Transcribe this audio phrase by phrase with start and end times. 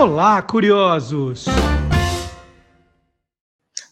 [0.00, 1.46] Olá, curiosos!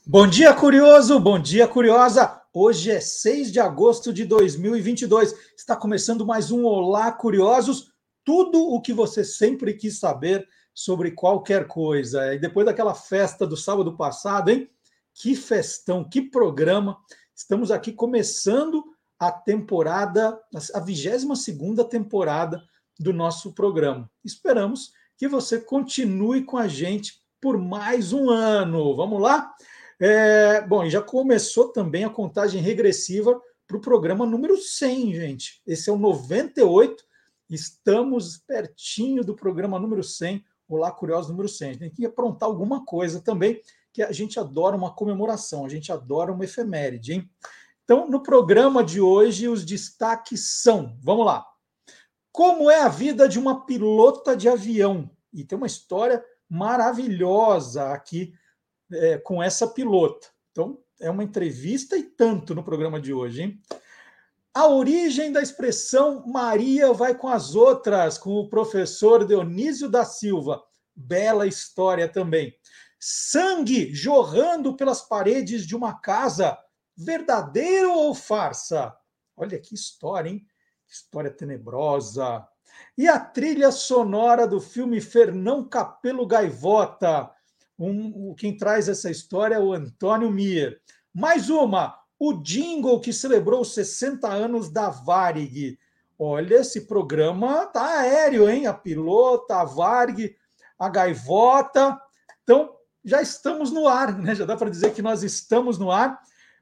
[0.07, 1.19] Bom dia, curioso!
[1.19, 2.41] Bom dia, curiosa!
[2.55, 5.35] Hoje é 6 de agosto de 2022.
[5.59, 7.91] Está começando mais um Olá, curiosos!
[8.25, 12.33] Tudo o que você sempre quis saber sobre qualquer coisa.
[12.33, 14.71] E depois daquela festa do sábado passado, hein?
[15.13, 16.99] Que festão, que programa!
[17.35, 18.85] Estamos aqui começando
[19.19, 20.41] a temporada,
[20.73, 22.63] a 22 segunda temporada
[22.97, 24.09] do nosso programa.
[24.25, 28.95] Esperamos que você continue com a gente por mais um ano.
[28.95, 29.55] Vamos lá?
[29.99, 35.63] É, bom, e já começou também a contagem regressiva para o programa número 100, gente.
[35.67, 37.05] Esse é o 98.
[37.49, 41.79] Estamos pertinho do programa número 100, Olá Curioso número 100.
[41.79, 43.61] Tem que aprontar alguma coisa também,
[43.93, 47.31] que a gente adora uma comemoração, a gente adora uma efeméride, hein?
[47.85, 51.47] Então, no programa de hoje, os destaques são: vamos lá.
[52.37, 55.11] Como é a vida de uma pilota de avião?
[55.33, 58.35] E tem uma história maravilhosa aqui
[58.93, 60.29] é, com essa pilota.
[60.51, 63.63] Então, é uma entrevista e tanto no programa de hoje, hein?
[64.53, 70.63] A origem da expressão Maria vai com as outras, com o professor Dionísio da Silva.
[70.95, 72.55] Bela história também.
[73.01, 76.59] Sangue jorrando pelas paredes de uma casa.
[76.95, 78.95] Verdadeiro ou farsa?
[79.35, 80.47] Olha que história, hein?
[80.89, 82.47] História tenebrosa.
[82.97, 87.31] E a trilha sonora do filme Fernão Capelo Gaivota.
[87.79, 90.81] Um, quem traz essa história é o Antônio Mier.
[91.13, 95.79] Mais uma, o jingle que celebrou os 60 anos da Varig.
[96.19, 98.67] Olha, esse programa tá aéreo, hein?
[98.67, 100.35] A pilota, a Varig,
[100.79, 102.01] a gaivota.
[102.43, 104.35] Então, já estamos no ar, né?
[104.35, 106.19] Já dá para dizer que nós estamos no ar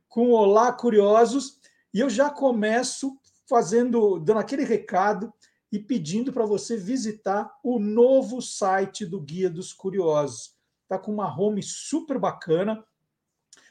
[0.09, 1.61] com Olá Curiosos.
[1.92, 3.16] E eu já começo
[3.48, 5.33] fazendo, dando aquele recado
[5.70, 10.55] e pedindo para você visitar o novo site do Guia dos Curiosos.
[10.83, 12.84] Está com uma home super bacana,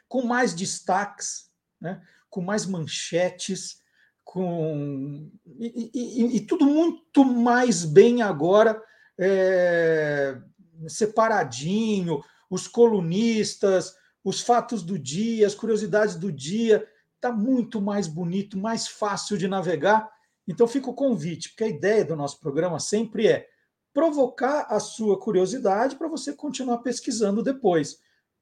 [0.07, 2.01] com mais destaques, né?
[2.29, 3.81] com mais manchetes,
[4.23, 5.29] com
[5.59, 8.81] e, e, e tudo muito mais bem agora
[9.17, 10.41] é...
[10.87, 16.87] separadinho, os colunistas, os fatos do dia, as curiosidades do dia
[17.23, 20.11] está muito mais bonito, mais fácil de navegar.
[20.45, 23.47] Então fica o convite, porque a ideia do nosso programa sempre é
[23.93, 27.99] provocar a sua curiosidade para você continuar pesquisando depois.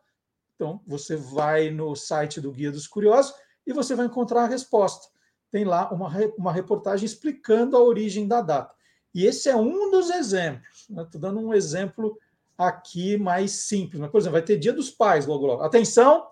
[0.55, 3.35] Então, você vai no site do Guia dos Curiosos
[3.67, 5.12] e você vai encontrar a resposta
[5.53, 6.09] tem lá uma,
[6.39, 8.75] uma reportagem explicando a origem da data.
[9.15, 10.89] E esse é um dos exemplos.
[10.89, 11.09] Estou né?
[11.13, 12.19] dando um exemplo
[12.57, 14.01] aqui mais simples.
[14.01, 15.63] Mas, por exemplo, vai ter Dia dos Pais logo logo.
[15.63, 16.27] Atenção,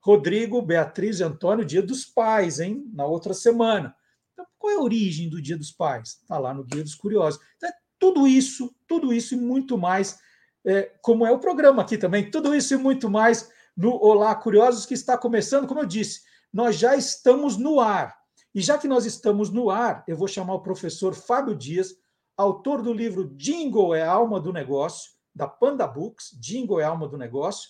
[0.00, 2.90] Rodrigo, Beatriz e Antônio, Dia dos Pais, hein?
[2.94, 3.94] Na outra semana.
[4.32, 6.18] Então, qual é a origem do Dia dos Pais?
[6.22, 7.38] Está lá no Guia dos Curiosos.
[7.58, 10.18] Então, é tudo isso, tudo isso e muito mais,
[10.64, 14.86] é, como é o programa aqui também, tudo isso e muito mais no Olá Curiosos,
[14.86, 18.16] que está começando, como eu disse, nós já estamos no ar.
[18.56, 21.94] E já que nós estamos no ar, eu vou chamar o professor Fábio Dias,
[22.34, 27.18] autor do livro Jingle é Alma do Negócio, da Panda Books, Jingle é Alma do
[27.18, 27.68] Negócio,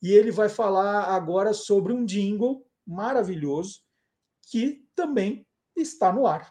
[0.00, 3.80] e ele vai falar agora sobre um jingle maravilhoso
[4.50, 5.46] que também
[5.76, 6.50] está no ar.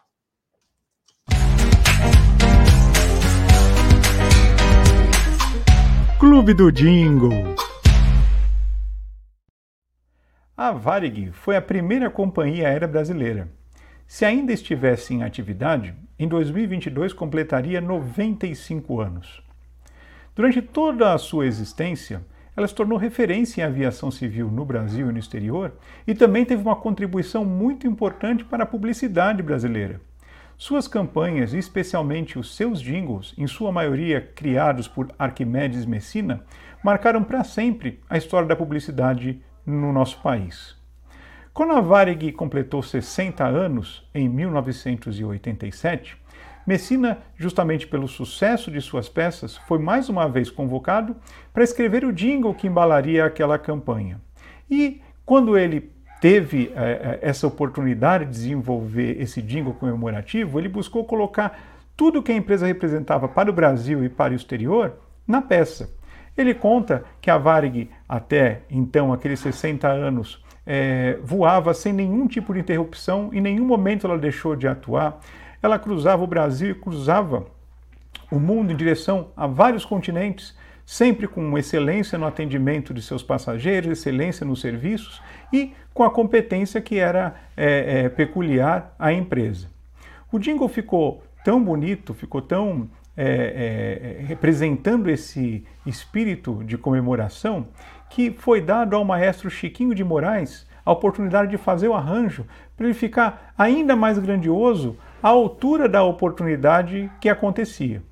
[6.20, 7.56] Clube do Jingle
[10.56, 13.61] A Varig foi a primeira companhia aérea brasileira
[14.12, 19.42] se ainda estivesse em atividade, em 2022 completaria 95 anos.
[20.36, 22.22] Durante toda a sua existência,
[22.54, 25.72] ela se tornou referência em aviação civil no Brasil e no exterior
[26.06, 29.98] e também teve uma contribuição muito importante para a publicidade brasileira.
[30.58, 36.44] Suas campanhas, e especialmente os seus jingles, em sua maioria criados por Arquimedes Messina,
[36.84, 40.81] marcaram para sempre a história da publicidade no nosso país.
[41.54, 46.16] Quando a Varig completou 60 anos, em 1987,
[46.66, 51.14] Messina, justamente pelo sucesso de suas peças, foi mais uma vez convocado
[51.52, 54.20] para escrever o jingle que embalaria aquela campanha.
[54.70, 61.60] E quando ele teve é, essa oportunidade de desenvolver esse jingle comemorativo, ele buscou colocar
[61.94, 64.94] tudo que a empresa representava para o Brasil e para o exterior
[65.26, 65.90] na peça.
[66.34, 72.52] Ele conta que a Varig, até então, aqueles 60 anos, é, voava sem nenhum tipo
[72.54, 75.20] de interrupção, em nenhum momento ela deixou de atuar.
[75.62, 77.46] Ela cruzava o Brasil e cruzava
[78.30, 83.90] o mundo em direção a vários continentes, sempre com excelência no atendimento de seus passageiros,
[83.90, 85.22] excelência nos serviços
[85.52, 89.68] e com a competência que era é, é, peculiar à empresa.
[90.30, 97.68] O jingle ficou tão bonito, ficou tão é, é, representando esse espírito de comemoração,
[98.12, 102.44] que foi dado ao maestro Chiquinho de Moraes a oportunidade de fazer o arranjo
[102.76, 108.02] para ele ficar ainda mais grandioso à altura da oportunidade que acontecia.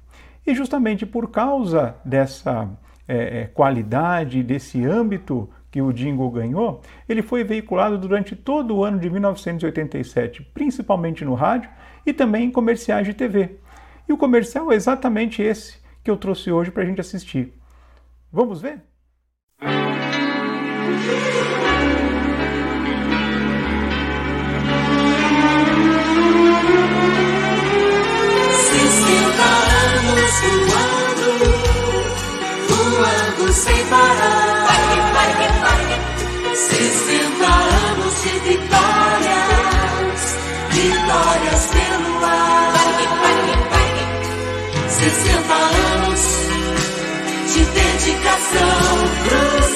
[0.47, 2.67] E justamente por causa dessa
[3.07, 8.99] é, qualidade, desse âmbito que o jingle ganhou, ele foi veiculado durante todo o ano
[8.99, 11.69] de 1987, principalmente no rádio
[12.07, 13.59] e também em comerciais de TV.
[14.09, 17.53] E o comercial é exatamente esse que eu trouxe hoje para a gente assistir.
[18.33, 18.81] Vamos ver?
[30.31, 31.31] Voando,
[32.69, 34.67] voando sem parar.
[34.67, 35.01] Parque,
[37.45, 40.23] anos de vitórias,
[40.71, 42.73] vitórias pelo ar.
[42.73, 44.05] Parque, parque, parque.
[44.89, 46.23] 60 anos
[47.53, 48.91] de dedicação,
[49.25, 49.70] cruzando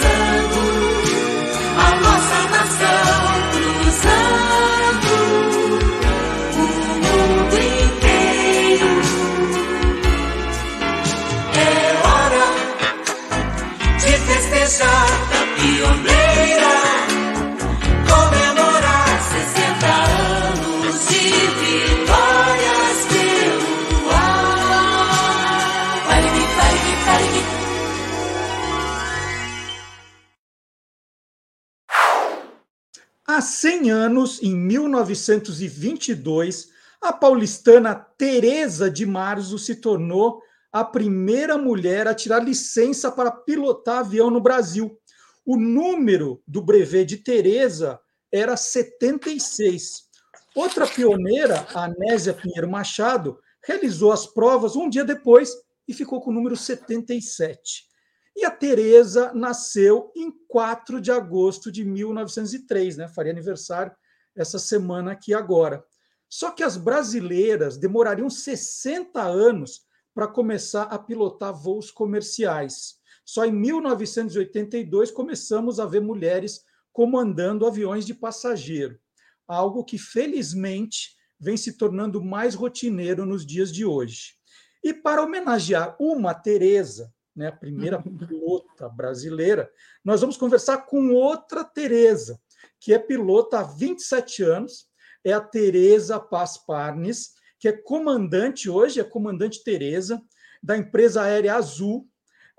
[33.36, 36.68] Há 100 anos, em 1922,
[37.02, 40.40] a paulistana Teresa de Marzo se tornou
[40.72, 44.96] a primeira mulher a tirar licença para pilotar avião no Brasil.
[45.44, 47.98] O número do brevet de Teresa
[48.30, 50.04] era 76.
[50.54, 55.50] Outra pioneira, a Anésia Pinheiro Machado, realizou as provas um dia depois
[55.88, 57.92] e ficou com o número 77.
[58.36, 63.08] E a Teresa nasceu em 4 de agosto de 1903, né?
[63.08, 63.92] Faria aniversário
[64.34, 65.84] essa semana aqui agora.
[66.28, 72.96] Só que as brasileiras demorariam 60 anos para começar a pilotar voos comerciais.
[73.24, 78.98] Só em 1982 começamos a ver mulheres comandando aviões de passageiro,
[79.46, 84.34] algo que felizmente vem se tornando mais rotineiro nos dias de hoje.
[84.82, 89.70] E para homenagear uma Teresa, né, a primeira pilota brasileira,
[90.04, 92.40] nós vamos conversar com outra Teresa,
[92.80, 94.86] que é pilota há 27 anos,
[95.24, 100.22] é a Teresa Paz Parnes, que é comandante hoje, é comandante Teresa,
[100.62, 102.08] da empresa aérea Azul,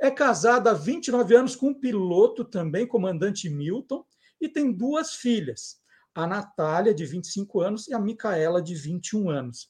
[0.01, 4.03] é casada há 29 anos com um piloto também, comandante Milton,
[4.41, 5.77] e tem duas filhas,
[6.13, 9.69] a Natália, de 25 anos, e a Micaela, de 21 anos.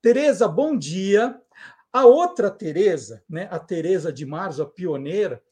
[0.00, 1.40] Tereza, bom dia.
[1.96, 5.42] A outra Tereza, né, a Tereza de Marzo, a pioneira,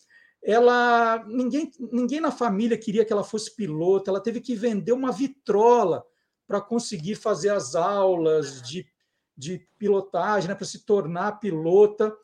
[0.43, 5.11] ela ninguém, ninguém na família queria que ela fosse piloto, ela teve que vender uma
[5.11, 6.05] vitrola
[6.47, 8.87] para conseguir fazer as aulas de,
[9.35, 12.15] de pilotagem, né, para se tornar pilota.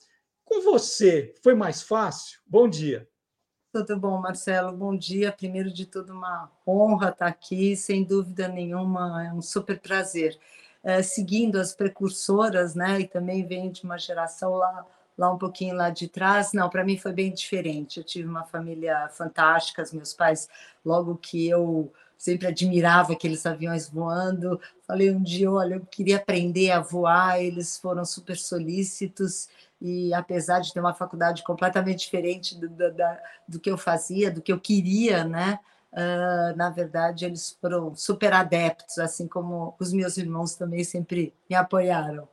[0.45, 2.41] Com você, foi mais fácil?
[2.47, 3.09] Bom dia.
[3.73, 4.77] Tudo bom, Marcelo?
[4.77, 5.33] Bom dia.
[5.33, 10.39] Primeiro de tudo, uma honra estar aqui, sem dúvida nenhuma, é um super prazer.
[10.83, 15.75] É, seguindo as precursoras, né, e também venho de uma geração lá, lá um pouquinho
[15.75, 16.53] lá de trás.
[16.53, 17.99] Não, para mim foi bem diferente.
[17.99, 20.49] Eu tive uma família fantástica, os meus pais,
[20.85, 24.61] logo que eu sempre admirava aqueles aviões voando.
[24.87, 29.49] Falei um dia, olha, eu queria aprender a voar, eles foram super solícitos
[29.81, 32.93] e apesar de ter uma faculdade completamente diferente do, do,
[33.49, 35.59] do que eu fazia, do que eu queria, né?
[35.93, 41.57] Uh, na verdade, eles foram super adeptos, assim como os meus irmãos também sempre me
[41.57, 42.29] apoiaram.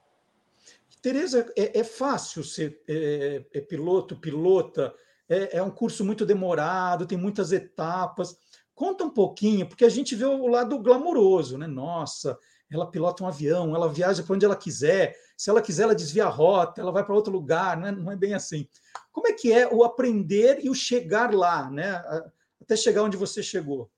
[1.01, 4.93] Tereza, é, é fácil ser é, é piloto, pilota,
[5.29, 8.37] é, é um curso muito demorado, tem muitas etapas.
[8.75, 11.65] Conta um pouquinho, porque a gente vê o lado glamouroso, né?
[11.65, 12.37] Nossa,
[12.69, 16.25] ela pilota um avião, ela viaja para onde ela quiser, se ela quiser, ela desvia
[16.25, 18.67] a rota, ela vai para outro lugar, não é, não é bem assim.
[19.11, 22.03] Como é que é o aprender e o chegar lá, né?
[22.67, 23.89] Até chegar onde você chegou?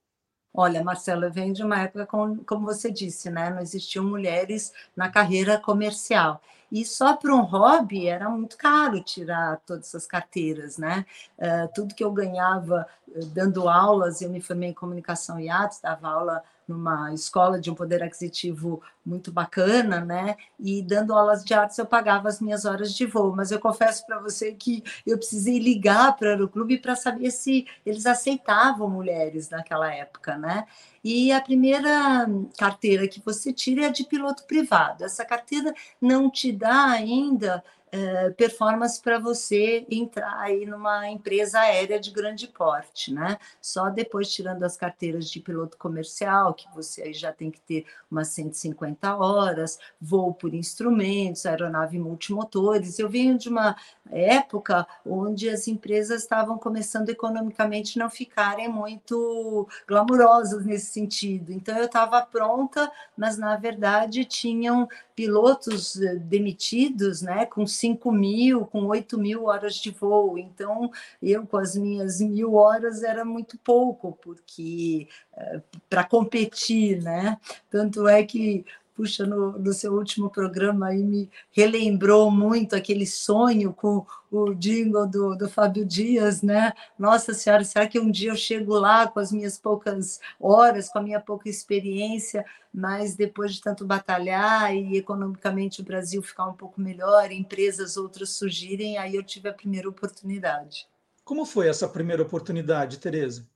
[0.53, 3.49] Olha, Marcelo, vem de uma época, como, como você disse, né?
[3.49, 6.39] Não existiam mulheres na carreira comercial.
[6.71, 11.03] E só para um hobby era muito caro tirar todas essas carteiras, né?
[11.39, 15.81] Uh, tudo que eu ganhava uh, dando aulas, eu me formei em comunicação e artes,
[15.81, 20.37] dava aula numa escola de um poder aquisitivo muito bacana, né?
[20.59, 24.05] E dando aulas de artes eu pagava as minhas horas de voo, mas eu confesso
[24.05, 29.49] para você que eu precisei ligar para o clube para saber se eles aceitavam mulheres
[29.49, 30.65] naquela época, né?
[31.03, 35.03] E a primeira carteira que você tira é a de piloto privado.
[35.03, 41.99] Essa carteira não te dá ainda é, performance para você entrar aí numa empresa aérea
[41.99, 43.37] de grande porte, né?
[43.61, 47.85] Só depois tirando as carteiras de piloto comercial, que você aí já tem que ter
[48.09, 52.99] umas 150 horas, voo por instrumentos, aeronave multimotores.
[52.99, 53.75] Eu venho de uma
[54.11, 61.51] época onde as empresas estavam começando economicamente não ficarem muito glamourosas nesse sentido.
[61.51, 68.65] Então eu estava pronta, mas na verdade tinham pilotos eh, demitidos, né, com 5 mil,
[68.65, 70.37] com 8 mil horas de voo.
[70.37, 77.37] Então, eu com as minhas mil horas era muito pouco, porque eh, para competir, né?
[77.69, 78.65] Tanto é que
[78.99, 85.07] puxa, no, no, seu último programa aí me relembrou muito aquele sonho com o jingle
[85.07, 86.73] do, do Fábio Dias, né?
[86.97, 90.99] Nossa Senhora, será que um dia eu chego lá com as minhas poucas horas, com
[90.99, 96.53] a minha pouca experiência, mas depois de tanto batalhar e economicamente o Brasil ficar um
[96.53, 100.85] pouco melhor, empresas outras surgirem, aí eu tive a primeira oportunidade.
[101.23, 103.47] Como foi essa primeira oportunidade, Tereza?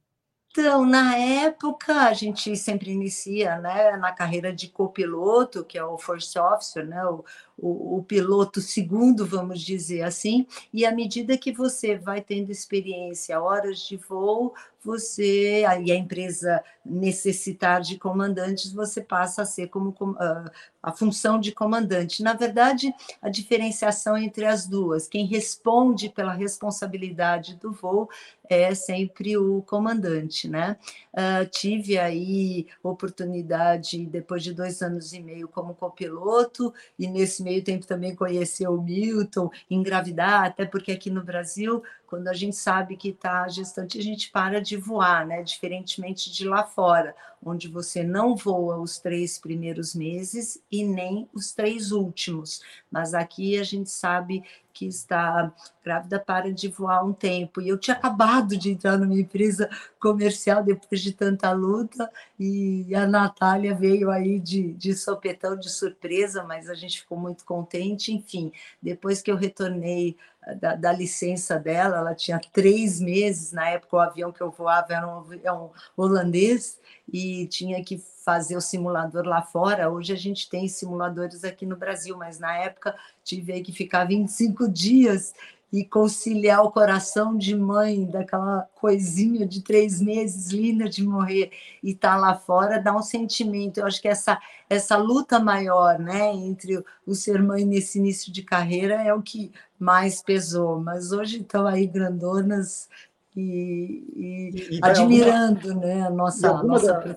[0.56, 5.98] Então, na época, a gente sempre inicia né, na carreira de copiloto, que é o
[5.98, 7.26] first officer, né, o,
[7.58, 13.42] o, o, piloto segundo, vamos dizer assim, e à medida que você vai tendo experiência,
[13.42, 14.54] horas de voo,
[14.84, 21.40] você, aí a empresa necessitar de comandantes, você passa a ser como uh, a função
[21.40, 22.22] de comandante.
[22.22, 28.10] Na verdade, a diferenciação entre as duas, quem responde pela responsabilidade do voo
[28.50, 30.78] é sempre o comandante, né?
[31.14, 37.64] Uh, tive aí oportunidade, depois de dois anos e meio como copiloto, e nesse meio
[37.64, 41.82] tempo também conhecer o Milton, engravidar, até porque aqui no Brasil
[42.14, 45.42] quando a gente sabe que está gestante, a gente para de voar, né?
[45.42, 51.54] Diferentemente de lá fora, onde você não voa os três primeiros meses e nem os
[51.54, 52.62] três últimos.
[52.92, 57.62] Mas aqui a gente sabe que está grávida para de voar um tempo.
[57.62, 59.70] E eu tinha acabado de entrar numa empresa
[60.00, 62.10] comercial depois de tanta luta,
[62.40, 67.46] e a Natália veio aí de, de sopetão, de surpresa, mas a gente ficou muito
[67.46, 68.12] contente.
[68.12, 70.18] Enfim, depois que eu retornei
[70.60, 74.94] da, da, licença dela, ela tinha três meses, na época o avião que eu voava
[74.94, 76.80] era um avião holandês
[77.14, 79.92] e tinha que fazer o simulador lá fora.
[79.92, 84.68] Hoje a gente tem simuladores aqui no Brasil, mas na época tive que ficar 25
[84.68, 85.36] dias
[85.72, 91.52] e conciliar o coração de mãe, daquela coisinha de três meses, linda de morrer,
[91.82, 93.80] e estar tá lá fora, dá um sentimento.
[93.80, 94.40] Eu acho que essa,
[94.70, 99.52] essa luta maior né, entre o ser mãe nesse início de carreira é o que
[99.80, 100.80] mais pesou.
[100.80, 102.88] Mas hoje estão aí grandonas
[103.36, 107.16] e, e, e admirando né, a nossa, a nossa da,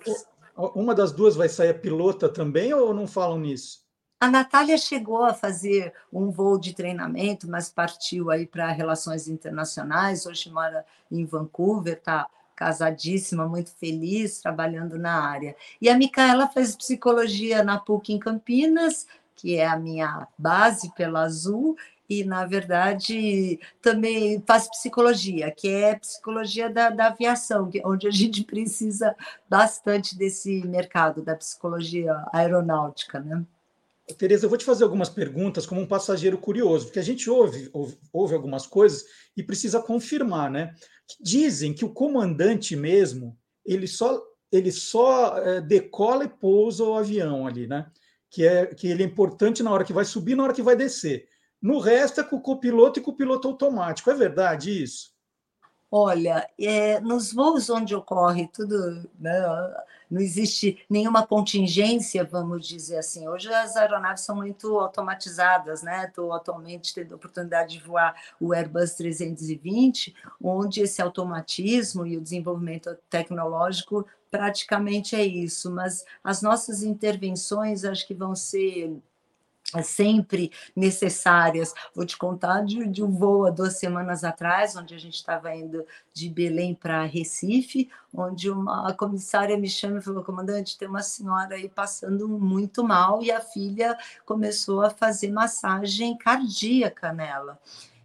[0.74, 3.84] Uma das duas vai sair pilota também ou não falam nisso?
[4.18, 10.24] A Natália chegou a fazer um voo de treinamento, mas partiu aí para relações internacionais.
[10.24, 15.54] Hoje mora em Vancouver, está casadíssima, muito feliz, trabalhando na área.
[15.78, 21.20] E a Micaela faz psicologia na PUC em Campinas, que é a minha base pela
[21.20, 21.76] Azul,
[22.08, 28.10] e, na verdade, também faz psicologia, que é psicologia da, da aviação, é onde a
[28.10, 29.14] gente precisa
[29.48, 33.44] bastante desse mercado da psicologia aeronáutica, né?
[34.14, 37.68] Tereza, eu vou te fazer algumas perguntas como um passageiro curioso, porque a gente ouve,
[37.72, 39.04] ouve, ouve algumas coisas
[39.36, 40.74] e precisa confirmar, né?
[41.20, 44.22] Dizem que o comandante mesmo, ele só,
[44.52, 47.90] ele só é, decola e pousa o avião ali, né?
[48.30, 50.76] Que, é, que ele é importante na hora que vai subir na hora que vai
[50.76, 51.26] descer.
[51.60, 54.10] No resto é com o copiloto e com o piloto automático.
[54.10, 55.16] É verdade isso?
[55.90, 59.40] Olha, é, nos voos onde ocorre tudo, né,
[60.10, 63.28] não existe nenhuma contingência, vamos dizer assim.
[63.28, 66.06] Hoje as aeronaves são muito automatizadas, né?
[66.06, 72.20] Estou atualmente tendo a oportunidade de voar o Airbus 320, onde esse automatismo e o
[72.20, 75.70] desenvolvimento tecnológico praticamente é isso.
[75.70, 78.96] Mas as nossas intervenções acho que vão ser
[79.82, 81.74] sempre necessárias.
[81.94, 85.54] Vou te contar de, de, um voo há duas semanas atrás, onde a gente estava
[85.54, 91.02] indo de Belém para Recife, onde uma, comissária me chama e falou: comandante, tem uma
[91.02, 97.58] senhora aí passando muito mal, e a filha começou a fazer massagem cardíaca nela.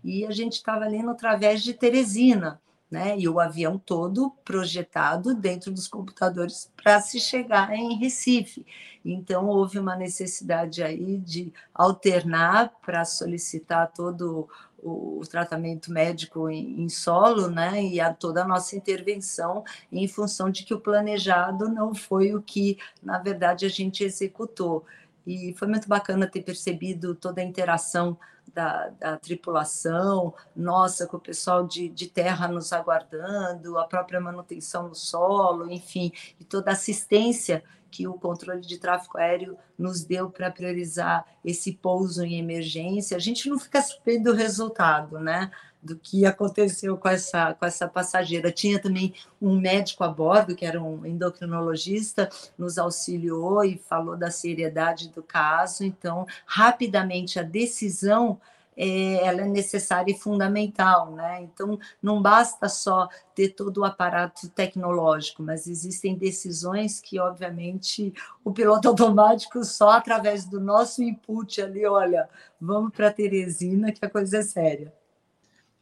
[0.03, 2.59] E a gente estava ali no Través de Teresina
[2.91, 3.17] né?
[3.17, 8.65] E o avião todo projetado dentro dos computadores para se chegar em Recife.
[9.03, 16.89] Então houve uma necessidade aí de alternar para solicitar todo o, tratamento médico em, em,
[16.89, 17.81] solo, né?
[17.83, 22.41] E a toda a nossa intervenção em função de que o planejado não foi o
[22.41, 24.85] que, na verdade, a gente executou.
[25.25, 28.17] E foi muito bacana ter percebido toda a interação
[28.53, 34.87] da, da, tripulação, nossa, com o pessoal de, de, terra nos aguardando, a própria manutenção
[34.87, 40.29] no solo, enfim, e toda a assistência que o controle de tráfego aéreo nos deu
[40.29, 43.17] para priorizar esse pouso em emergência.
[43.17, 45.51] A gente não fica surpreso do resultado, né?
[45.81, 48.51] Do que aconteceu com essa, com essa passageira.
[48.51, 54.29] Tinha também um médico a bordo, que era um endocrinologista, nos auxiliou e falou da
[54.29, 55.83] seriedade do caso.
[55.83, 58.39] Então, rapidamente, a decisão
[58.75, 61.41] é, ela é necessária e fundamental, né?
[61.41, 68.51] Então, não basta só ter todo o aparato tecnológico, mas existem decisões que, obviamente, o
[68.51, 72.29] piloto automático só através do nosso input ali, olha,
[72.59, 75.00] vamos para Teresina que a coisa é séria.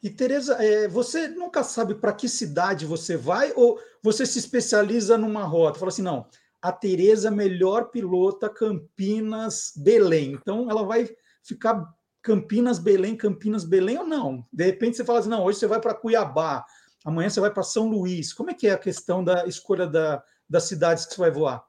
[0.01, 5.17] E, Tereza, é, você nunca sabe para que cidade você vai ou você se especializa
[5.17, 5.77] numa rota?
[5.77, 6.25] Fala assim, não,
[6.61, 10.33] a Tereza melhor pilota Campinas, Belém.
[10.33, 11.09] Então, ela vai
[11.43, 11.85] ficar
[12.21, 14.45] Campinas, Belém, Campinas, Belém ou não?
[14.51, 16.65] De repente você fala assim, não, hoje você vai para Cuiabá,
[17.03, 18.33] amanhã você vai para São Luís.
[18.33, 21.65] Como é que é a questão da escolha da, das cidades que você vai voar?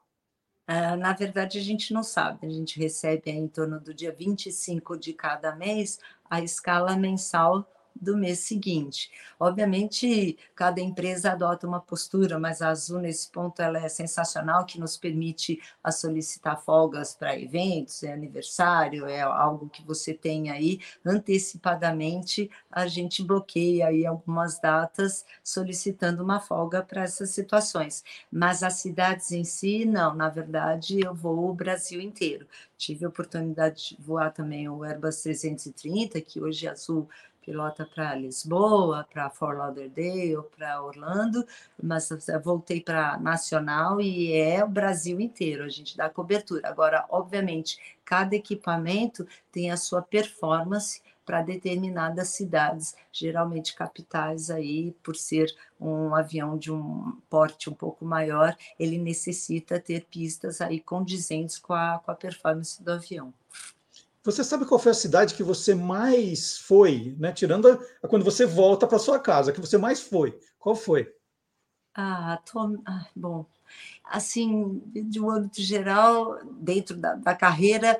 [0.69, 2.45] Uh, na verdade, a gente não sabe.
[2.45, 8.17] A gente recebe em torno do dia 25 de cada mês a escala mensal do
[8.17, 9.11] mês seguinte.
[9.39, 14.79] Obviamente, cada empresa adota uma postura, mas a Azul, nesse ponto, ela é sensacional, que
[14.79, 20.79] nos permite a solicitar folgas para eventos, é aniversário, é algo que você tem aí,
[21.05, 28.03] antecipadamente, a gente bloqueia aí algumas datas solicitando uma folga para essas situações.
[28.31, 32.47] Mas as cidades em si, não, na verdade, eu vou o Brasil inteiro.
[32.77, 37.07] Tive a oportunidade de voar também o Airbus 330, que hoje a Azul
[37.41, 41.45] pilota para Lisboa, para Fort Lauderdale, para Orlando,
[41.81, 42.09] mas
[42.43, 46.67] voltei para Nacional e é o Brasil inteiro, a gente dá cobertura.
[46.67, 55.15] Agora, obviamente, cada equipamento tem a sua performance para determinadas cidades, geralmente capitais aí, por
[55.15, 61.57] ser um avião de um porte um pouco maior, ele necessita ter pistas aí condizentes
[61.57, 63.33] com a, com a performance do avião.
[64.23, 67.31] Você sabe qual foi a cidade que você mais foi, né?
[67.31, 70.39] Tirando a, a quando você volta para sua casa, que você mais foi.
[70.59, 71.11] Qual foi?
[71.93, 73.45] Ah, tô, ah, bom,
[74.05, 77.99] assim, de um âmbito geral, dentro da, da carreira,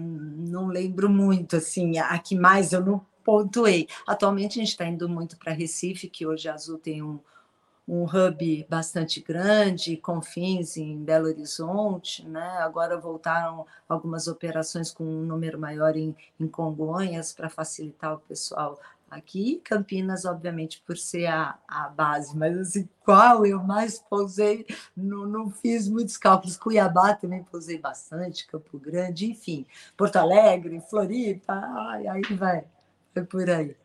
[0.00, 3.88] não lembro muito, assim, a que mais eu não pontuei.
[4.06, 7.20] Atualmente a gente está indo muito para Recife, que hoje a Azul tem um,
[7.90, 12.58] um hub bastante grande, com fins em Belo Horizonte, né?
[12.58, 18.78] agora voltaram algumas operações com um número maior em, em Congonhas para facilitar o pessoal
[19.10, 19.60] aqui.
[19.64, 24.64] Campinas, obviamente, por ser a, a base, mas assim, qual eu mais pousei,
[24.96, 26.56] não, não fiz muitos cálculos.
[26.56, 32.64] Cuiabá também pousei bastante, Campo Grande, enfim, Porto Alegre, Floripa, ai, aí vai,
[33.12, 33.76] foi por aí.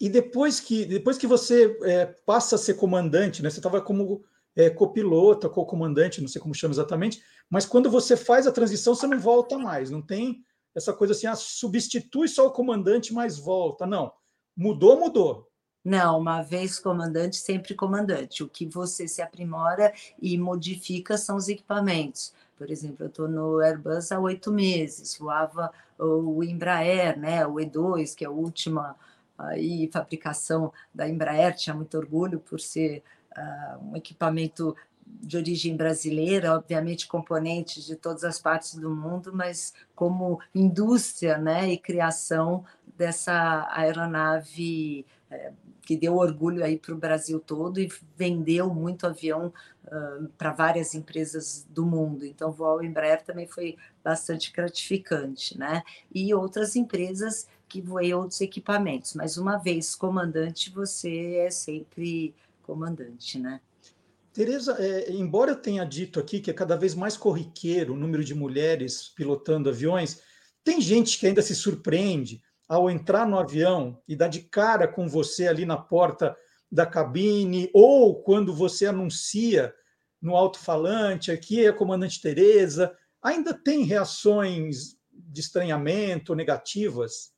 [0.00, 4.24] E depois que, depois que você é, passa a ser comandante, né, você estava como
[4.54, 9.18] é, co-comandante, não sei como chama exatamente, mas quando você faz a transição, você não
[9.18, 13.86] volta mais, não tem essa coisa assim, ah, substitui só o comandante, mas volta.
[13.86, 14.12] Não,
[14.56, 15.48] mudou, mudou.
[15.84, 18.42] Não, uma vez comandante, sempre comandante.
[18.42, 23.60] O que você se aprimora e modifica são os equipamentos Por exemplo, eu estou no
[23.60, 28.96] Airbus há oito meses, voava o Embraer, né, o E2, que é a última
[29.38, 33.02] aí, fabricação da Embraer, tinha muito orgulho por ser
[33.36, 34.74] uh, um equipamento
[35.06, 41.70] de origem brasileira, obviamente componentes de todas as partes do mundo, mas como indústria né,
[41.72, 42.64] e criação
[42.96, 49.52] dessa aeronave é, que deu orgulho aí para o Brasil todo e vendeu muito avião
[49.86, 52.26] uh, para várias empresas do mundo.
[52.26, 55.82] Então, voar Embraer também foi bastante gratificante, né?
[56.14, 59.14] E outras empresas que voei outros equipamentos.
[59.14, 63.60] Mas uma vez comandante, você é sempre comandante, né?
[64.32, 68.22] Tereza, é, embora eu tenha dito aqui que é cada vez mais corriqueiro o número
[68.22, 70.20] de mulheres pilotando aviões,
[70.62, 75.08] tem gente que ainda se surpreende ao entrar no avião e dar de cara com
[75.08, 76.36] você ali na porta
[76.70, 79.74] da cabine, ou quando você anuncia
[80.20, 87.32] no alto-falante, aqui é a comandante Tereza, ainda tem reações de estranhamento negativas?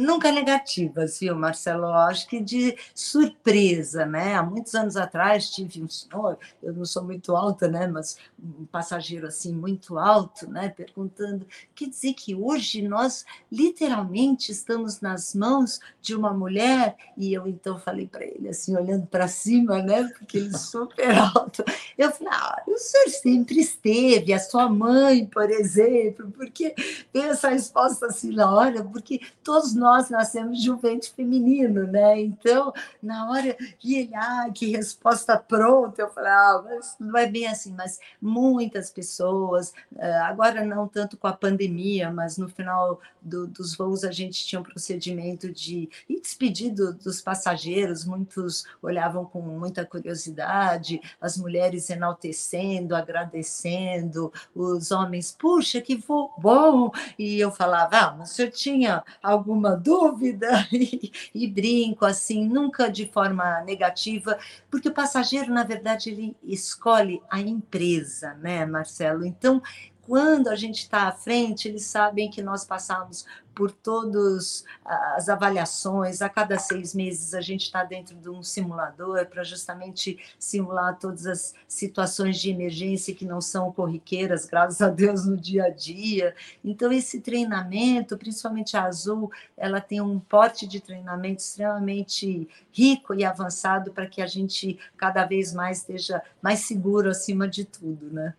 [0.00, 1.86] Nunca negativas, viu, Marcelo?
[1.86, 4.34] Acho que de surpresa, né?
[4.34, 7.86] Há muitos anos atrás tive um senhor, eu não sou muito alta, né?
[7.86, 10.68] Mas um passageiro assim muito alto, né?
[10.68, 16.96] Perguntando, quer dizer que hoje nós literalmente estamos nas mãos de uma mulher?
[17.16, 20.04] E eu então falei para ele assim, olhando para cima, né?
[20.18, 21.64] Porque ele é super alto.
[21.96, 26.74] Eu falei, ah, o senhor sempre esteve, a sua mãe, por exemplo, porque
[27.12, 32.20] veio essa resposta assim na hora, porque todos nós nascemos de um ventre feminino, né?
[32.20, 32.72] Então,
[33.02, 37.46] na hora que ele, ah, que resposta pronta, eu falei, ah, mas não é bem
[37.46, 43.46] assim, mas muitas pessoas, eh, agora não tanto com a pandemia, mas no final do,
[43.46, 49.40] dos voos a gente tinha um procedimento de ir despedido dos passageiros, muitos olhavam com
[49.40, 56.90] muita curiosidade, as mulheres enaltecendo, agradecendo, os homens, puxa, que voo bom!
[57.18, 62.48] E eu falava, ah, mas o senhor tinha alguma alguma dúvida e, e, brinco assim,
[62.48, 64.38] nunca de forma negativa,
[64.70, 69.24] porque o passageiro, na verdade, ele escolhe a empresa, né, Marcelo?
[69.24, 69.62] Então,
[70.10, 76.20] quando a gente está à frente, eles sabem que nós passamos por todas as avaliações.
[76.20, 81.28] A cada seis meses a gente está dentro de um simulador para justamente simular todas
[81.28, 86.34] as situações de emergência que não são corriqueiras, graças a Deus, no dia a dia.
[86.64, 93.24] Então, esse treinamento, principalmente a Azul, ela tem um porte de treinamento extremamente rico e
[93.24, 98.34] avançado para que a gente cada vez mais esteja mais seguro acima de tudo, né?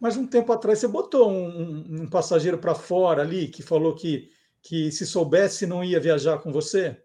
[0.00, 4.30] Mas um tempo atrás você botou um, um passageiro para fora ali que falou que,
[4.62, 6.96] que se soubesse não ia viajar com você?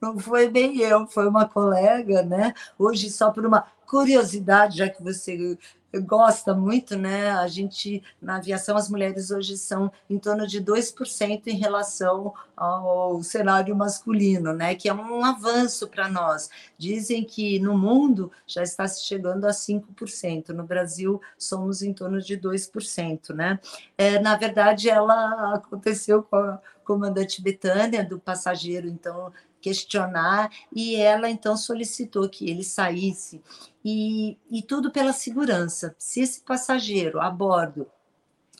[0.00, 2.54] Não foi bem eu, foi uma colega, né?
[2.78, 5.58] Hoje, só por uma curiosidade, já que você
[5.98, 7.30] gosta muito, né?
[7.30, 13.22] A gente, na aviação, as mulheres hoje são em torno de 2% em relação ao
[13.22, 14.74] cenário masculino, né?
[14.74, 16.48] Que é um avanço para nós.
[16.78, 22.20] Dizem que no mundo já está se chegando a 5%, no Brasil somos em torno
[22.20, 23.58] de 2%, né?
[23.96, 31.28] É, na verdade, ela aconteceu com a comandante Betânia, do passageiro, então questionar, e ela
[31.28, 33.42] então solicitou que ele saísse,
[33.84, 35.94] e, e tudo pela segurança.
[35.98, 37.86] Se esse passageiro a bordo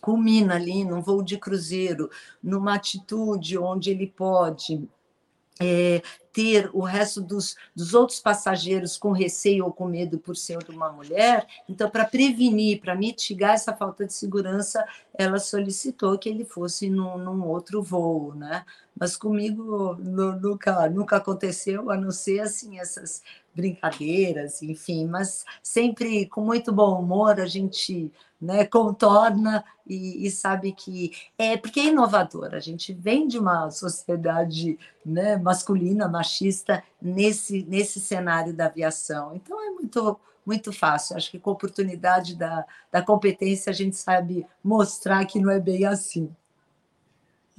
[0.01, 2.11] culmina ali num voo de cruzeiro,
[2.43, 4.89] numa atitude onde ele pode
[5.61, 10.59] é, ter o resto dos, dos outros passageiros com receio ou com medo por ser
[10.71, 11.47] uma mulher.
[11.69, 17.19] Então, para prevenir, para mitigar essa falta de segurança, ela solicitou que ele fosse num,
[17.19, 18.65] num outro voo, né?
[18.99, 23.23] Mas comigo nunca, nunca aconteceu, a não ser assim essas
[23.55, 30.73] brincadeiras, enfim, mas sempre com muito bom humor a gente né, contorna e, e, sabe
[30.73, 32.55] que é porque é inovador.
[32.55, 39.35] A gente vem de uma sociedade né, masculina, machista nesse nesse cenário da aviação.
[39.35, 41.17] Então é muito muito fácil.
[41.17, 45.61] Acho que com a oportunidade da, da competência a gente sabe mostrar que não é
[45.61, 46.35] bem assim.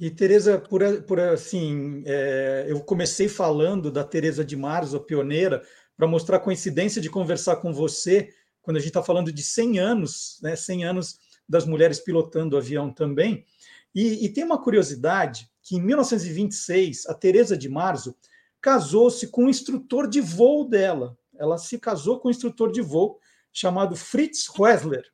[0.02, 5.62] E Tereza, por, por assim, é, eu comecei falando da Tereza de Marzo, pioneira,
[6.02, 9.78] para mostrar a coincidência de conversar com você quando a gente está falando de 100
[9.78, 13.46] anos, né, 100 anos das mulheres pilotando avião também.
[13.94, 18.16] E, e tem uma curiosidade que em 1926 a Teresa de Marzo
[18.60, 21.16] casou-se com o instrutor de voo dela.
[21.38, 23.20] Ela se casou com um instrutor de voo
[23.52, 25.08] chamado Fritz Wessler.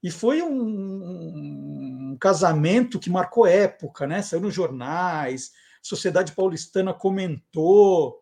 [0.00, 4.22] E foi um, um casamento que marcou época, né?
[4.22, 5.50] Saiu nos jornais,
[5.82, 8.21] Sociedade Paulistana comentou.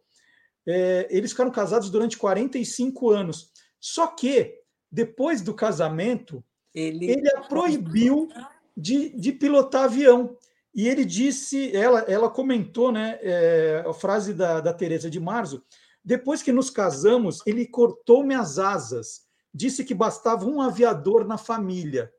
[0.66, 3.50] É, eles ficaram casados durante 45 anos.
[3.78, 4.58] Só que,
[4.90, 6.44] depois do casamento,
[6.74, 8.28] Ele, ele a proibiu
[8.76, 10.36] de, de pilotar avião.
[10.74, 15.64] E ele disse, ela, ela comentou, né, é, a frase da, da Teresa de Marzo,
[16.04, 22.12] depois que nos casamos, ele cortou minhas asas, disse que bastava um aviador na família.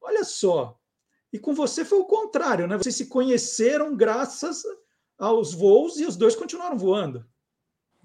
[0.00, 0.78] Olha só,
[1.32, 2.76] e com você foi o contrário, né?
[2.76, 4.62] Vocês se conheceram graças
[5.18, 7.24] aos voos e os dois continuaram voando.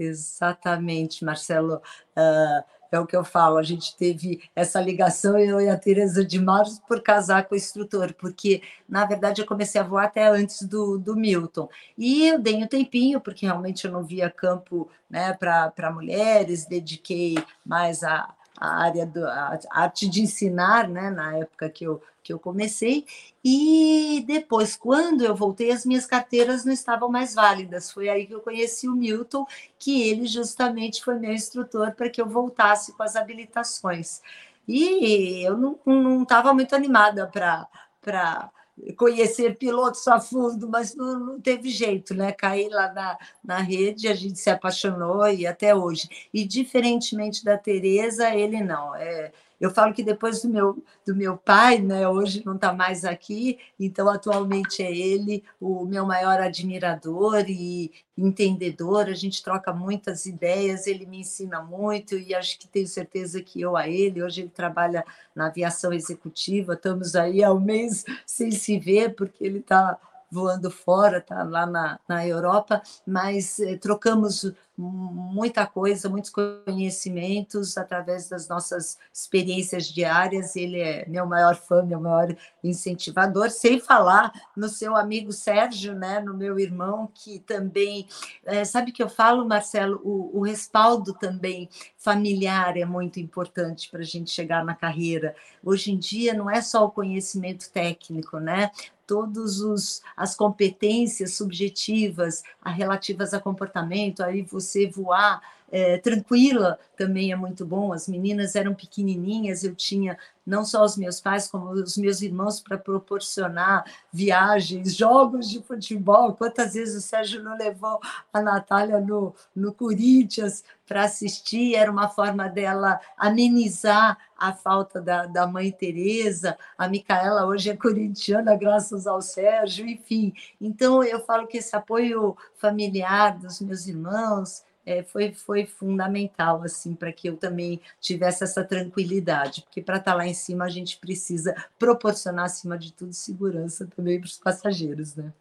[0.01, 1.75] Exatamente, Marcelo.
[2.17, 6.25] Uh, é o que eu falo, a gente teve essa ligação, eu e a Tereza
[6.25, 10.27] de Março, por casar com o instrutor, porque, na verdade, eu comecei a voar até
[10.27, 11.69] antes do, do Milton.
[11.97, 17.35] E eu dei um tempinho, porque realmente eu não via campo né, para mulheres, dediquei
[17.65, 22.39] mais a, a área da arte de ensinar, né, na época que eu, que eu
[22.39, 23.05] comecei,
[23.43, 27.91] e depois, quando eu voltei, as minhas carteiras não estavam mais válidas.
[27.91, 29.45] Foi aí que eu conheci o Milton,
[29.79, 34.21] que ele justamente foi meu instrutor para que eu voltasse com as habilitações.
[34.67, 38.51] E eu não estava muito animada para
[38.95, 42.31] conhecer pilotos a fundo, mas não, não, teve jeito, né?
[42.31, 46.09] Caí lá na, na rede, a gente se apaixonou e até hoje.
[46.33, 48.95] E diferentemente da Tereza, ele não.
[48.95, 53.05] É, eu falo que depois do meu, do meu pai, né, hoje não está mais
[53.05, 59.05] aqui, então atualmente é ele o meu maior admirador e entendedor.
[59.05, 63.61] A gente troca muitas ideias, ele me ensina muito e acho que tenho certeza que
[63.61, 64.23] eu a ele.
[64.23, 69.43] Hoje ele trabalha na aviação executiva, estamos aí há um mês sem se ver, porque
[69.45, 69.95] ele está
[70.31, 78.27] voando fora, tá lá na, na Europa, mas eh, trocamos muita coisa, muitos conhecimentos através
[78.27, 80.55] das nossas experiências diárias.
[80.55, 86.19] Ele é meu maior fã, meu maior incentivador, sem falar no seu amigo Sérgio, né,
[86.19, 88.07] no meu irmão, que também,
[88.45, 94.01] é, sabe que eu falo, Marcelo, o, o respaldo também familiar é muito importante para
[94.01, 95.35] a gente chegar na carreira.
[95.63, 98.71] Hoje em dia não é só o conhecimento técnico, né?
[99.11, 107.65] todas as competências subjetivas relativas a comportamento, aí você voar é, tranquila também é muito
[107.65, 107.93] bom.
[107.93, 112.59] As meninas eram pequenininhas, eu tinha não só os meus pais, como os meus irmãos
[112.59, 116.33] para proporcionar viagens, jogos de futebol.
[116.33, 117.99] Quantas vezes o Sérgio não levou
[118.33, 121.75] a Natália no, no Corinthians para assistir?
[121.75, 126.57] Era uma forma dela amenizar a falta da, da mãe Teresa.
[126.77, 130.33] A Micaela hoje é corintiana, graças ao Sérgio, enfim.
[130.59, 136.93] Então, eu falo que esse apoio familiar dos meus irmãos, é, foi, foi fundamental assim
[136.93, 140.69] para que eu também tivesse essa tranquilidade, porque para estar tá lá em cima a
[140.69, 145.15] gente precisa proporcionar, acima de tudo, segurança também para os passageiros.
[145.15, 145.31] Né?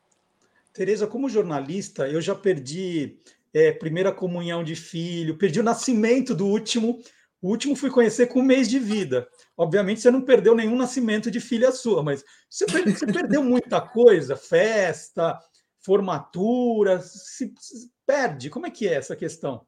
[0.73, 3.17] Tereza, como jornalista, eu já perdi
[3.53, 7.01] é, primeira comunhão de filho, perdi o nascimento do último.
[7.43, 9.27] O último fui conhecer com um mês de vida.
[9.57, 14.37] Obviamente você não perdeu nenhum nascimento de filha sua, mas você, você perdeu muita coisa,
[14.37, 15.41] festa,
[15.81, 18.51] formatura, se, se perde.
[18.51, 19.64] Como é que é essa questão?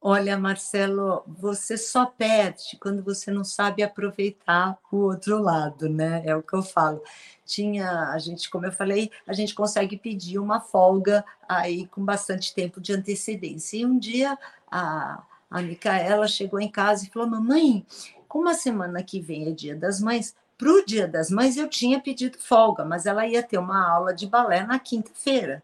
[0.00, 6.22] Olha, Marcelo, você só perde quando você não sabe aproveitar o outro lado, né?
[6.24, 7.02] É o que eu falo.
[7.44, 12.52] Tinha, a gente, como eu falei, a gente consegue pedir uma folga aí com bastante
[12.52, 13.76] tempo de antecedência.
[13.76, 14.36] E um dia
[14.68, 17.86] a, a Micaela chegou em casa e falou: Mamãe,
[18.26, 21.68] como a semana que vem é dia das mães, para o Dia das Mães, eu
[21.68, 25.62] tinha pedido folga, mas ela ia ter uma aula de balé na quinta-feira.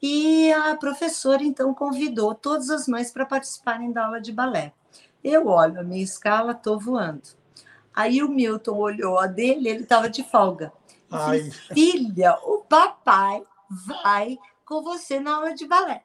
[0.00, 4.72] E a professora, então, convidou todas as mães para participarem da aula de balé.
[5.24, 7.22] Eu olho a minha escala, estou voando.
[7.94, 10.72] Aí o Milton olhou a dele, ele estava de folga.
[11.10, 11.50] Ai.
[11.72, 16.04] Filha, o papai vai com você na aula de balé.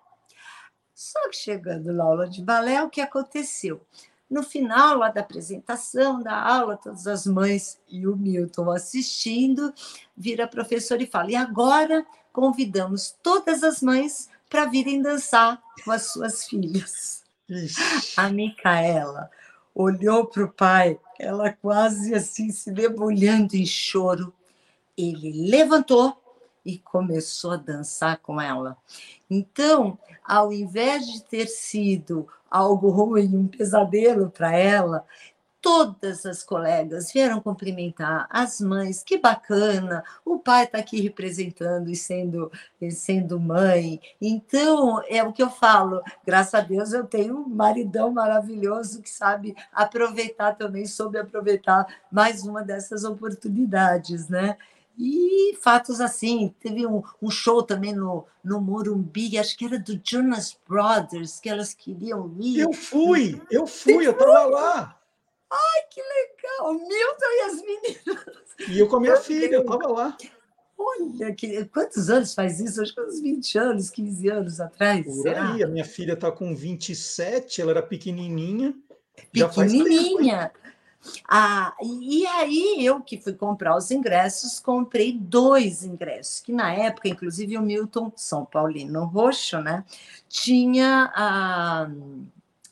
[0.94, 3.86] Só que chegando na aula de balé, o que aconteceu?
[4.30, 9.74] No final lá da apresentação da aula, todas as mães e o Milton assistindo,
[10.16, 15.92] vira a professora e fala: e agora convidamos todas as mães para virem dançar com
[15.92, 17.24] as suas filhas.
[18.16, 19.30] A Micaela
[19.74, 24.34] olhou para o pai, ela quase assim se debulhando em choro.
[24.98, 26.18] Ele levantou
[26.66, 28.78] e começou a dançar com ela.
[29.30, 35.06] Então, ao invés de ter sido algo ruim, um pesadelo para ela,
[35.62, 41.96] todas as colegas vieram cumprimentar as mães, que bacana, o pai está aqui representando e
[41.96, 44.02] sendo, e sendo mãe.
[44.20, 49.10] Então, é o que eu falo, graças a Deus eu tenho um maridão maravilhoso que
[49.10, 54.58] sabe aproveitar também, soube aproveitar mais uma dessas oportunidades, né?
[54.98, 60.00] E fatos assim, teve um, um, show também no, no Morumbi, acho que era do
[60.04, 62.60] Jonas Brothers, que elas queriam ir.
[62.60, 65.01] Eu fui, eu fui, eu estava lá.
[65.52, 66.72] Ai, que legal!
[66.72, 68.26] O Milton e as meninas.
[68.70, 69.80] E eu com a minha Eu filha, eu lembro.
[69.80, 70.18] tava lá.
[70.78, 72.82] Olha, que, quantos anos faz isso?
[72.82, 75.06] Acho que uns 20 anos, 15 anos atrás.
[75.06, 75.54] Por será?
[75.54, 78.74] aí, a minha filha tá com 27, ela era pequenininha.
[79.32, 80.52] Pequenininha.
[81.28, 86.74] Ah, e e aí eu que fui comprar os ingressos, comprei dois ingressos, que na
[86.74, 89.84] época, inclusive o Milton São Paulino Roxo, né?
[90.30, 91.90] Tinha a.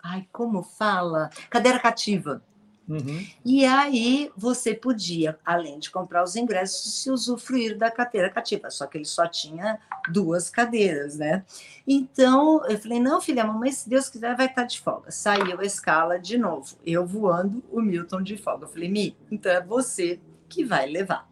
[0.04, 1.30] Ai, como fala?
[1.50, 2.42] Cadeira cativa.
[2.90, 3.24] Uhum.
[3.46, 8.88] E aí você podia, além de comprar os ingressos, se usufruir da cadeira cativa, só
[8.88, 9.80] que ele só tinha
[10.12, 11.46] duas cadeiras, né?
[11.88, 15.12] Então eu falei: não, filha, mamãe, se Deus quiser, vai estar de folga.
[15.12, 18.66] Saiu a escala de novo, eu voando, o Milton de folga.
[18.66, 21.30] Eu falei: Mi, então é você que vai levar.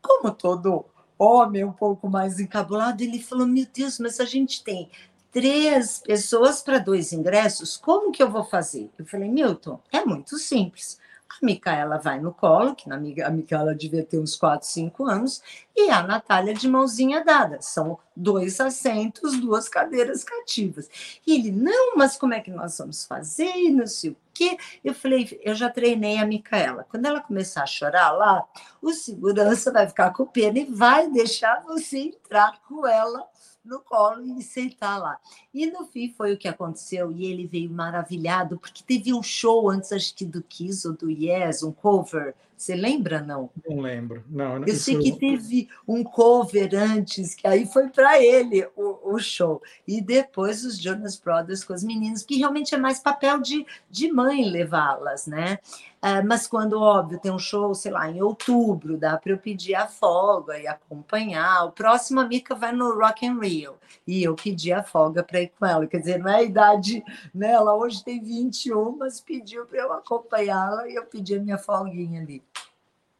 [0.00, 0.86] Como todo
[1.18, 4.88] homem um pouco mais encabulado, ele falou: meu Deus, mas a gente tem
[5.32, 8.90] três pessoas para dois ingressos, como que eu vou fazer?
[8.98, 10.98] Eu falei, Milton, é muito simples.
[11.28, 15.42] A Micaela vai no colo, que na a Micaela devia ter uns 4, 5 anos,
[15.76, 17.60] e a Natália de mãozinha dada.
[17.60, 20.88] São dois assentos, duas cadeiras cativas.
[21.26, 23.70] E ele, não, mas como é que nós vamos fazer?
[23.70, 24.56] Não sei o quê.
[24.82, 26.86] Eu falei, eu já treinei a Micaela.
[26.88, 28.44] Quando ela começar a chorar lá,
[28.80, 33.28] o segurança vai ficar com pena e vai deixar você entrar com ela
[33.68, 35.20] no colo e sentar lá.
[35.52, 39.68] E no fim foi o que aconteceu, e ele veio maravilhado, porque teve um show
[39.68, 42.34] antes, acho que do Kiss ou do Yes, um cover.
[42.58, 43.50] Você lembra, não?
[43.64, 44.24] Não lembro.
[44.28, 49.18] Não, Eu sei que teve um cover antes, que aí foi para ele o, o
[49.20, 49.62] show.
[49.86, 54.12] E depois os Jonas Brothers com as meninas, que realmente é mais papel de, de
[54.12, 55.60] mãe levá-las, né?
[56.00, 59.74] Ah, mas quando, óbvio, tem um show, sei lá, em outubro, dá para eu pedir
[59.74, 61.64] a folga e acompanhar.
[61.64, 63.74] O próximo, a Mica vai no Rock in Rio.
[64.06, 65.86] E eu pedi a folga para ir com ela.
[65.88, 67.02] Quer dizer, não é a idade,
[67.34, 67.50] né?
[67.50, 72.22] Ela hoje tem 21, mas pediu para eu acompanhá-la e eu pedi a minha folguinha
[72.22, 72.44] ali.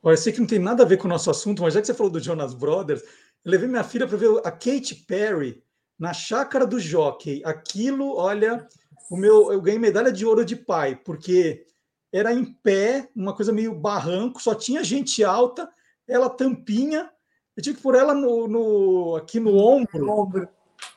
[0.02, 1.80] Olha, eu sei que não tem nada a ver com o nosso assunto, mas já
[1.80, 3.02] que você falou do Jonas Brothers,
[3.44, 5.62] eu levei minha filha para ver a Katy Perry
[5.98, 7.42] na chácara do Jockey.
[7.44, 8.66] Aquilo, olha,
[9.10, 11.66] o meu, eu ganhei medalha de ouro de pai, porque
[12.12, 15.68] era em pé, uma coisa meio barranco, só tinha gente alta,
[16.06, 17.10] ela tampinha,
[17.56, 20.08] eu tinha que pôr ela no, no- aqui no ombro.
[20.08, 20.48] Ombro.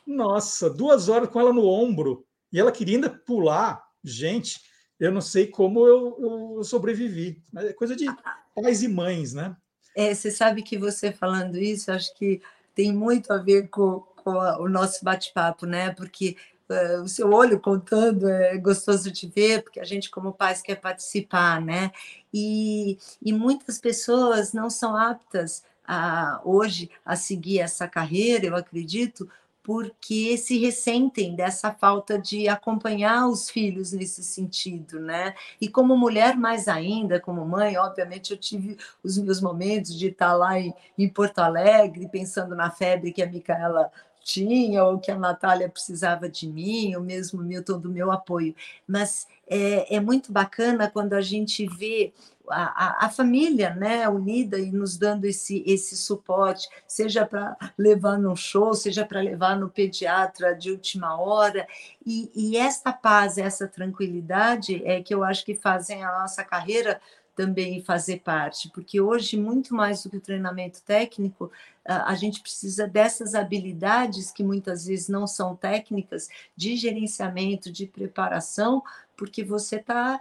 [0.06, 2.24] Nossa, duas horas com ela no ombro.
[2.52, 3.82] E ela queria ainda pular.
[4.04, 4.60] Gente,
[4.98, 7.42] eu não sei como eu, eu sobrevivi.
[7.52, 8.06] Mas é coisa de
[8.54, 9.56] pais e mães, né?
[9.94, 12.40] É, você sabe que você falando isso, acho que
[12.74, 15.90] tem muito a ver com, com o nosso bate-papo, né?
[15.90, 16.36] Porque
[16.68, 20.76] eh, o seu olho contando é gostoso de ver, porque a gente, como pais, quer
[20.76, 21.92] participar, né?
[22.32, 29.28] E, e muitas pessoas não são aptas a, hoje a seguir essa carreira, eu acredito,
[29.62, 35.34] porque se ressentem dessa falta de acompanhar os filhos nesse sentido, né?
[35.60, 40.34] E como mulher, mais ainda, como mãe, obviamente eu tive os meus momentos de estar
[40.34, 43.90] lá em, em Porto Alegre, pensando na febre que a Micaela
[44.22, 48.54] tinha, ou que a Natália precisava de mim, ou mesmo o Milton do meu apoio.
[48.86, 52.12] Mas é, é muito bacana quando a gente vê
[52.48, 58.18] a, a, a família né, unida e nos dando esse, esse suporte, seja para levar
[58.18, 61.66] no show, seja para levar no pediatra de última hora.
[62.04, 67.00] E, e esta paz, essa tranquilidade é que eu acho que fazem a nossa carreira
[67.34, 71.50] também fazer parte, porque hoje, muito mais do que o treinamento técnico,
[71.84, 78.82] a gente precisa dessas habilidades que muitas vezes não são técnicas, de gerenciamento, de preparação,
[79.16, 80.20] porque você está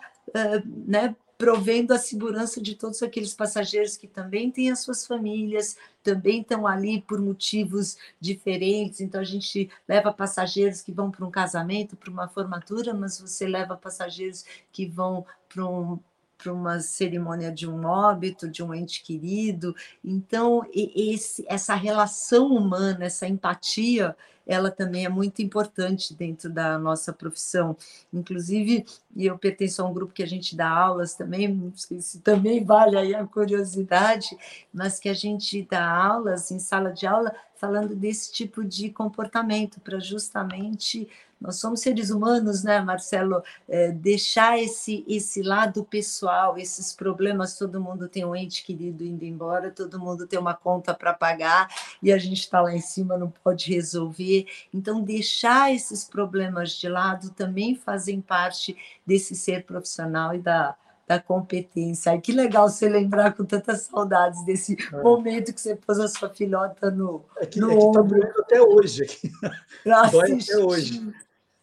[0.88, 6.42] né, provendo a segurança de todos aqueles passageiros que também têm as suas famílias, também
[6.42, 9.02] estão ali por motivos diferentes.
[9.02, 13.48] Então, a gente leva passageiros que vão para um casamento, para uma formatura, mas você
[13.48, 16.00] leva passageiros que vão para um
[16.42, 19.76] para uma cerimônia de um óbito, de um ente querido.
[20.04, 27.14] Então, esse, essa relação humana, essa empatia, ela também é muito importante dentro da nossa
[27.14, 27.78] profissão.
[28.12, 32.20] Inclusive, eu pertenço a um grupo que a gente dá aulas também, não sei se
[32.20, 34.30] também vale aí a curiosidade,
[34.74, 39.80] mas que a gente dá aulas em sala de aula falando desse tipo de comportamento,
[39.80, 41.08] para justamente
[41.42, 43.44] nós somos seres humanos, né, Marcelo?
[43.68, 49.26] É, deixar esse, esse lado pessoal, esses problemas, todo mundo tem um ente querido indo
[49.26, 51.68] embora, todo mundo tem uma conta para pagar
[52.02, 54.46] e a gente está lá em cima, não pode resolver.
[54.72, 60.76] Então, deixar esses problemas de lado também fazem parte desse ser profissional e da,
[61.08, 62.12] da competência.
[62.12, 65.02] Ai, que legal você lembrar com tantas saudades desse é.
[65.02, 68.22] momento que você pôs a sua filhota no, é que, no é que ombro.
[68.22, 69.04] Tá até hoje.
[69.04, 69.32] Aqui.
[70.12, 71.12] Dói até hoje.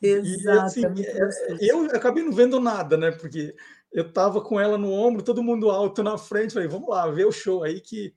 [0.00, 0.78] Exato.
[0.78, 3.10] E, assim, eu acabei não vendo nada, né?
[3.10, 3.54] Porque
[3.92, 6.54] eu estava com ela no ombro, todo mundo alto na frente.
[6.54, 8.14] Falei, vamos lá, ver o show aí que,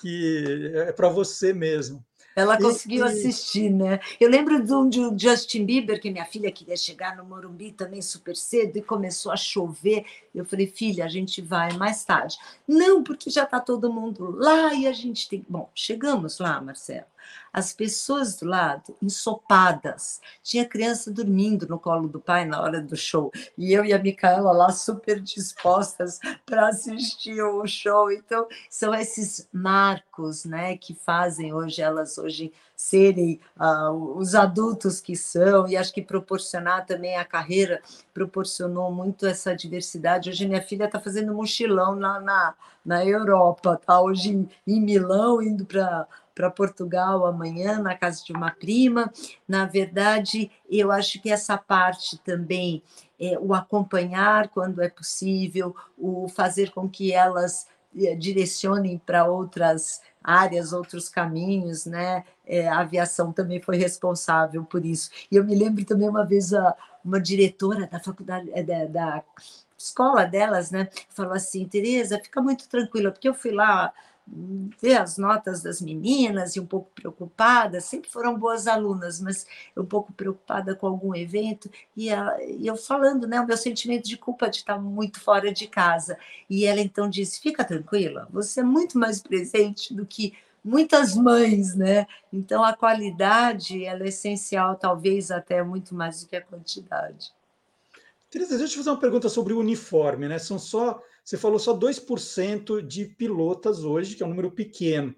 [0.00, 2.04] que é para você mesmo.
[2.36, 3.98] Ela conseguiu e, assistir, né?
[4.20, 8.00] Eu lembro de um de Justin Bieber, que minha filha queria chegar no Morumbi também
[8.00, 10.04] super cedo e começou a chover.
[10.32, 12.38] Eu falei, filha, a gente vai mais tarde.
[12.66, 15.44] Não, porque já está todo mundo lá e a gente tem.
[15.48, 17.09] Bom, chegamos lá, Marcelo
[17.52, 20.20] as pessoas do lado ensopadas.
[20.42, 23.32] Tinha criança dormindo no colo do pai na hora do show.
[23.56, 28.10] E eu e a Micaela lá super dispostas para assistir o show.
[28.10, 35.14] Então, são esses marcos né, que fazem hoje elas hoje serem uh, os adultos que
[35.14, 37.82] são, e acho que proporcionar também a carreira
[38.14, 40.30] proporcionou muito essa diversidade.
[40.30, 45.42] Hoje minha filha está fazendo mochilão lá na, na Europa, está hoje em, em Milão,
[45.42, 46.06] indo para
[46.40, 49.12] para Portugal amanhã, na casa de uma prima.
[49.46, 52.82] Na verdade, eu acho que essa parte também,
[53.20, 60.00] é, o acompanhar quando é possível, o fazer com que elas é, direcionem para outras
[60.24, 62.24] áreas, outros caminhos, né?
[62.46, 65.10] É, a aviação também foi responsável por isso.
[65.30, 66.74] E eu me lembro também uma vez a,
[67.04, 69.24] uma diretora da faculdade é, da, da
[69.76, 70.88] escola delas, né?
[71.10, 73.92] Falou assim, Tereza, fica muito tranquila, porque eu fui lá
[74.80, 79.84] ver as notas das meninas e um pouco preocupada, sempre foram boas alunas, mas um
[79.84, 84.16] pouco preocupada com algum evento, e, a, e, eu falando, né, o meu sentimento de
[84.16, 86.16] culpa de estar muito fora de casa.
[86.48, 91.74] E ela então disse: fica tranquila, você é muito mais presente do que muitas mães,
[91.74, 92.06] né?
[92.32, 97.32] Então a qualidade ela é essencial, talvez até muito mais do que a quantidade.
[98.30, 100.38] Teresa, deixa eu te fazer uma pergunta sobre o uniforme, né?
[100.38, 105.14] São só você falou só 2% de pilotas hoje, que é um número pequeno.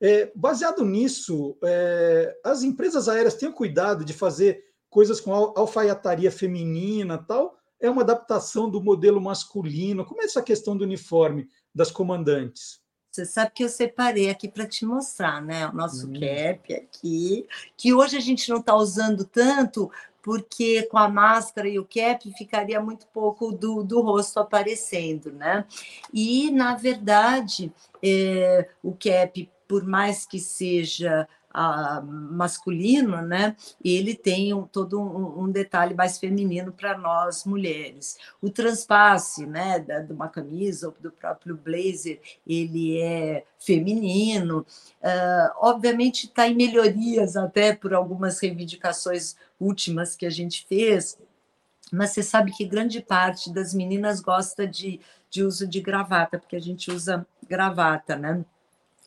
[0.00, 7.18] É, baseado nisso, é, as empresas aéreas têm cuidado de fazer coisas com alfaiataria feminina
[7.18, 7.56] tal?
[7.80, 10.04] É uma adaptação do modelo masculino?
[10.04, 12.80] Como é essa questão do uniforme das comandantes?
[13.16, 15.66] Você sabe que eu separei aqui para te mostrar, né?
[15.68, 16.12] O nosso hum.
[16.12, 19.90] cap aqui, que hoje a gente não está usando tanto,
[20.20, 25.64] porque com a máscara e o cap ficaria muito pouco do, do rosto aparecendo, né?
[26.12, 31.26] E, na verdade, é, o cap, por mais que seja
[32.02, 33.56] masculino, né?
[33.82, 38.18] Ele tem um, todo um, um, detalhe mais feminino para nós mulheres.
[38.42, 44.66] O transpasse, né, da, de uma camisa ou do próprio blazer, ele é feminino.
[45.00, 51.18] Uh, obviamente está em melhorias até por algumas reivindicações últimas que a gente fez,
[51.92, 55.00] mas você sabe que grande parte das meninas gosta de,
[55.30, 58.44] de uso de gravata, porque a gente usa gravata, né?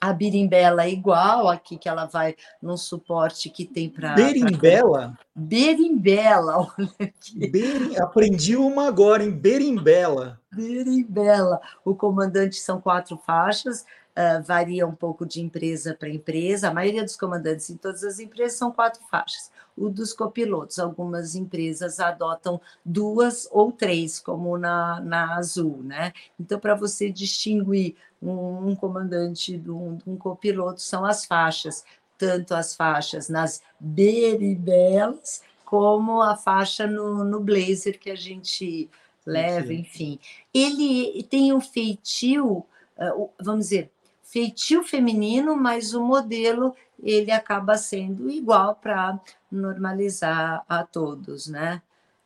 [0.02, 4.14] A berimbela é igual aqui, que ela vai num suporte que tem para.
[4.14, 5.14] Berimbela?
[5.14, 5.26] Pra...
[5.36, 7.48] Berimbela, olha aqui.
[7.50, 7.98] Berim...
[7.98, 10.39] Aprendi uma agora, em berimbela.
[10.52, 11.62] Berimbela.
[11.86, 16.70] O comandante são quatro faixas, uh, varia um pouco de empresa para empresa.
[16.70, 19.52] A maioria dos comandantes em todas as empresas são quatro faixas.
[19.78, 26.12] O dos copilotos, algumas empresas adotam duas ou três, como na, na Azul, né?
[26.40, 31.86] Então, para você distinguir um, um comandante de um, um copiloto, são as faixas,
[32.18, 38.90] tanto as faixas nas beribelas, como a faixa no, no blazer que a gente
[39.30, 40.20] leva, enfim.
[40.54, 42.66] Ele tem um feitio,
[42.98, 43.92] ah, vamos dizer,
[44.24, 49.20] feitio feminino, mas o modelo ele acaba sendo igual para
[49.52, 51.82] normalizar a todos, né?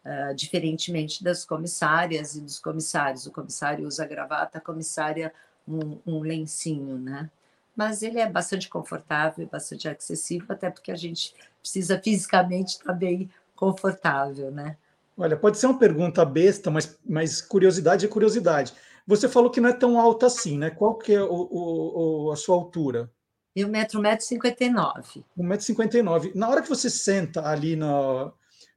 [0.05, 3.25] Uh, diferentemente das comissárias e dos comissários.
[3.25, 5.33] O comissário usa gravata, a comissária
[5.65, 7.29] um, um lencinho, né?
[7.73, 13.29] Mas ele é bastante confortável, bastante acessível, até porque a gente precisa fisicamente estar bem
[13.55, 14.75] confortável, né?
[15.18, 18.74] Olha, pode ser uma pergunta besta, mas, mas curiosidade é curiosidade.
[19.05, 20.70] Você falou que não é tão alta assim, né?
[20.70, 23.11] Qual que é o, o, a sua altura?
[23.55, 25.24] Eu metro, 1,59m.
[25.38, 26.32] 1,59m.
[26.34, 28.34] Na hora que você senta ali no,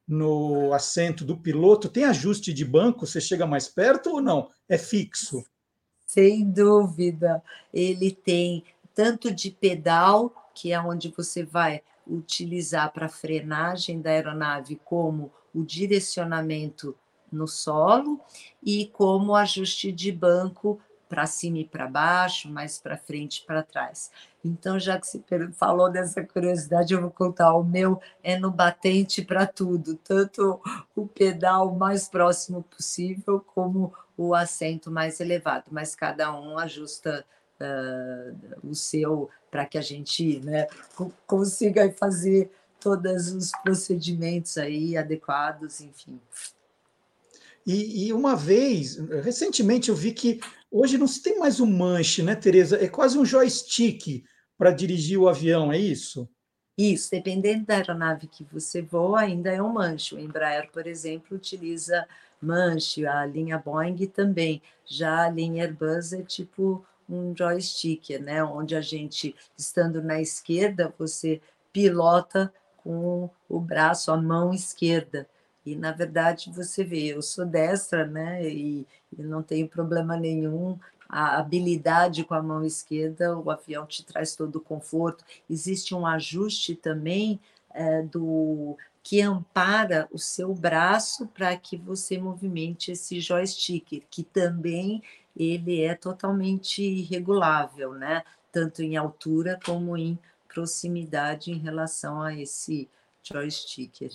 [0.06, 3.06] no assento do piloto, tem ajuste de banco?
[3.06, 4.50] Você chega mais perto ou não?
[4.68, 5.44] É fixo?
[6.06, 7.42] Sem dúvida.
[7.72, 8.64] Ele tem
[8.94, 15.32] tanto de pedal, que é onde você vai utilizar para a frenagem da aeronave, como
[15.56, 16.94] o direcionamento
[17.32, 18.20] no solo,
[18.62, 20.78] e como ajuste de banco
[21.08, 24.10] para cima e para baixo, mais para frente e para trás.
[24.44, 27.54] Então, já que você falou dessa curiosidade, eu vou contar.
[27.54, 30.60] O meu é no batente para tudo, tanto
[30.94, 37.24] o pedal mais próximo possível, como o assento mais elevado, mas cada um ajusta
[37.60, 40.66] uh, o seu para que a gente né,
[41.26, 42.50] consiga fazer
[42.80, 46.20] todos os procedimentos aí adequados, enfim.
[47.66, 52.22] E, e, uma vez, recentemente, eu vi que hoje não se tem mais um manche,
[52.22, 52.82] né, Tereza?
[52.82, 54.24] É quase um joystick
[54.56, 56.28] para dirigir o avião, é isso?
[56.78, 60.14] Isso, dependendo da aeronave que você voa, ainda é um manche.
[60.14, 62.06] O Embraer, por exemplo, utiliza
[62.40, 64.62] manche, a linha Boeing também.
[64.84, 68.44] Já a linha Airbus é tipo um joystick, né?
[68.44, 71.40] Onde a gente, estando na esquerda, você
[71.72, 72.52] pilota
[72.86, 75.28] com o braço, a mão esquerda.
[75.64, 78.48] E, na verdade, você vê, eu sou destra, né?
[78.48, 78.86] E,
[79.18, 80.78] e não tenho problema nenhum.
[81.08, 85.24] A habilidade com a mão esquerda, o avião te traz todo o conforto.
[85.50, 87.40] Existe um ajuste também
[87.74, 95.02] é, do que ampara o seu braço para que você movimente esse joystick, que também
[95.36, 98.22] ele é totalmente regulável, né?
[98.52, 100.16] Tanto em altura como em
[100.56, 102.88] proximidade em relação a esse
[103.22, 104.10] joystick.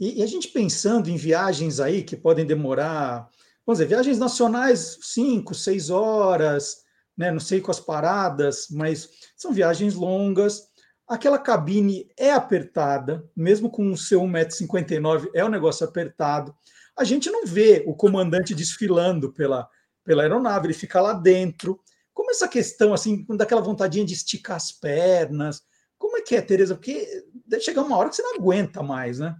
[0.00, 3.28] E, e, a gente pensando em viagens aí que podem demorar,
[3.66, 6.84] vamos dizer, viagens nacionais, cinco, seis horas,
[7.16, 7.30] né?
[7.30, 10.68] Não sei com as paradas, mas são viagens longas.
[11.06, 16.54] Aquela cabine é apertada, mesmo com o seu 1,59m, é um negócio apertado.
[16.96, 19.68] A gente não vê o comandante desfilando pela,
[20.02, 21.78] pela aeronave, ele fica lá dentro.
[22.14, 25.62] Como essa questão, assim, daquela vontadinha de esticar as pernas?
[25.98, 26.76] Como é que é, Tereza?
[26.76, 29.36] Porque deve chegar uma hora que você não aguenta mais, né?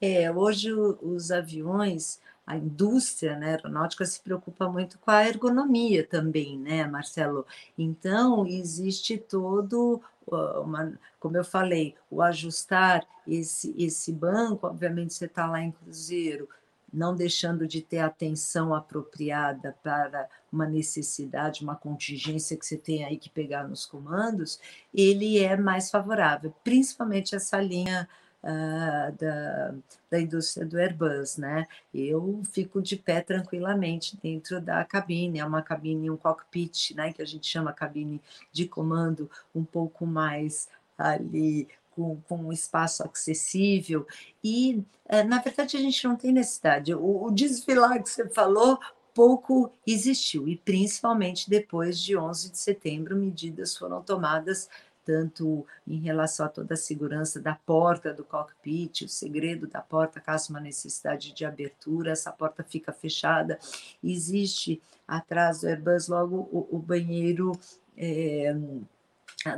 [0.00, 6.58] É, hoje os aviões, a indústria né, aeronáutica se preocupa muito com a ergonomia também,
[6.58, 7.46] né, Marcelo?
[7.78, 15.46] Então, existe todo, uma, como eu falei, o ajustar esse, esse banco, obviamente você está
[15.46, 16.46] lá em cruzeiro,
[16.94, 23.18] não deixando de ter atenção apropriada para uma necessidade, uma contingência que você tem aí
[23.18, 24.60] que pegar nos comandos,
[24.94, 28.08] ele é mais favorável, principalmente essa linha
[28.44, 29.74] uh, da,
[30.10, 31.66] da indústria do Airbus, né?
[31.92, 37.12] Eu fico de pé tranquilamente dentro da cabine, é uma cabine, um cockpit, né?
[37.12, 38.22] Que a gente chama cabine
[38.52, 44.06] de comando um pouco mais ali com, com, um espaço acessível.
[44.42, 46.94] E, eh, na verdade, a gente não tem necessidade.
[46.94, 48.78] O, o, desfilar que você falou
[49.14, 54.68] pouco existiu, e principalmente depois de 11 de setembro, medidas foram tomadas
[55.04, 60.18] tanto em relação a toda a segurança da porta do cockpit, o segredo da porta,
[60.18, 63.58] caso uma necessidade de abertura, essa porta fica fechada.
[64.02, 67.52] Existe atrás do Airbus logo o, o banheiro.
[67.96, 68.56] É,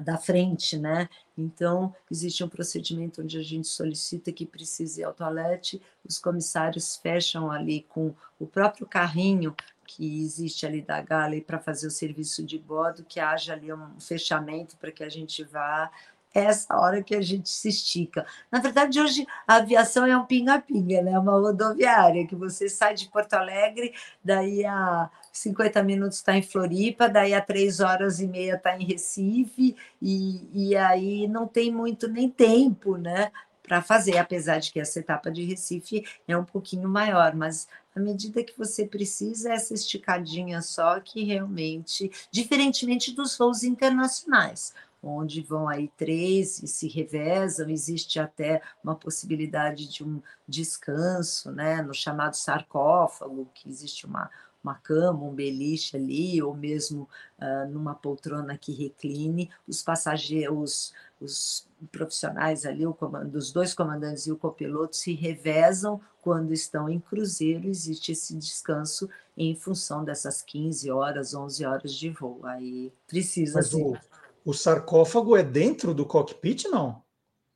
[0.03, 1.09] da frente, né?
[1.37, 6.97] Então, existe um procedimento onde a gente solicita que precise ir ao toalete, os comissários
[6.97, 9.55] fecham ali com o próprio carrinho
[9.87, 14.01] que existe ali da Galley para fazer o serviço de bordo, que haja ali um
[14.01, 15.91] fechamento para que a gente vá
[16.35, 18.27] é essa hora que a gente se estica.
[18.51, 21.18] Na verdade, hoje a aviação é um pinga-pinga, né?
[21.18, 27.09] uma rodoviária, que você sai de Porto Alegre, daí a 50 minutos está em Floripa,
[27.09, 32.07] daí a três horas e meia está em Recife, e, e aí não tem muito
[32.09, 33.31] nem tempo né,
[33.62, 38.01] para fazer, apesar de que essa etapa de Recife é um pouquinho maior, mas à
[38.01, 44.74] medida que você precisa, essa esticadinha só que realmente, diferentemente dos voos internacionais,
[45.09, 51.82] onde vão aí três e se revezam, existe até uma possibilidade de um descanso, né,
[51.82, 54.30] no chamado sarcófago, que existe uma,
[54.62, 61.66] uma cama, um beliche ali, ou mesmo uh, numa poltrona que recline, os passageiros, os
[61.92, 66.98] profissionais ali, o comando, os dois comandantes e o copiloto se revezam quando estão em
[66.98, 72.40] cruzeiro, existe esse descanso em função dessas 15 horas, 11 horas de voo.
[72.44, 74.00] Aí precisa Mas ser.
[74.47, 77.03] O, sarcófago é dentro do cockpit, não?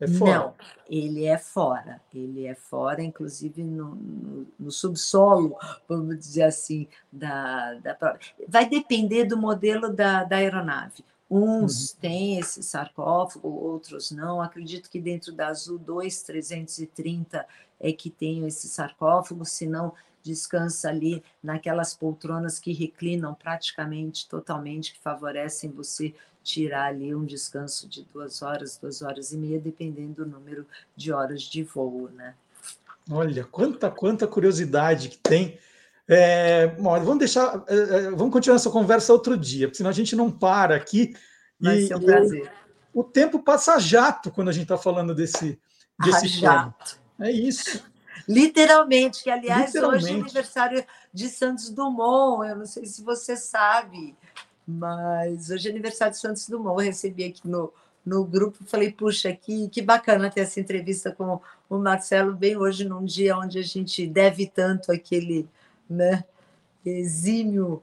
[0.00, 0.38] É fora?
[0.38, 0.54] Não,
[0.88, 2.00] ele é fora.
[2.12, 5.56] Ele é fora, inclusive no, no, no subsolo,
[5.88, 8.18] vamos dizer assim, da, da.
[8.48, 11.04] Vai depender do modelo da, da aeronave.
[11.30, 12.00] Uns uhum.
[12.00, 14.42] têm esse sarcófago, outros não.
[14.42, 17.46] Acredito que dentro da Azul 2330
[17.78, 25.00] é que tem esse sarcófago, senão descansa ali naquelas poltronas que reclinam praticamente totalmente, que
[25.00, 30.26] favorecem você tirar ali um descanso de duas horas, duas horas e meia, dependendo do
[30.26, 30.66] número
[30.96, 32.34] de horas de voo, né?
[33.10, 35.58] Olha, quanta, quanta curiosidade que tem.
[36.06, 39.94] É, bom, vamos deixar, é, é, vamos continuar essa conversa outro dia, porque senão a
[39.94, 41.14] gente não para aqui.
[41.60, 42.52] Vai e, ser um prazer.
[42.92, 45.58] O, o tempo passa jato quando a gente está falando desse,
[45.98, 46.98] desse jato.
[47.18, 47.82] É isso.
[48.28, 50.04] Literalmente, que aliás Literalmente.
[50.04, 54.16] hoje é aniversário de Santos Dumont, eu não sei se você sabe.
[54.70, 57.72] Mas hoje é aniversário de Santos Dumont, eu recebi aqui no,
[58.04, 62.84] no grupo, falei, puxa, que, que bacana ter essa entrevista com o Marcelo bem hoje
[62.84, 65.48] num dia onde a gente deve tanto aquele
[65.88, 66.24] né,
[66.84, 67.82] exímio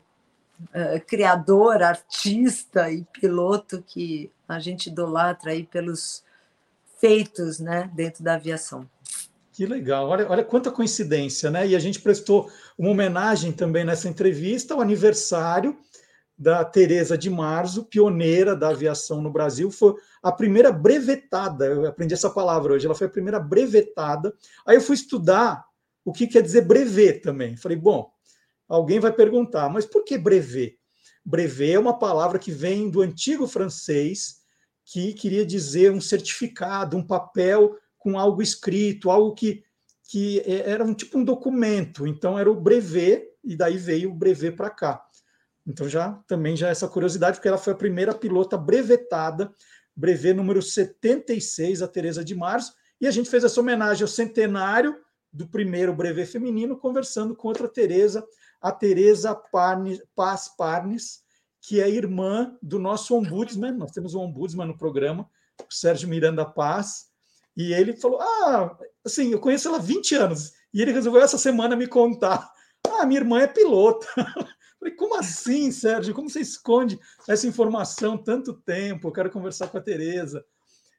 [0.61, 6.23] uh, criador, artista e piloto que a gente idolatra aí pelos
[6.99, 8.89] feitos né, dentro da aviação.
[9.57, 11.65] Que legal, olha, olha quanta coincidência, né?
[11.67, 15.75] E a gente prestou uma homenagem também nessa entrevista ao aniversário
[16.37, 22.13] da Teresa de Marzo, pioneira da aviação no Brasil, foi a primeira brevetada, eu aprendi
[22.13, 24.31] essa palavra hoje, ela foi a primeira brevetada.
[24.65, 25.65] Aí eu fui estudar
[26.05, 27.57] o que quer dizer brevet também.
[27.57, 28.11] Falei, bom,
[28.67, 30.77] alguém vai perguntar, mas por que brevet?
[31.25, 34.37] Brevet é uma palavra que vem do antigo francês,
[34.85, 39.63] que queria dizer um certificado, um papel com algo escrito, algo que,
[40.07, 42.05] que era um tipo um documento.
[42.07, 45.06] Então era o brevet, e daí veio o brevet para cá.
[45.67, 49.53] Então já também já essa curiosidade, porque ela foi a primeira pilota brevetada,
[49.93, 54.95] brevet número 76, a Teresa de Março, e a gente fez essa homenagem ao centenário
[55.31, 58.25] do primeiro brevet feminino, conversando com outra Teresa,
[58.61, 59.35] a Teresa
[60.15, 61.21] Paz Parnes,
[61.61, 66.45] que é irmã do nosso ombudsman, nós temos um ombudsman no programa, o Sérgio Miranda
[66.45, 67.07] Paz,
[67.57, 70.53] e ele falou: Ah, assim, eu conheço ela há 20 anos.
[70.73, 72.49] E ele resolveu essa semana me contar:
[72.87, 74.07] Ah, minha irmã é pilota.
[74.87, 76.13] Falei, como assim, Sérgio?
[76.13, 79.07] Como você esconde essa informação tanto tempo?
[79.07, 80.45] Eu quero conversar com a Tereza.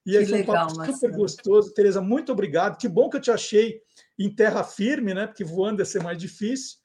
[0.04, 1.72] E aí que foi um legal, papo super gostoso.
[1.72, 2.78] Tereza, muito obrigado.
[2.78, 3.80] Que bom que eu te achei
[4.18, 5.26] em terra firme, né?
[5.26, 6.78] Porque voando ia ser mais difícil.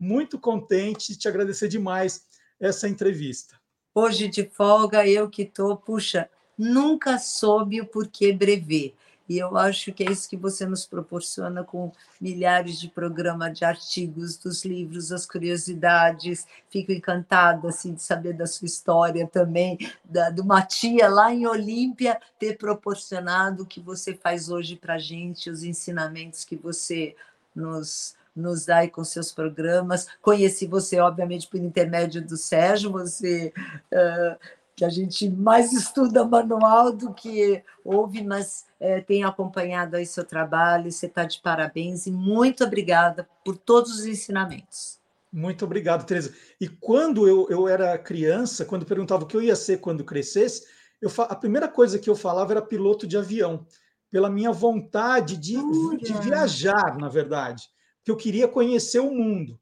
[0.00, 2.22] Muito contente, te agradecer demais
[2.58, 3.56] essa entrevista.
[3.94, 8.94] Hoje de folga, eu que estou, puxa, nunca soube o porquê brevet.
[9.28, 13.64] E eu acho que é isso que você nos proporciona com milhares de programas, de
[13.64, 16.46] artigos, dos livros, as curiosidades.
[16.70, 21.46] Fico encantada assim, de saber da sua história também, da, de uma tia lá em
[21.46, 27.14] Olímpia ter proporcionado o que você faz hoje para a gente, os ensinamentos que você
[27.54, 30.06] nos, nos dá com seus programas.
[30.22, 33.52] Conheci você, obviamente, por intermédio do Sérgio, você.
[33.92, 40.06] Uh, que a gente mais estuda manual do que ouve, mas é, tem acompanhado aí
[40.06, 44.98] seu trabalho, você está de parabéns e muito obrigada por todos os ensinamentos.
[45.32, 46.32] Muito obrigado, Tereza.
[46.60, 50.64] E quando eu, eu era criança, quando perguntava o que eu ia ser quando crescesse,
[51.02, 53.66] eu, a primeira coisa que eu falava era piloto de avião,
[54.10, 55.56] pela minha vontade de,
[55.98, 57.64] de viajar, na verdade,
[58.02, 59.58] que eu queria conhecer o mundo.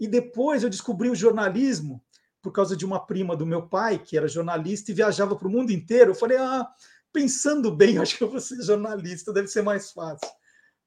[0.00, 2.02] E depois eu descobri o jornalismo,
[2.44, 5.50] por causa de uma prima do meu pai, que era jornalista e viajava para o
[5.50, 6.10] mundo inteiro.
[6.10, 6.68] Eu falei, ah,
[7.10, 10.28] pensando bem, acho que eu vou ser jornalista, deve ser mais fácil.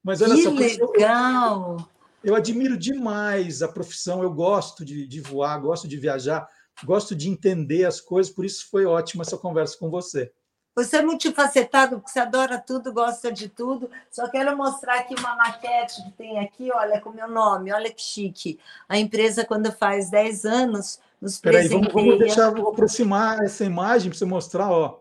[0.03, 1.77] Mas olha que só, legal!
[2.23, 6.47] Eu, eu, admiro demais a profissão, eu gosto de, de voar, gosto de viajar,
[6.85, 10.31] gosto de entender as coisas, por isso foi ótima essa conversa com você.
[10.77, 13.89] Você é multifacetado, porque você adora tudo, gosta de tudo.
[14.11, 17.99] Só quero mostrar aqui uma maquete que tem aqui, olha, com meu nome, olha que
[17.99, 18.59] chique.
[18.87, 24.11] A empresa, quando faz 10 anos, nos Peraí, vamos, vamos deixar, vou aproximar essa imagem
[24.11, 24.99] para você mostrar, ó.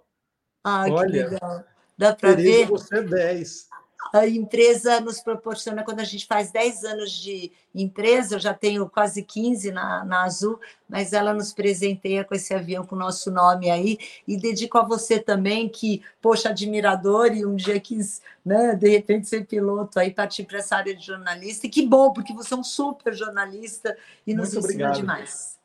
[0.64, 1.64] Ah, Olha, que legal.
[1.98, 2.66] Dá para ver?
[2.68, 3.68] Você é 10.
[4.12, 8.88] A empresa nos proporciona, quando a gente faz 10 anos de empresa, eu já tenho
[8.88, 13.30] quase 15 na, na Azul, mas ela nos presenteia com esse avião com o nosso
[13.30, 18.74] nome aí, e dedico a você também, que, poxa, admirador, e um dia quis, né,
[18.74, 22.32] de repente, ser piloto aí, partir para essa área de jornalista, e que bom, porque
[22.32, 23.96] você é um super jornalista
[24.26, 24.96] e nos Muito ensina obrigado.
[24.96, 25.56] demais.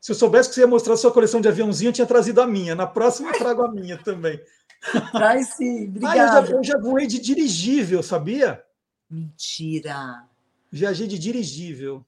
[0.00, 2.40] Se eu soubesse que você ia mostrar a sua coleção de aviãozinho, eu tinha trazido
[2.40, 2.74] a minha.
[2.74, 4.40] Na próxima, eu trago a minha também.
[5.12, 6.38] Traz sim, obrigada.
[6.38, 8.62] Ah, eu, já, eu já voei de dirigível, sabia?
[9.10, 10.24] Mentira.
[10.70, 12.04] Viajei de dirigível.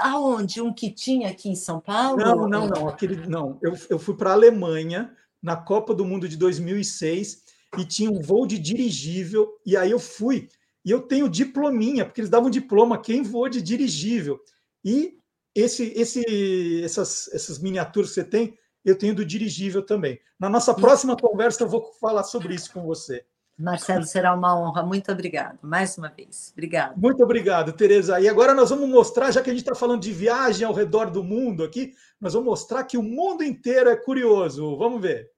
[0.00, 0.60] Aonde?
[0.60, 2.18] Um que tinha aqui em São Paulo?
[2.18, 2.88] Não, não, não.
[2.88, 3.58] Aquele, não.
[3.62, 7.44] Eu, eu fui para a Alemanha na Copa do Mundo de 2006
[7.78, 9.58] e tinha um voo de dirigível.
[9.64, 10.48] E aí eu fui.
[10.84, 14.40] E eu tenho diplominha, porque eles davam diploma quem voou de dirigível.
[14.84, 15.18] E
[15.54, 18.56] esse, esse, essas, essas miniaturas que você tem,
[18.88, 20.20] eu tenho do dirigível também.
[20.38, 23.24] Na nossa próxima conversa, eu vou falar sobre isso com você.
[23.58, 24.84] Marcelo, será uma honra.
[24.84, 25.58] Muito obrigado.
[25.62, 26.50] Mais uma vez.
[26.52, 26.96] Obrigado.
[26.96, 28.20] Muito obrigado, Tereza.
[28.20, 31.10] E agora nós vamos mostrar, já que a gente está falando de viagem ao redor
[31.10, 34.76] do mundo aqui, nós vamos mostrar que o mundo inteiro é curioso.
[34.76, 35.28] Vamos ver.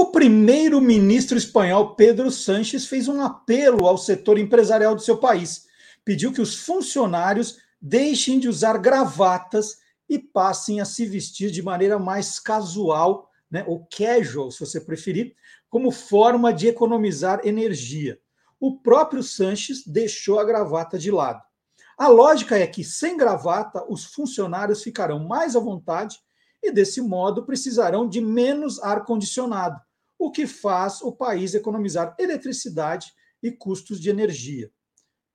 [0.00, 5.66] O primeiro-ministro espanhol Pedro Sánchez fez um apelo ao setor empresarial do seu país.
[6.04, 9.78] Pediu que os funcionários deixem de usar gravatas
[10.08, 15.34] e passem a se vestir de maneira mais casual, né, ou casual, se você preferir,
[15.68, 18.20] como forma de economizar energia.
[18.60, 21.42] O próprio Sanches deixou a gravata de lado.
[21.98, 26.20] A lógica é que, sem gravata, os funcionários ficarão mais à vontade
[26.62, 29.87] e, desse modo, precisarão de menos ar-condicionado,
[30.18, 33.12] o que faz o país economizar eletricidade
[33.42, 34.70] e custos de energia.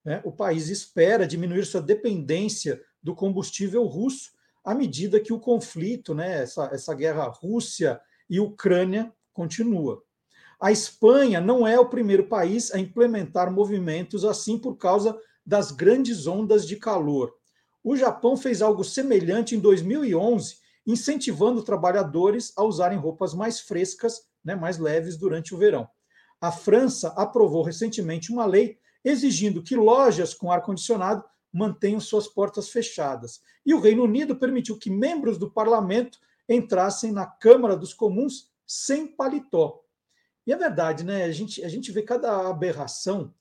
[0.04, 0.22] Né?
[0.26, 4.32] O país espera diminuir sua dependência do combustível russo
[4.64, 10.02] à medida que o conflito, né, essa, essa guerra Rússia e Ucrânia, continua.
[10.60, 16.26] A Espanha não é o primeiro país a implementar movimentos assim por causa das grandes
[16.26, 17.34] ondas de calor.
[17.84, 20.58] O Japão fez algo semelhante em 2011,
[20.88, 25.88] incentivando trabalhadores a usarem roupas mais frescas, né, mais leves durante o verão.
[26.42, 33.42] A França aprovou recentemente uma lei exigindo que lojas com ar-condicionado mantenham suas portas fechadas.
[33.66, 36.20] E o Reino Unido permitiu que membros do parlamento
[36.50, 39.84] entrassem na Câmara dos Comuns sem paletó.
[40.46, 41.24] E é verdade, né?
[41.24, 43.34] A gente, a gente vê cada aberração,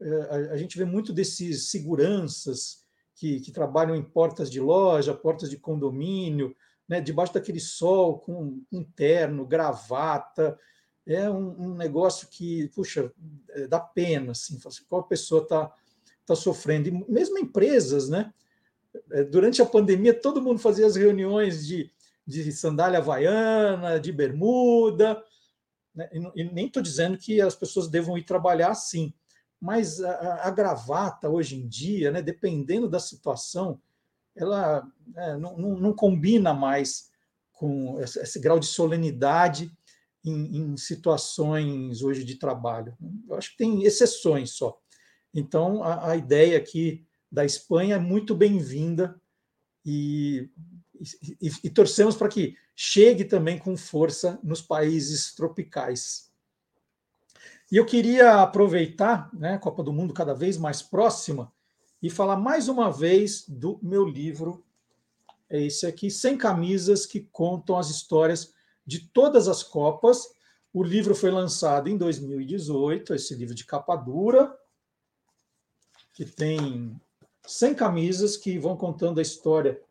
[0.00, 2.84] eh, a, gente vê muito desses seguranças
[3.14, 6.56] que, que trabalham em portas de loja, portas de condomínio,
[6.90, 7.00] né?
[7.00, 10.58] debaixo daquele sol, com um terno, gravata.
[11.06, 13.12] É um, um negócio que, puxa,
[13.50, 15.72] é, dá pena, assim, assim qual pessoa está
[16.26, 16.88] tá sofrendo.
[16.88, 18.34] E mesmo empresas, né?
[19.12, 21.92] É, durante a pandemia, todo mundo fazia as reuniões de,
[22.26, 25.22] de sandália havaiana, de bermuda,
[25.94, 26.10] né?
[26.34, 29.14] e, nem estou dizendo que as pessoas devam ir trabalhar assim,
[29.60, 33.80] mas a, a gravata hoje em dia, né, dependendo da situação,
[34.36, 37.10] ela é, não, não, não, combina mais
[37.52, 39.70] com esse, esse grau de solenidade
[40.24, 42.96] em, em, situações hoje de trabalho.
[43.28, 44.78] Eu acho que tem exceções só.
[45.34, 49.20] Então, a, a ideia aqui da Espanha é muito bem-vinda
[49.84, 50.50] e,
[51.40, 56.30] e, e torcemos para que chegue também com força nos países tropicais.
[57.70, 61.52] E eu queria aproveitar né, a Copa do Mundo cada vez mais próxima
[62.02, 64.64] e falar mais uma vez do meu livro,
[65.48, 68.54] é esse aqui, Sem Camisas, que contam as histórias
[68.86, 70.28] de todas as Copas.
[70.72, 74.56] O livro foi lançado em 2018, esse livro de capa dura,
[76.14, 76.98] que tem
[77.46, 79.82] 100 camisas que vão contando a história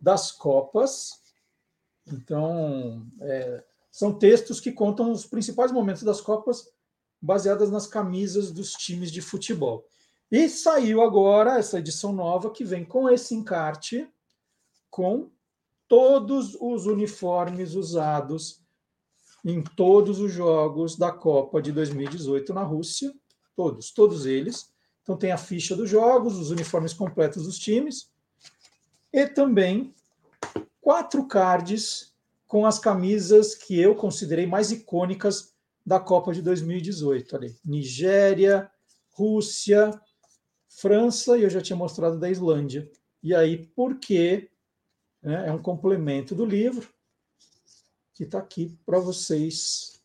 [0.00, 1.20] das Copas.
[2.06, 6.68] Então, é, são textos que contam os principais momentos das Copas,
[7.20, 9.86] baseadas nas camisas dos times de futebol.
[10.34, 14.12] E saiu agora essa edição nova que vem com esse encarte,
[14.90, 15.30] com
[15.86, 18.60] todos os uniformes usados
[19.44, 23.14] em todos os jogos da Copa de 2018 na Rússia,
[23.54, 24.72] todos, todos eles.
[25.04, 28.10] Então tem a ficha dos jogos, os uniformes completos dos times
[29.12, 29.94] e também
[30.80, 32.12] quatro cards
[32.48, 35.54] com as camisas que eu considerei mais icônicas
[35.86, 37.36] da Copa de 2018.
[37.36, 37.56] Ali.
[37.64, 38.68] Nigéria,
[39.12, 39.92] Rússia,
[40.76, 42.90] França e eu já tinha mostrado da Islândia.
[43.22, 44.50] E aí, por quê?
[45.22, 46.88] É um complemento do livro
[48.12, 50.00] que está aqui para vocês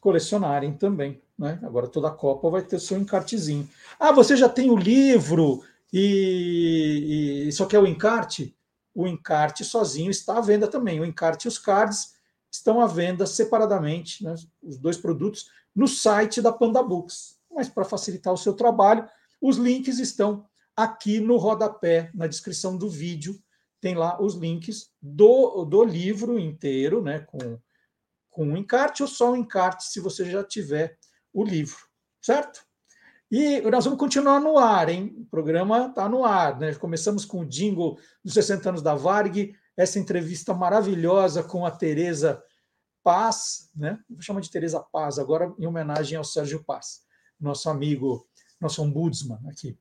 [0.00, 1.22] colecionarem também.
[1.38, 1.60] Né?
[1.62, 3.68] Agora toda a Copa vai ter seu encartezinho.
[3.98, 5.62] Ah, você já tem o livro
[5.92, 8.56] e, e só quer o encarte?
[8.96, 10.98] o encarte sozinho está à venda também.
[10.98, 12.14] O encarte e os cards
[12.50, 17.36] estão à venda separadamente, né, os dois produtos, no site da Panda Books.
[17.54, 19.06] Mas para facilitar o seu trabalho,
[19.46, 20.44] os links estão
[20.74, 23.40] aqui no rodapé, na descrição do vídeo.
[23.80, 27.60] Tem lá os links do, do livro inteiro, né, com,
[28.28, 30.98] com o encarte, ou só o encarte se você já tiver
[31.32, 31.78] o livro,
[32.20, 32.66] certo?
[33.30, 35.14] E nós vamos continuar no ar, hein?
[35.16, 36.74] O programa está no ar, né?
[36.74, 42.42] Começamos com o jingle dos 60 anos da Varg, essa entrevista maravilhosa com a Tereza
[43.04, 43.98] Paz, né?
[44.08, 47.02] Vou chamar de Tereza Paz agora em homenagem ao Sérgio Paz,
[47.38, 48.26] nosso amigo,
[48.60, 49.78] nosso ombudsman aqui.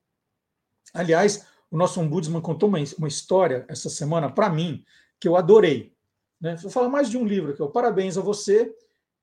[0.93, 4.83] Aliás, o nosso ombudsman contou uma, uma história essa semana para mim
[5.19, 5.93] que eu adorei.
[6.39, 6.55] Né?
[6.57, 7.61] Vou falar mais de um livro aqui.
[7.61, 7.67] Ó.
[7.67, 8.73] Parabéns a você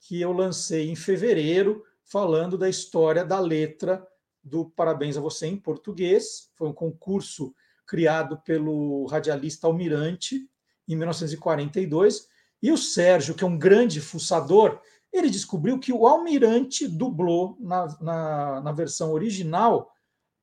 [0.01, 4.07] que eu lancei em fevereiro falando da história da letra
[4.43, 6.51] do Parabéns a Você em português.
[6.55, 7.55] Foi um concurso
[7.87, 10.49] criado pelo radialista Almirante
[10.89, 12.29] em 1942.
[12.61, 14.81] E o Sérgio, que é um grande fuçador,
[15.13, 19.93] ele descobriu que o Almirante dublou na, na, na versão original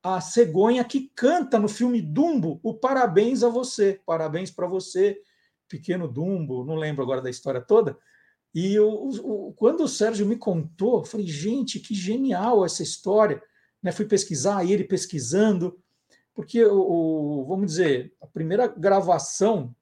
[0.02, 4.00] a cegonha que canta no filme Dumbo o Parabéns a Você.
[4.06, 5.20] Parabéns para você,
[5.68, 6.64] pequeno Dumbo.
[6.64, 7.98] Não lembro agora da história toda.
[8.54, 13.42] E eu, o, quando o Sérgio me contou, eu falei, gente, que genial essa história
[13.82, 15.80] né, fui pesquisar, ele pesquisando,
[16.34, 19.76] porque, o, o, vamos dizer, a primeira gravação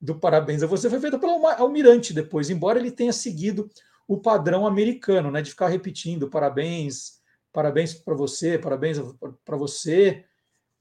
[0.00, 3.70] do Parabéns a Você foi feita pelo Almirante depois, embora ele tenha seguido
[4.10, 7.20] o padrão americano, né, de ficar repetindo parabéns,
[7.52, 8.98] parabéns para você, parabéns
[9.44, 10.24] para você.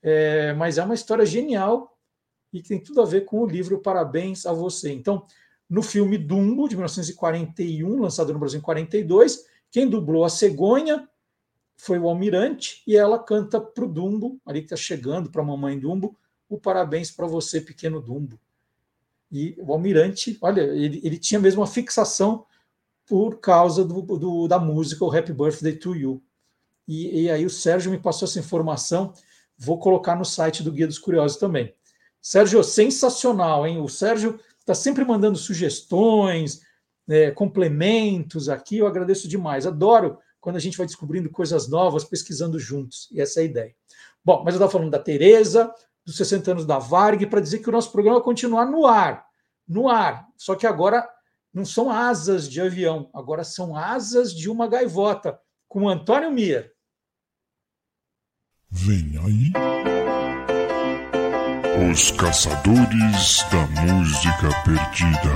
[0.01, 1.95] é, mas é uma história genial
[2.51, 4.91] e que tem tudo a ver com o livro Parabéns a Você.
[4.91, 5.27] Então,
[5.69, 11.07] no filme Dumbo, de 1941, lançado no Brasil em 42, quem dublou a cegonha
[11.77, 15.45] foi o Almirante e ela canta para o Dumbo, ali que está chegando para a
[15.45, 16.17] mamãe Dumbo,
[16.49, 18.39] o parabéns para você, pequeno Dumbo.
[19.31, 22.47] E o Almirante, olha, ele, ele tinha mesmo uma fixação
[23.09, 26.23] por causa do, do, da música, o Happy Birthday to You.
[26.87, 29.13] E, e aí o Sérgio me passou essa informação,
[29.57, 31.73] vou colocar no site do Guia dos Curiosos também.
[32.21, 33.81] Sérgio, sensacional, hein?
[33.81, 36.61] O Sérgio está sempre mandando sugestões,
[37.09, 39.65] é, complementos aqui, eu agradeço demais.
[39.65, 43.75] Adoro quando a gente vai descobrindo coisas novas, pesquisando juntos, e essa é a ideia.
[44.23, 45.73] Bom, mas eu estava falando da Tereza,
[46.05, 49.25] dos 60 anos da Varg, para dizer que o nosso programa vai continuar no ar,
[49.67, 51.09] no ar, só que agora
[51.53, 56.71] não são asas de avião, agora são asas de uma gaivota, com Antônio Mier.
[58.69, 59.51] Vem aí.
[61.91, 65.33] Os Caçadores da Música Perdida.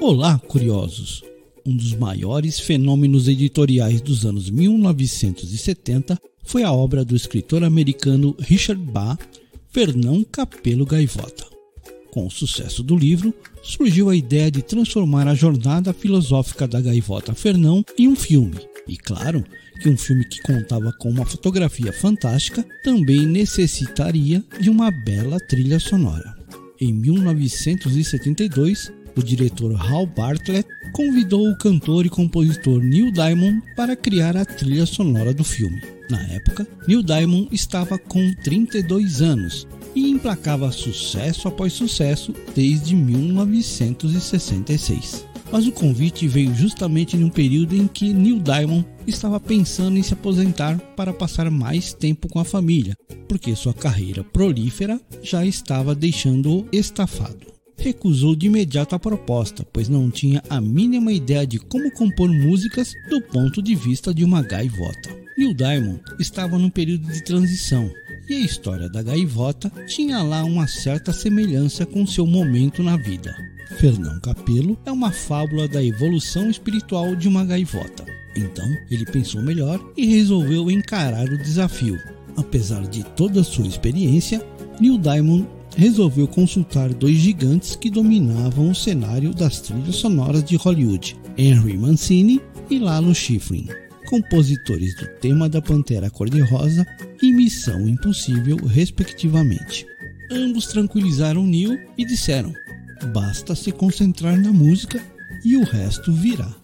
[0.00, 1.24] Olá, curiosos!
[1.66, 8.80] Um dos maiores fenômenos editoriais dos anos 1970 foi a obra do escritor americano Richard
[8.80, 9.18] Bach,
[9.70, 11.53] Fernão Capelo Gaivota.
[12.14, 17.34] Com o sucesso do livro, surgiu a ideia de transformar a jornada filosófica da gaivota
[17.34, 18.56] Fernão em um filme.
[18.86, 19.44] E claro
[19.82, 25.80] que um filme que contava com uma fotografia fantástica também necessitaria de uma bela trilha
[25.80, 26.36] sonora.
[26.80, 34.36] Em 1972, o diretor Hal Bartlett convidou o cantor e compositor Neil Diamond para criar
[34.36, 35.82] a trilha sonora do filme.
[36.08, 45.26] Na época, Neil Diamond estava com 32 anos e emplacava sucesso após sucesso desde 1966.
[45.52, 50.14] Mas o convite veio justamente num período em que Neil Diamond estava pensando em se
[50.14, 52.96] aposentar para passar mais tempo com a família,
[53.28, 60.10] porque sua carreira prolífera já estava deixando-o estafado recusou de imediato a proposta, pois não
[60.10, 65.10] tinha a mínima ideia de como compor músicas do ponto de vista de uma gaivota.
[65.36, 67.90] Neil Diamond estava num período de transição
[68.28, 73.34] e a história da gaivota tinha lá uma certa semelhança com seu momento na vida.
[73.78, 78.04] Fernão Capelo é uma fábula da evolução espiritual de uma gaivota.
[78.36, 81.98] Então ele pensou melhor e resolveu encarar o desafio.
[82.36, 84.44] Apesar de toda a sua experiência,
[84.80, 85.46] Neil Diamond
[85.76, 92.40] resolveu consultar dois gigantes que dominavam o cenário das trilhas sonoras de Hollywood, Henry Mancini
[92.70, 93.68] e Lalo Schifrin,
[94.04, 96.86] compositores do tema da Pantera Cor-de-Rosa
[97.22, 99.86] e Missão Impossível, respectivamente.
[100.30, 102.52] Ambos tranquilizaram Neil e disseram:
[103.12, 105.02] basta se concentrar na música
[105.44, 106.54] e o resto virá.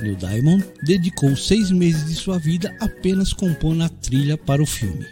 [0.00, 5.04] Neil Diamond dedicou seis meses de sua vida apenas compondo a trilha para o filme.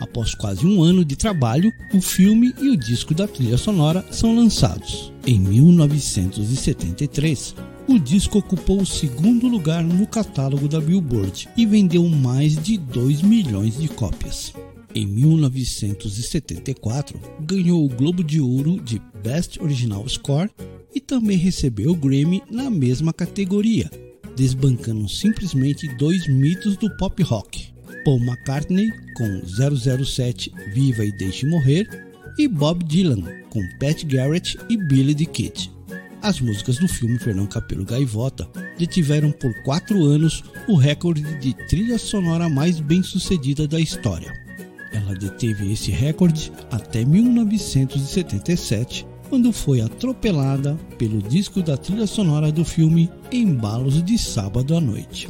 [0.00, 4.34] Após quase um ano de trabalho, o filme e o disco da trilha sonora são
[4.34, 5.12] lançados.
[5.26, 7.54] Em 1973,
[7.88, 13.22] o disco ocupou o segundo lugar no catálogo da Billboard e vendeu mais de 2
[13.22, 14.54] milhões de cópias.
[14.94, 20.50] Em 1974, ganhou o Globo de Ouro de Best Original Score
[20.94, 23.90] e também recebeu o Grammy na mesma categoria,
[24.36, 27.68] desbancando simplesmente dois mitos do pop rock:
[28.04, 29.40] Paul McCartney com
[30.04, 31.88] 007 Viva e Deixe Morrer
[32.38, 35.70] e Bob Dylan com Pat Garrett e Billy the Kid.
[36.22, 38.48] As músicas do filme Fernão Capelo Gaivota
[38.78, 44.32] detiveram por quatro anos o recorde de trilha sonora mais bem sucedida da história.
[44.92, 52.64] Ela deteve esse recorde até 1977, quando foi atropelada pelo disco da trilha sonora do
[52.64, 55.28] filme Embalos de Sábado à Noite.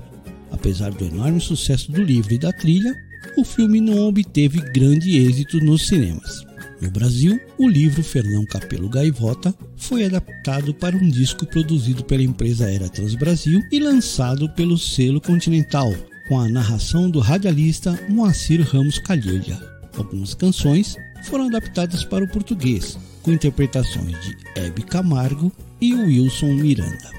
[0.50, 2.94] Apesar do enorme sucesso do livro e da trilha,
[3.38, 6.51] o filme não obteve grande êxito nos cinemas.
[6.82, 12.68] No Brasil, o livro Fernão Capelo Gaivota foi adaptado para um disco produzido pela empresa
[12.68, 15.94] Era Transbrasil e lançado pelo selo Continental,
[16.28, 19.56] com a narração do radialista Moacir Ramos Calheiria.
[19.96, 27.12] Algumas canções foram adaptadas para o português, com interpretações de Hebe Camargo e Wilson Miranda.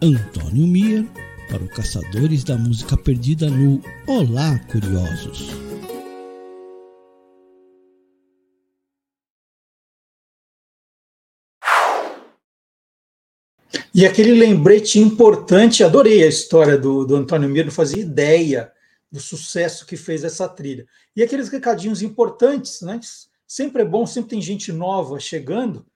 [0.00, 1.04] Antônio Mier
[1.50, 5.73] para o Caçadores da Música Perdida no Olá Curiosos.
[13.94, 18.72] E aquele lembrete importante, adorei a história do, do Antônio Mir, não fazia ideia
[19.08, 20.84] do sucesso que fez essa trilha.
[21.14, 22.98] E aqueles recadinhos importantes, né?
[23.46, 25.86] Sempre é bom, sempre tem gente nova chegando.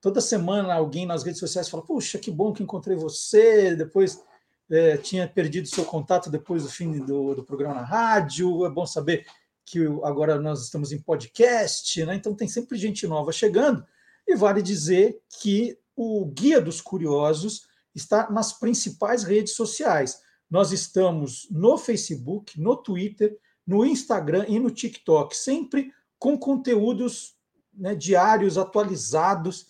[0.00, 3.74] Toda semana alguém nas redes sociais fala: Puxa, que bom que encontrei você.
[3.74, 4.22] Depois
[4.70, 8.64] é, tinha perdido seu contato depois do fim do, do programa na rádio.
[8.64, 9.26] É bom saber
[9.66, 12.14] que agora nós estamos em podcast, né?
[12.14, 13.84] Então tem sempre gente nova chegando.
[14.24, 20.22] E vale dizer que o Guia dos Curiosos está nas principais redes sociais.
[20.48, 27.36] Nós estamos no Facebook, no Twitter, no Instagram e no TikTok, sempre com conteúdos
[27.74, 29.66] né, diários, atualizados.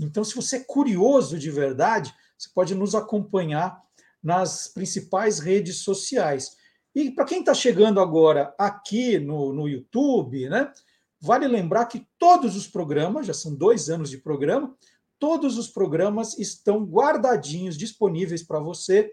[0.00, 3.80] Então, se você é curioso de verdade, você pode nos acompanhar
[4.20, 6.56] nas principais redes sociais.
[6.92, 10.72] E para quem está chegando agora aqui no, no YouTube, né,
[11.20, 14.76] vale lembrar que todos os programas, já são dois anos de programa,
[15.18, 19.12] todos os programas estão guardadinhos, disponíveis para você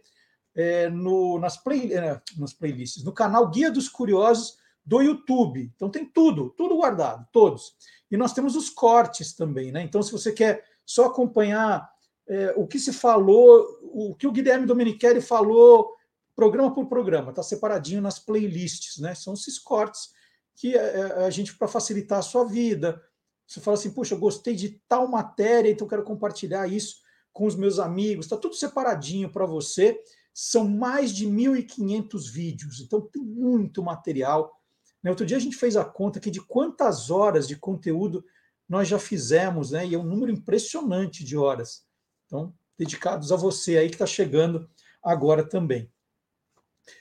[0.56, 5.72] é, no, nas, play, é, nas playlists, no canal Guia dos Curiosos do YouTube.
[5.76, 7.76] Então tem tudo, tudo guardado, todos.
[8.10, 9.82] E nós temos os cortes também, né?
[9.82, 11.90] Então, se você quer só acompanhar
[12.28, 15.96] é, o que se falou, o que o Guilherme Domenichelli falou,
[16.36, 19.16] programa por programa, está separadinho nas playlists, né?
[19.16, 20.10] São esses cortes
[20.56, 23.02] que a, é, é, a gente, para facilitar a sua vida,
[23.48, 26.98] você fala assim, puxa, eu gostei de tal matéria, então quero compartilhar isso
[27.32, 30.02] com os meus amigos, está tudo separadinho para você.
[30.34, 34.60] São mais de 1.500 vídeos, então tem muito material.
[35.02, 35.10] Né?
[35.10, 38.26] Outro dia a gente fez a conta aqui de quantas horas de conteúdo
[38.68, 39.86] nós já fizemos, né?
[39.86, 41.86] e é um número impressionante de horas.
[42.26, 44.68] Então, dedicados a você aí que está chegando
[45.04, 45.90] agora também.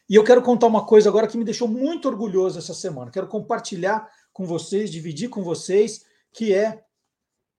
[0.08, 3.10] E eu quero contar uma coisa agora que me deixou muito orgulhoso essa semana.
[3.10, 6.04] Quero compartilhar com vocês, dividir com vocês,
[6.34, 6.84] que é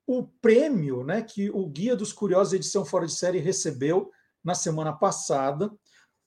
[0.05, 4.11] o prêmio né, que o Guia dos Curiosos Edição Fora de Série recebeu
[4.43, 5.71] na semana passada.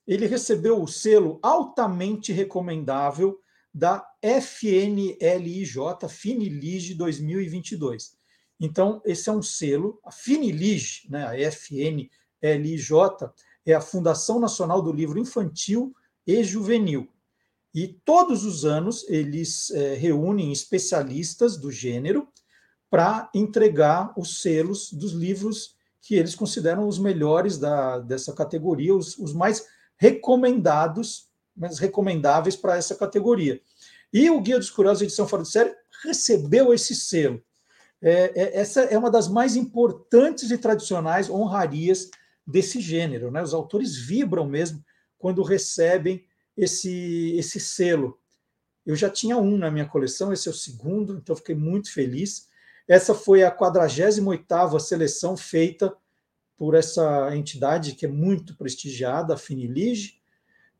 [0.05, 3.39] Ele recebeu o selo altamente recomendável
[3.73, 5.75] da FNLIJ,
[6.09, 8.17] Finilige 2022.
[8.59, 12.91] Então, esse é um selo, a Finilige, né, a FNLIJ,
[13.65, 15.93] é a Fundação Nacional do Livro Infantil
[16.25, 17.07] e Juvenil.
[17.73, 22.27] E todos os anos eles é, reúnem especialistas do gênero
[22.89, 29.17] para entregar os selos dos livros que eles consideram os melhores da, dessa categoria, os,
[29.17, 29.67] os mais
[29.97, 33.61] recomendados, mais recomendáveis para essa categoria.
[34.11, 37.41] E o Guia dos Curiosos, edição fora de série, recebeu esse selo.
[38.01, 42.09] É, é, essa é uma das mais importantes e tradicionais honrarias
[42.47, 43.29] desse gênero.
[43.29, 43.43] Né?
[43.43, 44.83] Os autores vibram mesmo
[45.17, 46.23] quando recebem
[46.59, 48.19] esse, esse selo.
[48.85, 52.47] Eu já tinha um na minha coleção, esse é o segundo, então fiquei muito feliz.
[52.87, 55.95] Essa foi a 48ª seleção feita
[56.57, 60.19] por essa entidade que é muito prestigiada, a Finilige,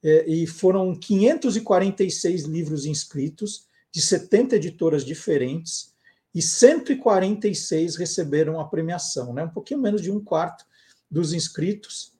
[0.03, 5.93] é, e foram 546 livros inscritos, de 70 editoras diferentes,
[6.34, 9.43] e 146 receberam a premiação, né?
[9.43, 10.65] um pouquinho menos de um quarto
[11.09, 12.13] dos inscritos,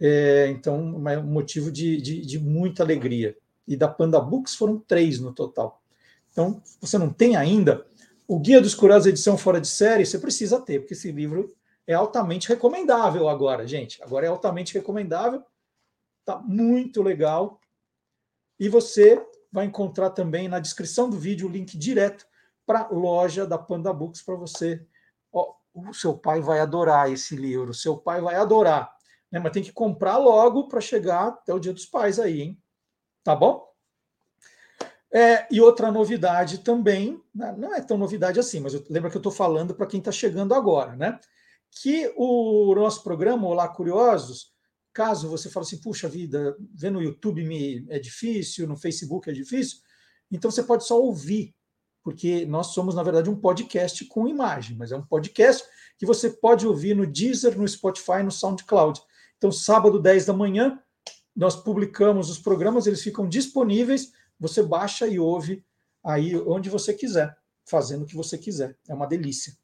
[0.00, 3.36] é, então é um motivo de, de, de, muita alegria.
[3.66, 5.82] E da Panda Books foram três no total.
[6.30, 7.84] Então, você não tem ainda
[8.26, 11.54] o Guia dos Curiosos edição fora de série, você precisa ter, porque esse livro
[11.86, 14.02] é altamente recomendável agora, gente.
[14.02, 15.42] Agora é altamente recomendável,
[16.24, 17.58] tá muito legal.
[18.60, 22.26] E você vai encontrar também na descrição do vídeo o link direto
[22.66, 24.84] para a loja da Panda Books para você.
[25.32, 28.97] O seu pai vai adorar esse livro, o seu pai vai adorar.
[29.30, 29.38] Né?
[29.38, 32.62] Mas tem que comprar logo para chegar até o Dia dos Pais aí, hein?
[33.22, 33.66] Tá bom?
[35.12, 37.54] É, e outra novidade também, né?
[37.56, 40.54] não é tão novidade assim, mas lembra que eu estou falando para quem está chegando
[40.54, 41.18] agora, né?
[41.70, 44.52] Que o nosso programa Olá Curiosos,
[44.92, 49.32] caso você fale assim, puxa vida, ver no YouTube me, é difícil, no Facebook é
[49.32, 49.78] difícil,
[50.30, 51.54] então você pode só ouvir
[52.08, 55.62] porque nós somos, na verdade, um podcast com imagem, mas é um podcast
[55.98, 58.98] que você pode ouvir no Deezer, no Spotify, no SoundCloud.
[59.38, 60.78] Então, sábado, 10 da manhã,
[61.34, 65.64] nós publicamos os programas, eles ficam disponíveis, você baixa e ouve
[66.04, 68.76] aí onde você quiser, fazendo o que você quiser.
[68.88, 69.56] É uma delícia.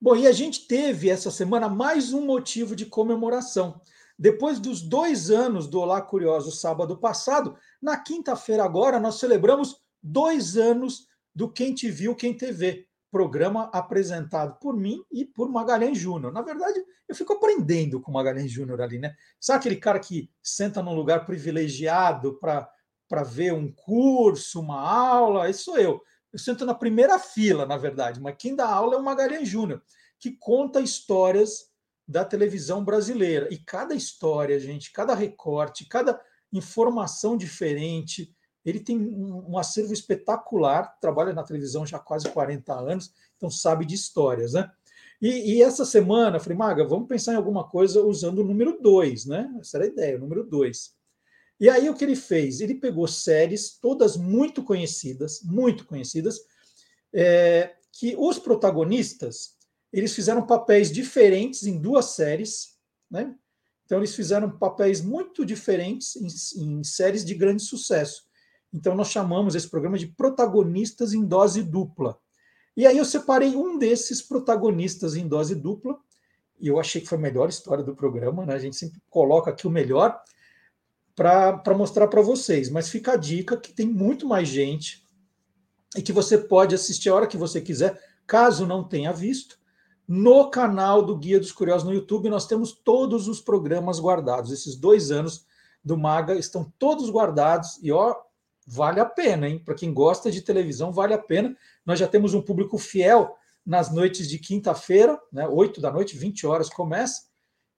[0.00, 3.80] Bom, e a gente teve essa semana mais um motivo de comemoração.
[4.18, 10.56] Depois dos dois anos do Olá Curioso sábado passado, na quinta-feira agora nós celebramos dois
[10.56, 16.32] anos do Quem Te Viu, Quem TV, programa apresentado por mim e por Magalhães Júnior.
[16.32, 19.14] Na verdade, eu fico aprendendo com Magalhães Júnior ali, né?
[19.38, 25.48] Sabe aquele cara que senta num lugar privilegiado para ver um curso, uma aula?
[25.48, 26.02] Esse sou eu.
[26.32, 29.80] Eu sento na primeira fila, na verdade, mas quem dá aula é o Magalhães Júnior,
[30.18, 31.70] que conta histórias
[32.08, 33.46] da televisão brasileira.
[33.48, 36.20] E cada história, gente, cada recorte, cada
[36.52, 38.33] informação diferente,
[38.64, 43.50] ele tem um, um acervo espetacular, trabalha na televisão já há quase 40 anos, então
[43.50, 44.70] sabe de histórias, né?
[45.20, 48.78] E, e essa semana, eu falei, Maga, vamos pensar em alguma coisa usando o número
[48.80, 49.54] 2, né?
[49.60, 50.94] Essa era a ideia, o número 2.
[51.60, 52.60] E aí o que ele fez?
[52.60, 56.40] Ele pegou séries, todas muito conhecidas, muito conhecidas,
[57.12, 59.54] é, que os protagonistas
[59.92, 62.74] eles fizeram papéis diferentes em duas séries,
[63.08, 63.32] né?
[63.84, 68.24] Então eles fizeram papéis muito diferentes em, em séries de grande sucesso.
[68.74, 72.18] Então nós chamamos esse programa de protagonistas em dose dupla.
[72.76, 75.96] E aí eu separei um desses protagonistas em dose dupla,
[76.58, 78.54] e eu achei que foi a melhor história do programa, né?
[78.54, 80.20] A gente sempre coloca aqui o melhor
[81.14, 82.68] para mostrar para vocês.
[82.68, 85.04] Mas fica a dica que tem muito mais gente
[85.96, 89.58] e que você pode assistir a hora que você quiser, caso não tenha visto.
[90.06, 94.50] No canal do Guia dos Curiosos no YouTube, nós temos todos os programas guardados.
[94.50, 95.46] Esses dois anos
[95.84, 98.16] do Maga estão todos guardados e ó,
[98.66, 99.58] vale a pena, hein?
[99.58, 101.56] Para quem gosta de televisão, vale a pena.
[101.84, 105.46] Nós já temos um público fiel nas noites de quinta-feira, né?
[105.46, 107.22] 8 da noite, 20 horas começa.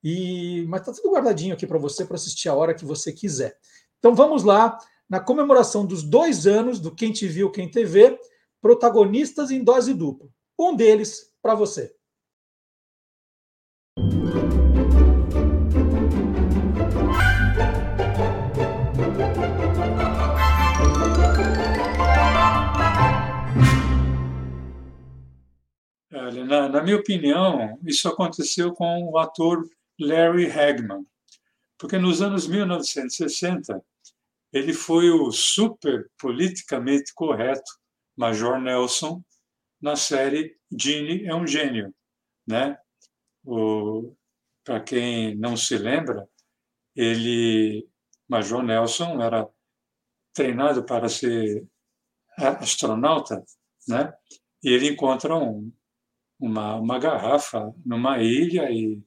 [0.02, 3.56] E mas tá tudo guardadinho aqui para você para assistir a hora que você quiser.
[3.98, 4.78] Então vamos lá
[5.08, 8.18] na comemoração dos dois anos do Quem Te Viu, Quem TV,
[8.60, 10.28] protagonistas em dose dupla.
[10.58, 11.95] Um deles para você.
[26.32, 29.68] Na, na, minha opinião, isso aconteceu com o ator
[29.98, 31.06] Larry Hagman,
[31.78, 33.82] porque nos anos 1960
[34.52, 37.70] ele foi o super politicamente correto
[38.16, 39.22] Major Nelson
[39.80, 41.94] na série Gene é um gênio,
[42.46, 42.76] né?
[44.64, 46.28] Para quem não se lembra,
[46.94, 47.88] ele
[48.28, 49.48] Major Nelson era
[50.32, 51.64] treinado para ser
[52.36, 53.44] astronauta,
[53.86, 54.12] né?
[54.62, 55.70] E ele encontra um,
[56.38, 59.02] uma, uma garrafa numa ilha e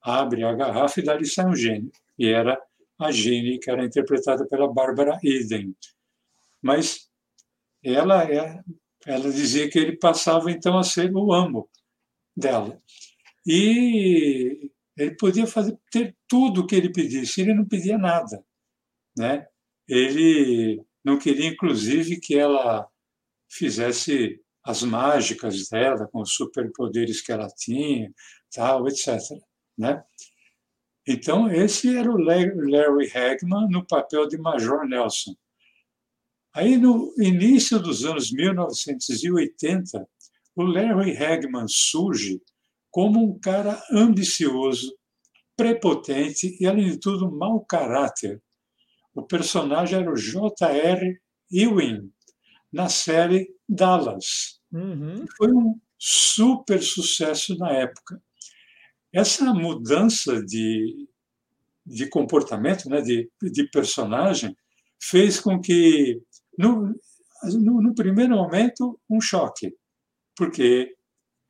[0.00, 1.90] abre a garrafa e dali sai um gênio.
[2.18, 2.60] E era
[2.98, 5.74] a Gene, que era interpretada pela Bárbara Eden.
[6.60, 7.08] Mas
[7.82, 8.60] ela, é,
[9.06, 11.68] ela dizia que ele passava então a ser o amo
[12.36, 12.76] dela.
[13.46, 18.44] E ele podia fazer ter tudo o que ele pedisse, ele não pedia nada,
[19.16, 19.46] né?
[19.88, 22.86] Ele não queria inclusive que ela
[23.48, 28.12] fizesse as mágicas dela, com os superpoderes que ela tinha,
[28.54, 29.18] tal, etc.
[29.78, 30.04] Né?
[31.06, 35.34] Então, esse era o Larry Hagman no papel de Major Nelson.
[36.54, 40.06] Aí, no início dos anos 1980,
[40.54, 42.38] o Larry Hagman surge
[42.90, 44.94] como um cara ambicioso,
[45.56, 48.42] prepotente e, além de tudo, mau caráter.
[49.14, 51.18] O personagem era o J.R.
[51.50, 52.12] Ewing,
[52.70, 54.57] na série Dallas.
[54.72, 55.24] Uhum.
[55.36, 58.22] Foi um super sucesso na época.
[59.12, 61.08] Essa mudança de,
[61.84, 64.56] de comportamento, né, de, de personagem,
[65.00, 66.20] fez com que,
[66.58, 66.94] no,
[67.44, 69.74] no, no primeiro momento, um choque,
[70.36, 70.94] porque,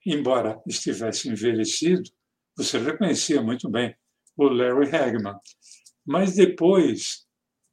[0.07, 2.11] embora estivesse envelhecido,
[2.57, 3.95] você reconhecia muito bem
[4.37, 5.37] o Larry Hagman.
[6.07, 7.27] Mas depois,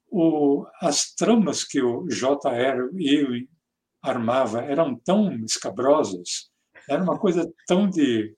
[0.09, 2.89] o, as tramas que o J.R.
[2.93, 3.47] Ewing
[4.09, 6.49] armava eram tão escabrosas,
[6.89, 8.35] era uma coisa tão de,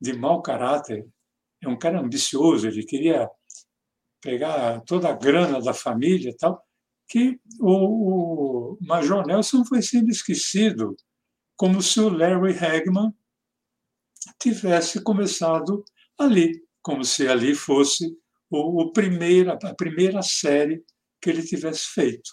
[0.00, 1.06] de mau caráter.
[1.62, 3.28] É um cara ambicioso, ele queria
[4.20, 6.62] pegar toda a grana da família e tal,
[7.08, 10.96] que o, Major Nelson foi sendo esquecido,
[11.56, 13.12] como se o Larry Hagman
[14.40, 15.84] tivesse começado
[16.18, 18.16] ali, como se ali fosse
[18.50, 20.82] o, o primeira, a primeira série
[21.20, 22.30] que ele tivesse feito.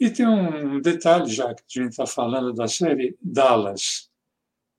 [0.00, 4.10] E tem um detalhe, já que a gente está falando da série Dallas.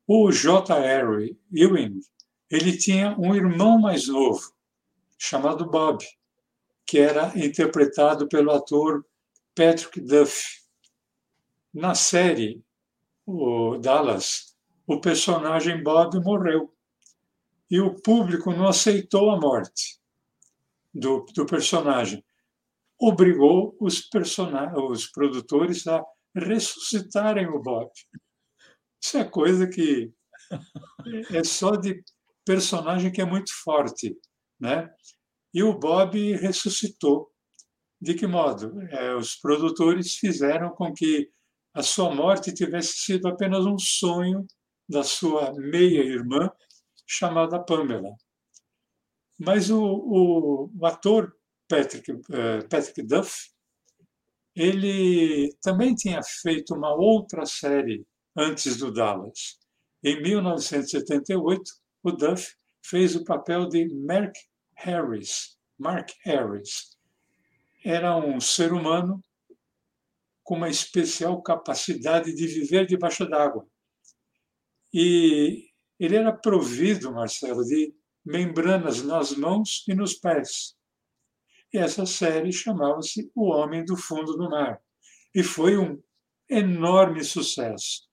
[0.07, 1.38] O J.R.
[1.53, 2.02] Ewing,
[2.49, 4.52] ele tinha um irmão mais novo,
[5.19, 6.03] chamado Bob,
[6.88, 9.06] que era interpretado pelo ator
[9.53, 10.64] Patrick Duff.
[11.72, 12.65] Na série
[13.23, 14.56] o Dallas,
[14.88, 16.73] o personagem Bob morreu
[17.69, 20.02] e o público não aceitou a morte
[20.91, 22.26] do, do personagem
[23.02, 24.07] obrigou os,
[24.91, 26.03] os produtores a
[26.36, 27.90] ressuscitarem o Bob.
[29.03, 30.14] Isso é coisa que
[31.34, 32.03] é só de
[32.45, 34.15] personagem que é muito forte,
[34.60, 34.88] né?
[35.52, 37.32] E o Bob ressuscitou.
[37.99, 38.82] De que modo?
[38.90, 41.30] É, os produtores fizeram com que
[41.73, 44.45] a sua morte tivesse sido apenas um sonho
[44.88, 46.52] da sua meia-irmã,
[47.06, 48.15] chamada Pamela.
[49.40, 51.36] Mas o, o, o ator
[51.72, 53.49] Patrick, uh, Patrick Duff,
[54.53, 59.57] ele também tinha feito uma outra série antes do Dallas.
[60.03, 61.64] Em 1978,
[62.03, 62.53] o Duff
[62.84, 64.35] fez o papel de Mark
[64.76, 65.57] Harris.
[65.80, 66.98] Mark Harris
[67.85, 69.23] era um ser humano
[70.43, 73.65] com uma especial capacidade de viver debaixo d'água.
[74.93, 77.95] E ele era provido, Marcelo, de
[78.26, 80.76] membranas nas mãos e nos pés.
[81.73, 84.81] E essa série chamava-se O Homem do Fundo do Mar.
[85.34, 86.02] E foi um
[86.49, 88.10] enorme sucesso.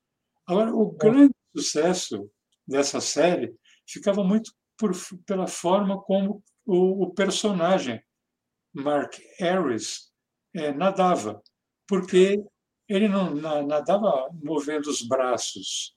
[0.47, 2.31] Agora, o grande sucesso
[2.67, 3.55] dessa série
[3.87, 4.93] ficava muito por,
[5.27, 8.01] pela forma como o, o personagem,
[8.73, 10.13] Mark Harris,
[10.55, 11.43] é, nadava,
[11.87, 12.43] porque
[12.89, 15.97] ele não nadava movendo os braços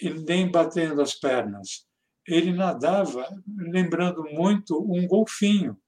[0.00, 1.86] e nem batendo as pernas.
[2.26, 5.80] Ele nadava lembrando muito um golfinho.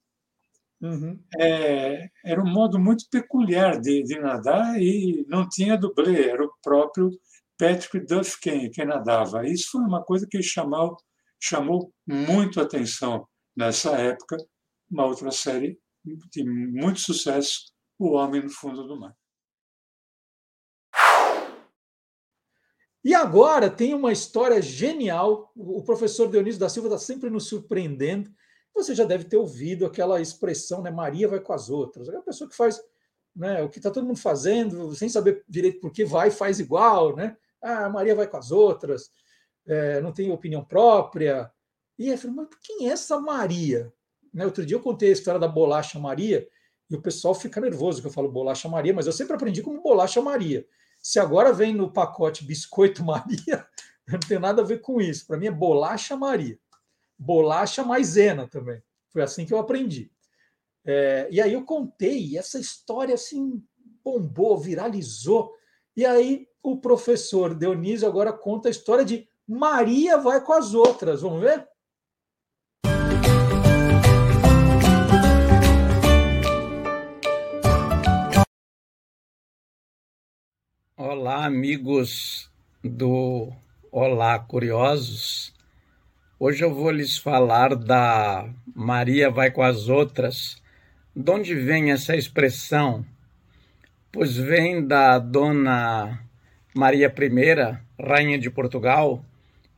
[0.81, 1.19] Uhum.
[1.41, 6.55] É, era um modo muito peculiar de, de, nadar e não tinha dublê, era o
[6.63, 7.11] próprio
[7.59, 9.47] Patrick Duff quem, quem nadava.
[9.47, 10.97] Isso foi uma coisa que chamou,
[11.41, 13.27] chamou muito atenção
[13.57, 14.37] nessa época,
[14.89, 15.79] uma outra série
[16.33, 19.15] de muito sucesso, O Homem no Fundo do Mar.
[23.05, 25.51] E agora tem uma história genial.
[25.57, 28.31] O professor Dionísio da Silva está sempre nos surpreendendo.
[28.79, 30.91] Você já deve ter ouvido aquela expressão, né?
[30.91, 32.09] Maria vai com as outras.
[32.09, 32.81] É a pessoa que faz
[33.39, 37.15] né, o que está todo mundo fazendo, sem saber direito por que vai, faz igual,
[37.15, 37.37] né?
[37.63, 39.11] Ah, Maria vai com as outras,
[39.65, 41.51] é, não tem opinião própria.
[41.97, 43.93] E eu falei, mas quem é essa Maria?
[44.35, 46.49] Né, outro dia eu contei a história da bolacha Maria
[46.91, 49.83] e o pessoal fica nervoso que eu falo bolacha Maria, mas eu sempre aprendi como
[49.83, 50.67] bolacha Maria.
[51.01, 53.65] Se agora vem no pacote biscoito Maria,
[54.07, 55.27] não tem nada a ver com isso.
[55.27, 56.59] Para mim é bolacha Maria.
[57.19, 58.83] Bolacha maisena também.
[59.11, 60.11] Foi assim que eu aprendi.
[60.85, 63.63] É, e aí eu contei, e essa história assim
[64.05, 65.53] bombou, viralizou.
[65.97, 71.23] E aí o professor Dionísio agora conta a história de Maria vai com as outras.
[71.23, 71.67] Vamos ver?
[80.97, 82.51] Olá, amigos
[82.85, 83.51] do
[83.91, 85.58] Olá Curiosos.
[86.41, 90.63] Hoje eu vou lhes falar da Maria vai com as outras.
[91.15, 93.05] De onde vem essa expressão?
[94.13, 96.21] Pois vem da dona
[96.73, 99.25] Maria I, rainha de Portugal,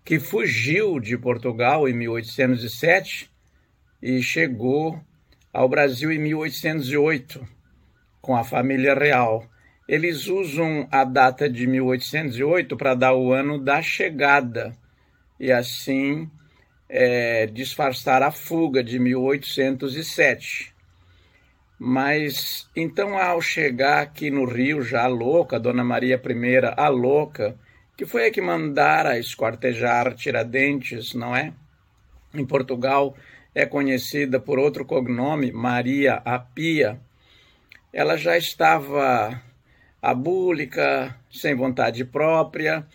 [0.05, 3.31] que fugiu de Portugal em 1807
[4.03, 5.01] e chegou
[5.51, 7.43] ao Brasil em 1808
[8.21, 9.49] com a família real
[9.89, 14.77] eles usam a data de 1808 para dar o ano da chegada
[15.39, 16.31] e assim
[16.93, 20.75] é, disfarçar a fuga de 1807.
[21.79, 27.57] Mas então, ao chegar aqui no Rio, já louca, Dona Maria I, a louca,
[27.97, 31.53] que foi a que mandara esquartejar Tiradentes, não é?
[32.35, 33.17] Em Portugal
[33.55, 37.01] é conhecida por outro cognome, Maria a Pia.
[37.93, 39.41] Ela já estava
[40.03, 42.87] abúlica, sem vontade própria,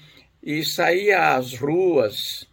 [0.44, 2.48] e saía às ruas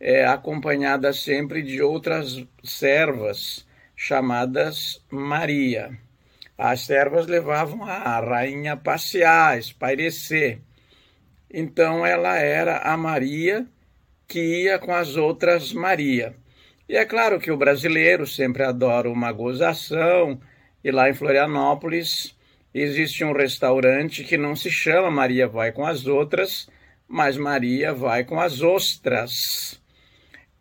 [0.00, 3.66] é, acompanhada sempre de outras servas
[3.96, 5.98] chamadas Maria.
[6.56, 10.60] As servas levavam a rainha a passear, espairecer.
[11.52, 13.66] Então ela era a Maria
[14.26, 16.34] que ia com as outras Maria.
[16.88, 20.40] E é claro que o brasileiro sempre adora uma gozação,
[20.82, 22.36] e lá em Florianópolis
[22.72, 26.68] existe um restaurante que não se chama Maria vai com as outras,
[27.06, 29.80] mas Maria vai com as ostras.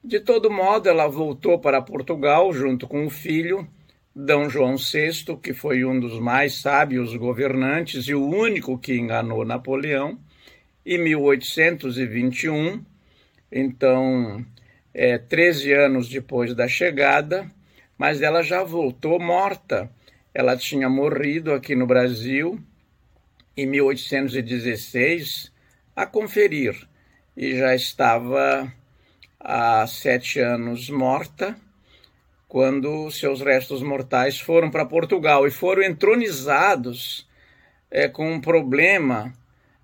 [0.04, 3.68] De todo modo, ela voltou para Portugal junto com o filho,
[4.16, 4.50] D.
[4.50, 10.18] João VI, que foi um dos mais sábios governantes e o único que enganou Napoleão,
[10.86, 12.84] em 1821,
[13.52, 14.46] então,
[14.94, 17.52] é, 13 anos depois da chegada,
[17.98, 19.90] mas ela já voltou morta
[20.38, 22.60] ela tinha morrido aqui no Brasil
[23.58, 25.52] em 1816
[25.96, 26.88] a conferir
[27.36, 28.72] e já estava
[29.50, 31.56] há sete anos morta
[32.50, 37.26] quando seus restos mortais foram para Portugal e foram entronizados
[37.90, 39.34] é, com um problema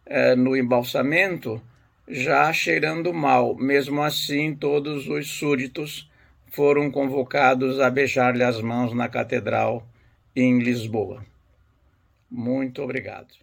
[0.05, 1.61] é, no embalsamento,
[2.07, 3.55] já cheirando mal.
[3.55, 6.09] Mesmo assim, todos os súditos
[6.51, 9.87] foram convocados a beijar-lhe as mãos na catedral
[10.35, 11.25] em Lisboa.
[12.29, 13.42] Muito obrigado.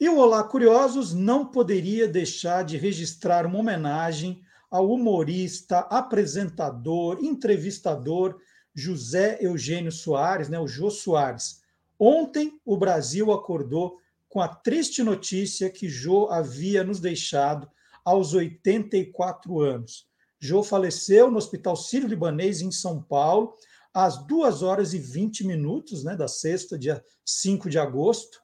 [0.00, 4.40] E o Olá Curiosos não poderia deixar de registrar uma homenagem
[4.70, 8.40] ao humorista, apresentador, entrevistador
[8.74, 11.60] José Eugênio Soares, né, o Jô Soares.
[11.98, 17.68] Ontem o Brasil acordou com a triste notícia que Jô havia nos deixado
[18.02, 20.06] aos 84 anos.
[20.38, 23.54] Jô faleceu no Hospital Sírio-Libanês, em São Paulo,
[23.92, 28.40] às 2 horas e 20 minutos né, da sexta, dia 5 de agosto.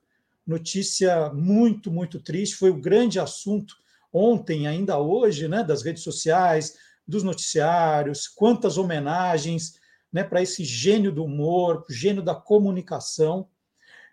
[0.46, 2.56] Notícia muito, muito triste.
[2.56, 3.74] Foi o grande assunto
[4.12, 9.74] ontem, ainda hoje, né, das redes sociais, dos noticiários, quantas homenagens
[10.12, 13.48] né, para esse gênio do humor, gênio da comunicação.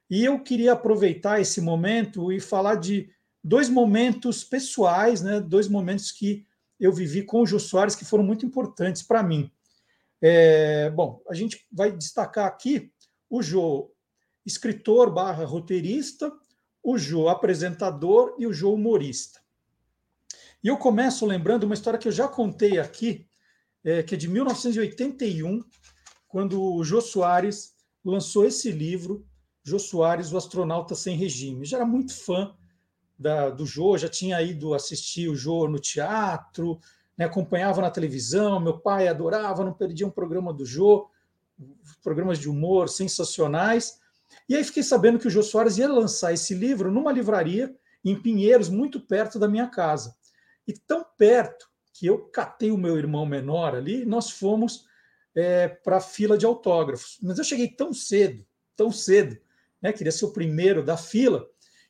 [0.09, 3.09] E eu queria aproveitar esse momento e falar de
[3.43, 6.45] dois momentos pessoais, né, dois momentos que
[6.79, 9.51] eu vivi com o Jô Soares que foram muito importantes para mim.
[10.21, 12.91] É, bom, a gente vai destacar aqui
[13.29, 13.92] o Jô
[14.45, 16.31] escritor barra roteirista,
[16.81, 19.41] o Jô apresentador e o Jô humorista.
[20.63, 23.27] E eu começo lembrando uma história que eu já contei aqui,
[23.83, 25.63] é, que é de 1981,
[26.27, 29.25] quando o Jô Soares lançou esse livro,
[29.63, 31.59] Jô Soares, o astronauta sem regime.
[31.59, 32.53] Eu já era muito fã
[33.17, 36.79] da, do Jô, já tinha ido assistir o Jô no teatro,
[37.17, 41.09] né, acompanhava na televisão, meu pai adorava, não perdia um programa do Jô,
[42.01, 43.99] programas de humor sensacionais.
[44.47, 48.19] E aí fiquei sabendo que o Jô Soares ia lançar esse livro numa livraria em
[48.19, 50.15] Pinheiros, muito perto da minha casa.
[50.67, 54.85] E tão perto que eu catei o meu irmão menor ali nós fomos
[55.35, 57.17] é, para a fila de autógrafos.
[57.21, 58.45] Mas eu cheguei tão cedo,
[58.75, 59.37] tão cedo,
[59.81, 61.45] né, queria ser o primeiro da fila,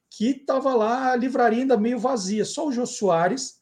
[0.10, 2.46] que estava lá a livraria ainda meio vazia.
[2.46, 3.60] Só o Jô Soares,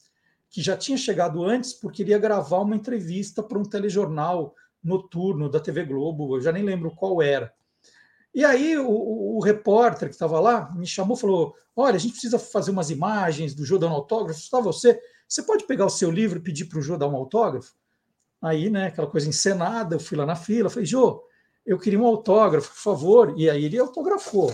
[0.49, 4.53] que já tinha chegado antes, porque iria gravar uma entrevista para um telejornal
[4.83, 7.53] noturno da TV Globo, eu já nem lembro qual era.
[8.33, 12.13] E aí o, o, o repórter que estava lá me chamou falou: Olha, a gente
[12.13, 14.39] precisa fazer umas imagens do Jô dando autógrafo.
[14.39, 14.99] Está você?
[15.27, 17.73] Você pode pegar o seu livro e pedir para o Jô dar um autógrafo?
[18.41, 21.23] Aí, né, aquela coisa encenada, eu fui lá na fila, falei, Jô,
[21.65, 23.33] eu queria um autógrafo, por favor.
[23.37, 24.51] E aí ele autografou.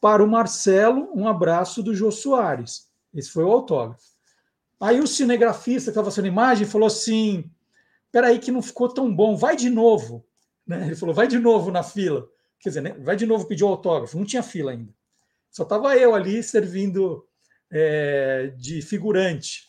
[0.00, 2.88] Para o Marcelo, um abraço do Jô Soares.
[3.14, 4.04] Esse foi o autógrafo.
[4.78, 7.50] Aí o cinegrafista que estava fazendo imagem falou assim:
[8.12, 10.26] peraí, que não ficou tão bom, vai de novo.
[10.66, 10.86] Né?
[10.86, 12.28] Ele falou, vai de novo na fila.
[12.64, 12.94] Quer dizer, né?
[12.94, 14.16] vai de novo pedir o autógrafo.
[14.16, 14.90] Não tinha fila ainda.
[15.50, 17.28] Só estava eu ali servindo
[17.70, 19.68] é, de figurante.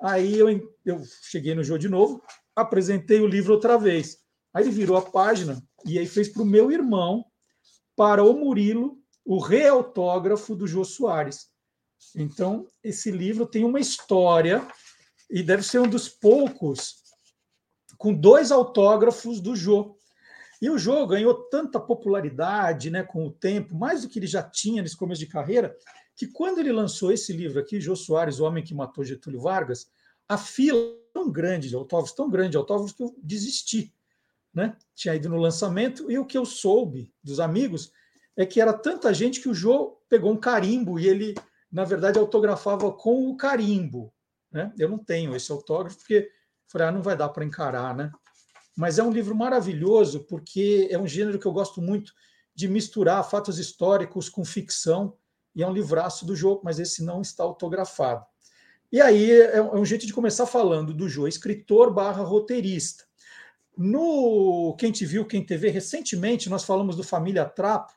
[0.00, 0.48] Aí eu,
[0.86, 2.24] eu cheguei no jogo de novo,
[2.56, 4.20] apresentei o livro outra vez.
[4.54, 7.26] Aí ele virou a página e aí fez para o meu irmão,
[7.94, 11.50] para o Murilo, o reautógrafo do Jô Soares.
[12.16, 14.66] Então, esse livro tem uma história
[15.30, 17.02] e deve ser um dos poucos
[17.98, 19.97] com dois autógrafos do Jô.
[20.60, 24.42] E o jogo ganhou tanta popularidade né, com o tempo, mais do que ele já
[24.42, 25.76] tinha nesse começo de carreira,
[26.16, 29.88] que quando ele lançou esse livro aqui, Jô Soares, O Homem que Matou Getúlio Vargas,
[30.28, 30.78] a fila
[31.14, 33.94] tão grande de autógrafos, tão grande de autógrafos, que eu desisti.
[34.52, 34.76] Né?
[34.94, 37.92] Tinha ido no lançamento, e o que eu soube dos amigos
[38.36, 41.34] é que era tanta gente que o Jô pegou um carimbo e ele,
[41.70, 44.12] na verdade, autografava com o carimbo.
[44.50, 44.72] Né?
[44.78, 46.30] Eu não tenho esse autógrafo, porque
[46.66, 48.10] falei, ah, não vai dar para encarar, né?
[48.78, 52.12] Mas é um livro maravilhoso porque é um gênero que eu gosto muito
[52.54, 55.16] de misturar fatos históricos com ficção,
[55.52, 58.24] e é um livraço do jogo, mas esse não está autografado.
[58.92, 63.02] E aí é um é jeito de começar falando do Jô, escritor barra roteirista.
[63.76, 67.92] No Quem Te Viu, Quem TV, recentemente nós falamos do Família Trapo,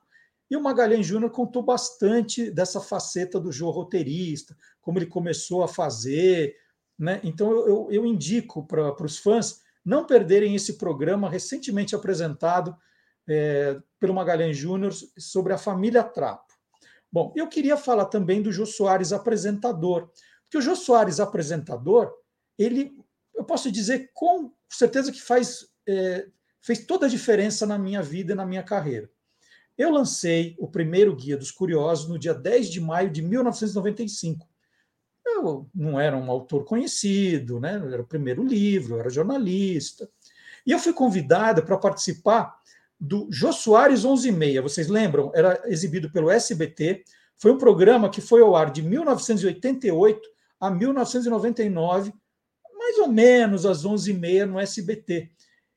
[0.50, 5.68] e o Magalhães Júnior contou bastante dessa faceta do Jô roteirista, como ele começou a
[5.68, 6.56] fazer.
[6.98, 7.22] Né?
[7.24, 12.76] Então eu, eu, eu indico para os fãs não perderem esse programa recentemente apresentado
[13.28, 16.54] é, pelo Magalhães Júnior sobre a família Trapo.
[17.12, 20.10] Bom, eu queria falar também do Jô Soares apresentador,
[20.44, 22.12] porque o Jô Soares apresentador,
[22.58, 22.96] ele,
[23.36, 26.28] eu posso dizer com certeza que faz, é,
[26.62, 29.10] fez toda a diferença na minha vida e na minha carreira.
[29.78, 34.48] Eu lancei o primeiro Guia dos Curiosos no dia 10 de maio de 1995.
[35.36, 37.74] Eu não era um autor conhecido, né?
[37.74, 40.10] era o primeiro livro, era jornalista.
[40.66, 42.56] E eu fui convidada para participar
[43.00, 44.62] do Jô Soares 11 e meia.
[44.62, 45.32] Vocês lembram?
[45.34, 47.04] Era exibido pelo SBT.
[47.38, 50.22] Foi um programa que foi ao ar de 1988
[50.60, 52.14] a 1999,
[52.78, 55.32] mais ou menos às 11 e meia no SBT.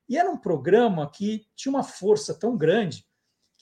[0.07, 3.07] E era um programa que tinha uma força tão grande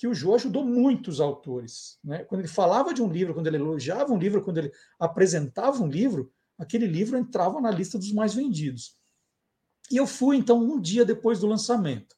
[0.03, 1.97] que o Jô ajudou muitos autores.
[2.03, 2.24] Né?
[2.24, 5.87] Quando ele falava de um livro, quando ele elogiava um livro, quando ele apresentava um
[5.87, 8.97] livro, aquele livro entrava na lista dos mais vendidos.
[9.93, 12.16] E eu fui, então, um dia depois do lançamento.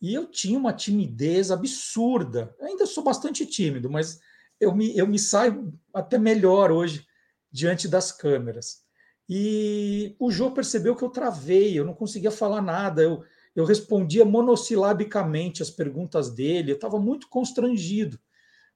[0.00, 2.56] E eu tinha uma timidez absurda.
[2.58, 4.18] Eu ainda sou bastante tímido, mas
[4.58, 7.06] eu me, eu me saio até melhor hoje
[7.50, 8.86] diante das câmeras.
[9.28, 13.22] E o Jô percebeu que eu travei, eu não conseguia falar nada, eu,
[13.54, 18.18] eu respondia monossilabicamente as perguntas dele, eu estava muito constrangido,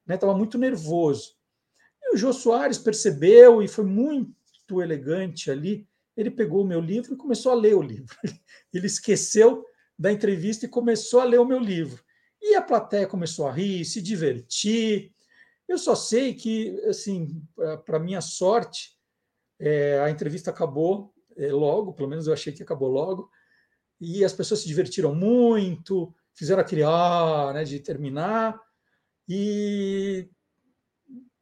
[0.08, 0.38] estava né?
[0.38, 1.34] muito nervoso.
[2.12, 5.88] o Jô Soares percebeu e foi muito elegante ali.
[6.16, 8.16] Ele pegou o meu livro e começou a ler o livro.
[8.72, 9.64] Ele esqueceu
[9.98, 12.02] da entrevista e começou a ler o meu livro.
[12.40, 15.12] E a plateia começou a rir, se divertir.
[15.68, 17.42] Eu só sei que, assim,
[17.84, 18.96] para minha sorte,
[19.58, 23.30] é, a entrevista acabou é, logo, pelo menos eu achei que acabou logo,
[24.00, 28.60] e as pessoas se divertiram muito, fizeram aquele ah, né, de terminar,
[29.28, 30.28] e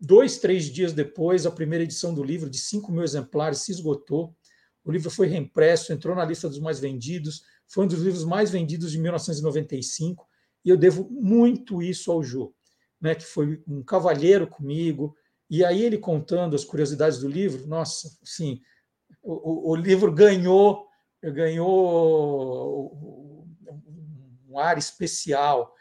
[0.01, 4.35] dois, três dias depois, a primeira edição do livro, de 5 mil exemplares, se esgotou.
[4.85, 8.51] O livro foi reimpresso, entrou na lista dos mais vendidos, foi um dos livros mais
[8.51, 10.27] vendidos de 1995,
[10.65, 12.55] e eu devo muito isso ao Jô,
[13.01, 15.17] né, que foi um cavalheiro comigo,
[15.51, 18.61] e aí ele contando as curiosidades do livro, nossa, sim,
[19.23, 20.87] o, o livro ganhou
[21.31, 22.97] ganhou
[24.49, 25.75] um ar especial.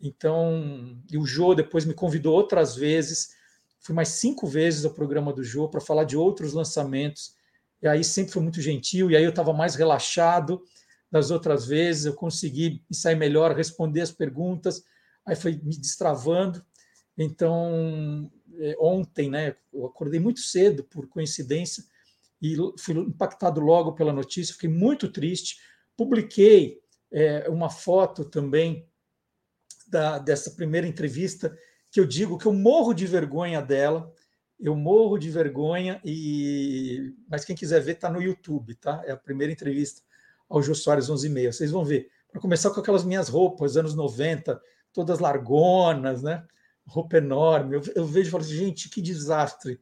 [0.00, 3.34] Então, e o Jô depois me convidou outras vezes,
[3.80, 7.34] fui mais cinco vezes ao programa do Jô para falar de outros lançamentos,
[7.82, 10.62] e aí sempre foi muito gentil, e aí eu estava mais relaxado
[11.10, 14.84] das outras vezes, eu consegui sair melhor, responder as perguntas,
[15.26, 16.64] aí foi me destravando.
[17.18, 21.84] Então, é, ontem, né, eu acordei muito cedo, por coincidência,
[22.40, 25.58] e fui impactado logo pela notícia, fiquei muito triste.
[25.96, 26.80] Publiquei
[27.12, 28.88] é, uma foto também
[29.86, 31.56] da, dessa primeira entrevista,
[31.90, 34.12] que eu digo que eu morro de vergonha dela,
[34.58, 39.02] eu morro de vergonha, e mas quem quiser ver está no YouTube, tá?
[39.04, 40.02] É a primeira entrevista
[40.48, 41.52] ao Jô Soares 11 e meia.
[41.52, 42.10] Vocês vão ver.
[42.30, 44.60] Para começar com aquelas minhas roupas, anos 90,
[44.92, 46.44] todas largonas, né?
[46.86, 47.76] Roupa enorme.
[47.76, 49.80] Eu, eu vejo e falo assim, gente, que desastre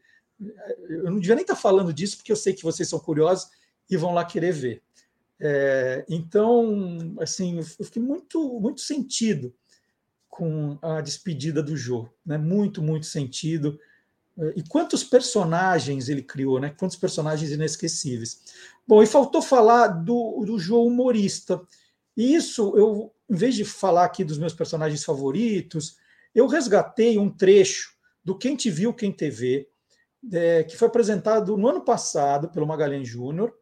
[0.88, 3.48] eu não devia nem estar falando disso, porque eu sei que vocês são curiosos
[3.90, 4.82] e vão lá querer ver.
[5.40, 9.54] É, então, assim, eu fiquei muito, muito sentido
[10.28, 12.38] com a despedida do Jô, né?
[12.38, 13.78] Muito, muito sentido.
[14.54, 16.72] E quantos personagens ele criou, né?
[16.78, 18.40] Quantos personagens inesquecíveis.
[18.86, 21.60] Bom, e faltou falar do, do Jô humorista.
[22.16, 25.96] E isso, eu, em vez de falar aqui dos meus personagens favoritos,
[26.32, 29.68] eu resgatei um trecho do Quem Te Viu, Quem TV,
[30.32, 33.54] é, que foi apresentado no ano passado pelo Magalhães Júnior,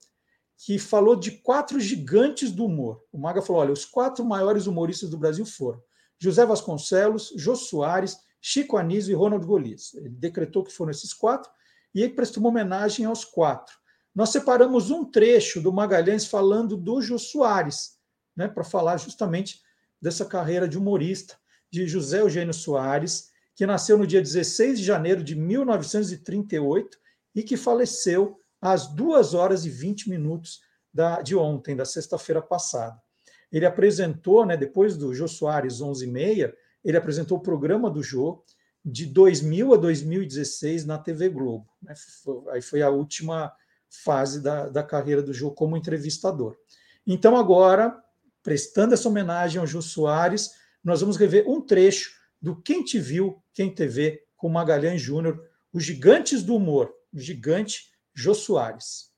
[0.58, 3.02] que falou de quatro gigantes do humor.
[3.12, 5.82] O Maga falou: olha, os quatro maiores humoristas do Brasil foram
[6.18, 9.92] José Vasconcelos, Jô Soares, Chico Anísio e Ronald Golias.
[9.94, 11.50] Ele decretou que foram esses quatro
[11.94, 13.74] e ele prestou uma homenagem aos quatro.
[14.14, 17.98] Nós separamos um trecho do Magalhães falando do Jô Soares,
[18.34, 19.60] né, para falar justamente
[20.00, 21.36] dessa carreira de humorista
[21.70, 26.98] de José Eugênio Soares, que nasceu no dia 16 de janeiro de 1938
[27.34, 30.60] e que faleceu às 2 horas e 20 minutos
[30.92, 33.00] da, de ontem, da sexta-feira passada.
[33.50, 36.54] Ele apresentou, né, depois do Jô Soares 11 e meia,
[36.84, 38.44] ele apresentou o programa do Jô
[38.84, 41.66] de 2000 a 2016 na TV Globo.
[41.82, 41.94] Né?
[42.50, 43.52] Aí foi a última
[43.88, 46.56] fase da, da carreira do Jô como entrevistador.
[47.06, 48.02] Então, agora,
[48.42, 50.52] prestando essa homenagem ao Jô Soares,
[50.84, 55.42] nós vamos rever um trecho do Quem Te Viu, Quem TV, com Magalhães Júnior,
[55.72, 59.12] os gigantes do humor, o gigante Jô Soares.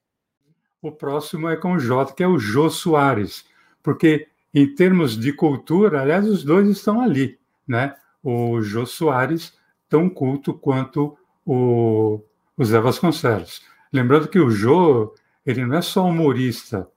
[0.80, 3.44] O próximo é com o J, que é o Jô Soares,
[3.82, 7.94] porque em termos de cultura, aliás, os dois estão ali, né?
[8.22, 9.52] O Jô Soares,
[9.88, 12.20] tão culto quanto o,
[12.56, 13.62] o Zé Vasconcelos.
[13.92, 15.14] Lembrando que o Jô,
[15.44, 16.88] ele não é só humorista,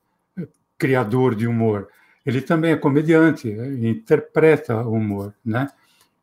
[0.78, 1.88] criador de humor,
[2.26, 5.68] ele também é comediante, interpreta o humor, né?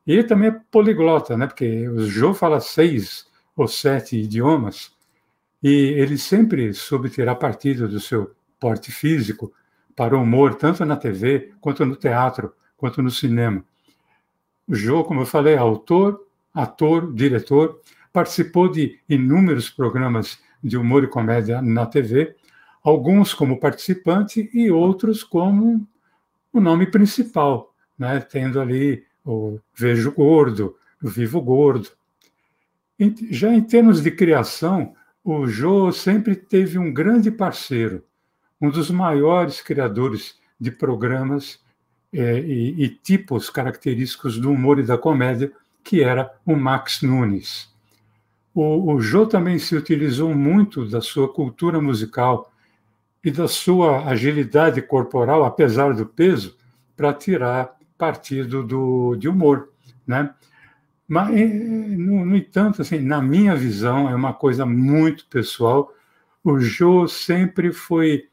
[0.09, 1.47] E ele também é poliglota, né?
[1.47, 4.97] Porque o Joe fala seis ou sete idiomas
[5.63, 9.53] e ele sempre soube tirar partido do seu porte físico
[9.95, 13.63] para o humor, tanto na TV, quanto no teatro, quanto no cinema.
[14.67, 17.79] O Joe, como eu falei, é autor, ator, diretor,
[18.11, 22.35] participou de inúmeros programas de humor e comédia na TV,
[22.83, 25.87] alguns como participante e outros como
[26.51, 28.21] o nome principal, né?
[28.21, 31.91] tendo ali o Vejo Gordo, Vivo Gordo.
[33.31, 38.03] Já em termos de criação, o Jô sempre teve um grande parceiro,
[38.61, 41.61] um dos maiores criadores de programas
[42.13, 45.53] é, e, e, tipos característicos do humor e da comédia,
[45.85, 47.71] que era o Max Nunes.
[48.55, 52.51] O, o Jô também se utilizou muito da sua cultura musical
[53.23, 56.57] e da sua agilidade corporal, apesar do peso,
[56.97, 59.71] para tirar partido do, de humor,
[60.07, 60.33] né?
[61.07, 65.93] Mas, no, no, entanto, assim, na minha visão, é uma coisa muito pessoal,
[66.45, 68.29] o Jô sempre foi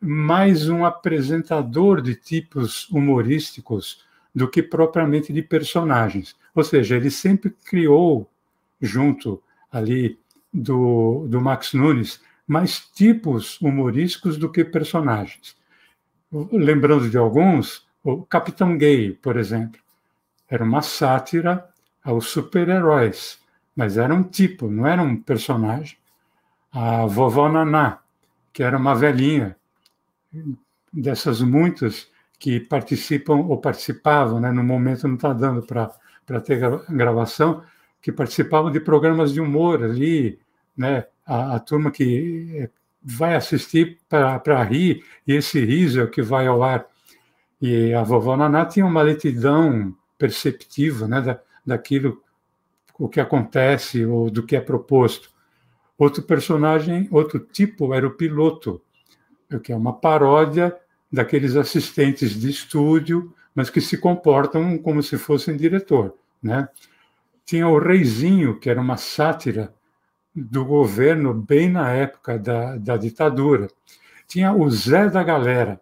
[0.00, 4.04] mais um apresentador de tipos humorísticos
[4.34, 6.36] do que propriamente de personagens.
[6.54, 8.30] Ou seja, ele sempre criou,
[8.80, 10.18] junto ali
[10.52, 15.56] do, do Max Nunes, mais tipos humorísticos do que personagens.
[16.50, 19.80] Lembrando de alguns, o Capitão Gay, por exemplo,
[20.48, 21.68] era uma sátira
[22.04, 23.38] aos super-heróis,
[23.74, 25.96] mas era um tipo, não era um personagem.
[26.72, 28.00] A vovó Naná,
[28.52, 29.56] que era uma velhinha,
[30.92, 36.58] dessas muitas que participam ou participavam, né, no momento não está dando para ter
[36.88, 37.62] gravação,
[38.00, 40.40] que participavam de programas de humor ali,
[40.76, 42.68] né, a, a turma que
[43.02, 46.86] vai assistir para rir, e esse riso é o que vai ao ar.
[47.62, 52.20] E a vovó Naná tinha uma letidão perceptiva né, da, daquilo
[52.98, 55.30] o que acontece ou do que é proposto.
[55.96, 58.82] Outro personagem, outro tipo era o piloto,
[59.62, 60.76] que é uma paródia
[61.10, 66.68] daqueles assistentes de estúdio, mas que se comportam como se fossem diretor, né?
[67.44, 69.72] Tinha o Reizinho, que era uma sátira
[70.34, 73.68] do governo bem na época da, da ditadura.
[74.26, 75.80] Tinha o Zé da Galera.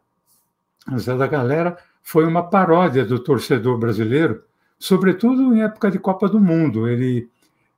[0.98, 4.42] Zé da Galera foi uma paródia do torcedor brasileiro,
[4.78, 6.88] sobretudo em época de Copa do Mundo.
[6.88, 7.28] Ele,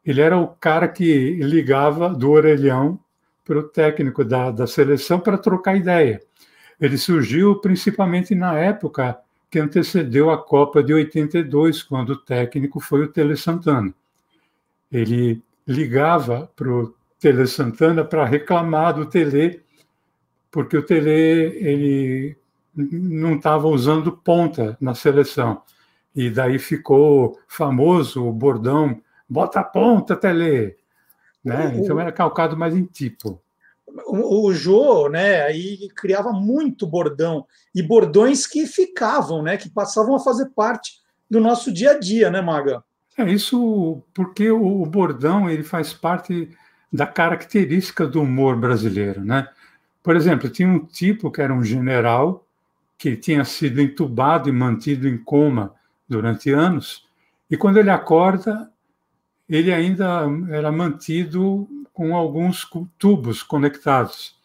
[0.05, 2.99] ele era o cara que ligava do orelhão
[3.45, 6.21] para o técnico da, da seleção para trocar ideia.
[6.81, 9.19] Ele surgiu principalmente na época
[9.51, 13.93] que antecedeu a Copa de 82, quando o técnico foi o Tele Santana.
[14.91, 19.63] Ele ligava para o Tele Santana para reclamar do Tele,
[20.51, 22.37] porque o Tele ele
[22.75, 25.63] não estava usando ponta na seleção.
[26.15, 30.77] E daí ficou famoso o bordão, bota a ponta, Tele.
[31.45, 31.75] Né?
[31.77, 33.41] Então era calcado mais em tipo.
[34.07, 40.15] O, o Jô, né, aí criava muito bordão e bordões que ficavam, né, que passavam
[40.15, 42.83] a fazer parte do nosso dia a dia, né, Maga?
[43.19, 46.49] É isso porque o bordão ele faz parte
[46.91, 49.49] da característica do humor brasileiro, né?
[50.03, 52.47] Por exemplo, tinha um tipo que era um general
[53.03, 55.75] que tinha sido entubado e mantido em coma
[56.09, 57.05] durante anos,
[57.51, 58.71] e quando ele acorda,
[59.49, 62.65] ele ainda era mantido com alguns
[62.97, 64.37] tubos conectados.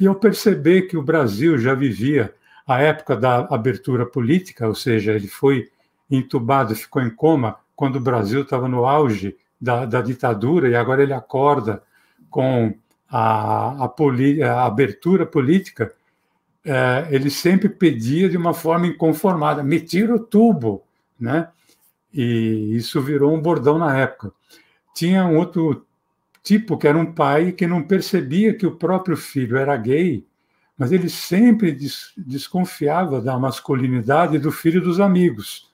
[0.00, 2.34] E eu percebi que o Brasil já vivia
[2.66, 5.70] a época da abertura política, ou seja, ele foi
[6.10, 11.04] entubado, ficou em coma quando o Brasil estava no auge da, da, ditadura e agora
[11.04, 11.80] ele acorda
[12.28, 12.74] com
[13.08, 15.94] a, a, poli, a abertura política,
[16.64, 20.84] é, ele sempre pedia de uma forma inconformada: me tira o tubo,
[21.18, 21.48] né?
[22.12, 24.32] E isso virou um bordão na época.
[24.94, 25.86] Tinha um outro
[26.42, 30.26] tipo que era um pai que não percebia que o próprio filho era gay,
[30.76, 35.70] mas ele sempre des desconfiava da masculinidade do filho dos amigos.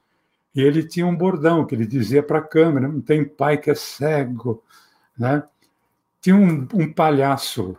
[0.54, 3.70] E ele tinha um bordão que ele dizia para a câmera: não tem pai que
[3.70, 4.62] é cego.
[5.18, 5.42] Né?
[6.20, 7.76] Tinha um, um palhaço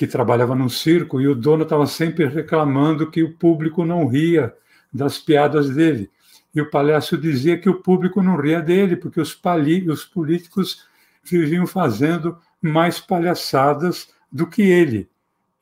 [0.00, 4.50] que trabalhava num circo e o dono estava sempre reclamando que o público não ria
[4.90, 6.10] das piadas dele.
[6.54, 10.86] E o palhaço dizia que o público não ria dele, porque os, pali, os políticos
[11.22, 15.06] viviam fazendo mais palhaçadas do que ele.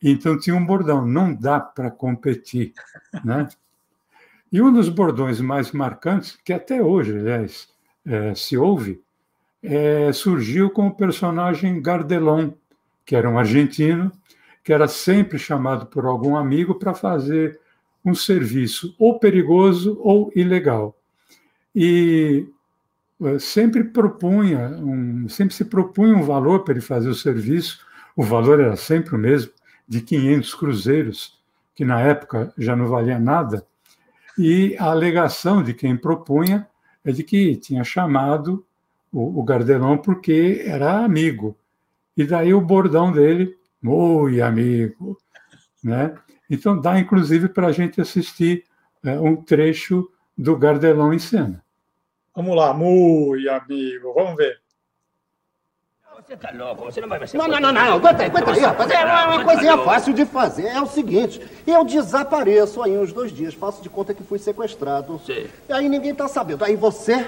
[0.01, 2.73] Então tinha um bordão: não dá para competir.
[3.25, 3.49] Né?
[4.53, 7.69] E um dos bordões mais marcantes, que até hoje, aliás,
[8.07, 9.03] é, se ouve,
[9.61, 12.53] é, surgiu com o personagem Gardelon,
[13.05, 14.13] que era um argentino,
[14.69, 17.59] que era sempre chamado por algum amigo para fazer
[18.05, 20.95] um serviço ou perigoso ou ilegal.
[21.75, 22.47] E
[23.23, 27.81] é, sempre propunha, um, sempre se propunha um valor para ele fazer o serviço,
[28.15, 29.51] o valor era sempre o mesmo,
[29.89, 31.41] de 500 cruzeiros,
[31.75, 33.67] que na época já não valia nada,
[34.37, 36.69] e a alegação de quem propunha
[37.03, 38.63] é de que tinha chamado
[39.11, 41.57] o, o Gardelão porque era amigo.
[42.15, 45.19] E daí o bordão dele, oi amigo.
[45.83, 46.15] Né?
[46.51, 48.65] Então dá inclusive para a gente assistir
[49.05, 51.63] é, um trecho do Gardelão em cena.
[52.35, 54.61] Vamos lá, muito amigo, vamos ver.
[56.29, 58.61] Você tá louco, você não vai me Não, não, não, não, aguenta aí, aguenta aí,
[58.61, 58.91] rapaz.
[58.91, 60.67] É uma coisinha fácil de fazer.
[60.67, 65.19] É o seguinte, eu desapareço aí uns dois dias, faço de conta que fui sequestrado.
[65.25, 65.47] Sim.
[65.69, 66.65] E aí ninguém tá sabendo.
[66.65, 67.27] Aí você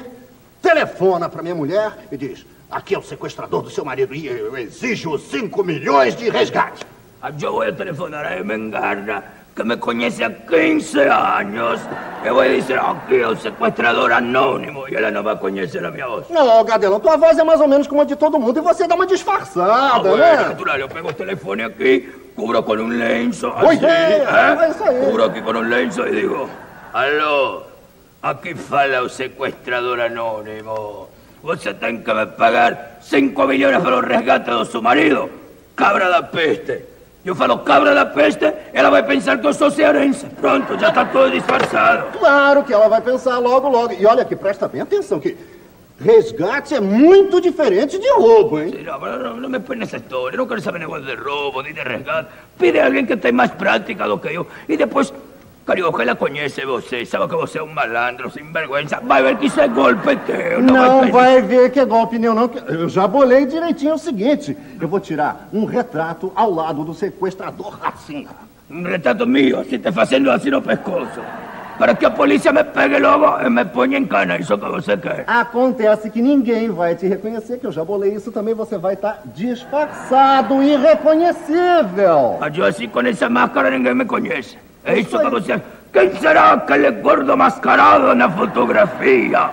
[0.61, 4.57] telefona pra minha mulher e diz, aqui é o sequestrador do seu marido e eu
[4.57, 6.85] exijo 5 milhões de resgate.
[7.39, 9.23] Voy a telefonar a Mengarda,
[9.55, 11.81] que me conoce há 15 anos.
[12.25, 16.07] Eu vou dizer aqui é o sequestrador anônimo e ela não vai conhecer a minha
[16.09, 16.27] voz.
[16.31, 18.87] Não, Gadelão, tua voz é mais ou menos como a de todo mundo e você
[18.87, 20.37] dá uma disfarçada, Ah, né?
[20.49, 24.25] natural, eu pego o telefone aqui, cubro com um lenço, Boa assim, ¿eh?
[24.65, 25.05] é isso aí.
[25.05, 26.49] Cubro aqui com um lenço e digo,
[26.95, 27.63] alô,
[28.23, 31.10] aqui fala o sequestrador anônimo.
[31.43, 35.31] Você tem que me pagar 5 milhões pelo resgate do seu marido.
[35.75, 36.85] Cabra da peste.
[37.25, 40.27] Eu falo cabra da peste, ela vai pensar que eu sou cearense.
[40.41, 42.19] Pronto, já está tudo disfarçado.
[42.19, 43.93] Claro que ela vai pensar logo, logo.
[43.93, 45.37] E olha que presta bem atenção que
[45.99, 48.71] resgate é muito diferente de roubo, hein?
[48.83, 50.37] No, pero no, no me põe nessa história.
[50.37, 52.31] Não quero saber negócio de roubo, nem de resgate.
[52.59, 54.47] Pide a alguém que tem mais prática do que eu.
[54.67, 55.13] E depois,
[55.71, 58.89] Carioca, ela conhece você, sabe que você é um malandro, sem vergonha.
[59.05, 60.61] Vai ver que isso é golpe teu.
[60.61, 62.51] Não vai vai ver que é golpe nenhum, não.
[62.67, 64.57] Eu já bolei direitinho o seguinte.
[64.81, 68.27] Eu vou tirar um retrato ao lado do sequestrador assim.
[68.69, 71.21] Um retrato meu, assim te fazendo assim no pescoço.
[71.79, 74.97] Para que a polícia me pegue logo e me ponha em cana, isso que você
[74.97, 75.23] quer.
[75.29, 78.55] Acontece que ninguém vai te reconhecer, que eu já bolei isso também.
[78.55, 82.39] Você vai estar disfarçado, irreconhecível.
[82.41, 84.59] Mas eu assim com essa máscara ninguém me conhece.
[84.85, 85.61] É isso que você...
[85.93, 89.51] Quem será aquele gordo mascarado na fotografia?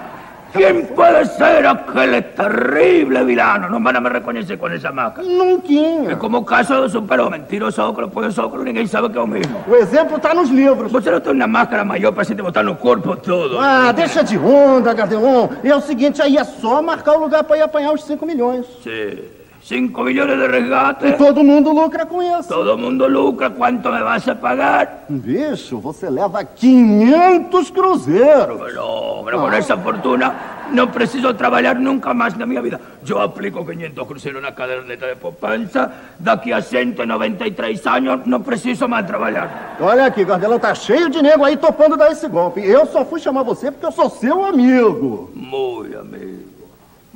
[0.53, 3.69] Quem pode ser aquele terrível vilano?
[3.69, 5.27] Não van a me reconhecer com essa máscara.
[5.27, 6.11] Nunca.
[6.11, 7.43] É como o caso do super-homem.
[7.49, 9.63] Tira os óculos, põe os óculos, ninguém sabe que é o mesmo.
[9.67, 10.91] O exemplo tá nos livros.
[10.91, 13.59] Você não tem uma máscara maior para você te botar no corpo todo.
[13.59, 15.49] Ah, deixa de onda, Gardelon.
[15.63, 18.65] É o seguinte, aí é só marcar o lugar para ir apanhar os 5 milhões.
[18.83, 19.36] Sim.
[19.67, 21.07] 5 milhões de resgate.
[21.07, 22.47] E todo mundo lucra com isso.
[22.47, 23.49] Todo mundo lucra.
[23.49, 25.03] Quanto me vas a pagar?
[25.09, 28.73] Bicho, você leva 500 cruzeiros.
[28.73, 30.33] Não, pero con esa fortuna
[30.71, 32.79] no preciso trabalhar nunca mais na minha vida.
[33.05, 35.91] Eu aplico 500 cruzeiros na caderneta de poupança.
[36.17, 39.75] Daqui a 193 anos não preciso mais trabalhar.
[39.81, 42.65] Olha aqui, Gardelão, tá cheio de nego aí topando dar esse golpe.
[42.65, 45.29] Eu só fui chamar você porque eu sou seu amigo.
[45.35, 46.46] Muito amigo.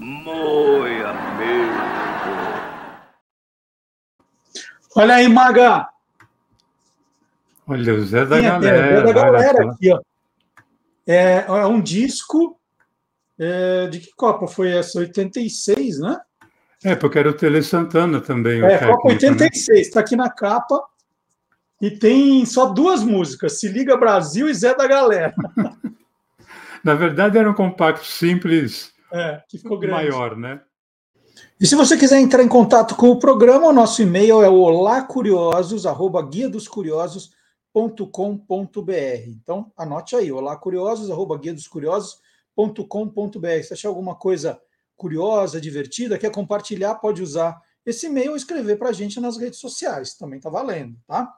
[0.02, 1.72] Muito amigo.
[4.96, 5.88] Olha aí, Maga.
[7.68, 8.82] Olha, o Zé da Galera.
[8.82, 10.02] TV da olha galera aqui, ó.
[11.06, 12.60] É, é um disco
[13.38, 14.98] é, de que Copa foi essa?
[14.98, 16.20] 86, né?
[16.84, 19.32] É, porque era o Tele Santana também, É, Copa técnico, né?
[19.46, 20.82] 86, está aqui na capa.
[21.80, 25.36] E tem só duas músicas: Se Liga Brasil e Zé da Galera.
[26.84, 30.10] Na verdade, era um compacto simples, É, que ficou grande.
[30.10, 30.62] maior, né?
[31.60, 34.60] E se você quiser entrar em contato com o programa, o nosso e-mail é o
[34.60, 37.32] olacuriosos, arroba guia dos curiosos.com.br.
[39.28, 43.64] Então, anote aí, olacuriosos, arroba guia dos curiosos.com.br.
[43.64, 44.60] Se achar alguma coisa
[44.96, 49.60] curiosa, divertida, quer compartilhar, pode usar esse e-mail ou escrever para a gente nas redes
[49.60, 50.16] sociais.
[50.16, 51.34] Também está valendo, tá?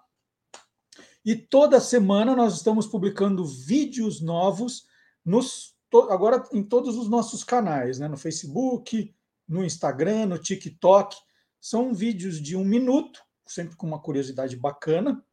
[1.25, 4.85] E toda semana nós estamos publicando vídeos novos
[5.23, 8.07] nos, agora em todos os nossos canais, né?
[8.07, 9.13] No Facebook,
[9.47, 11.15] no Instagram, no TikTok.
[11.59, 15.23] São vídeos de um minuto, sempre com uma curiosidade bacana.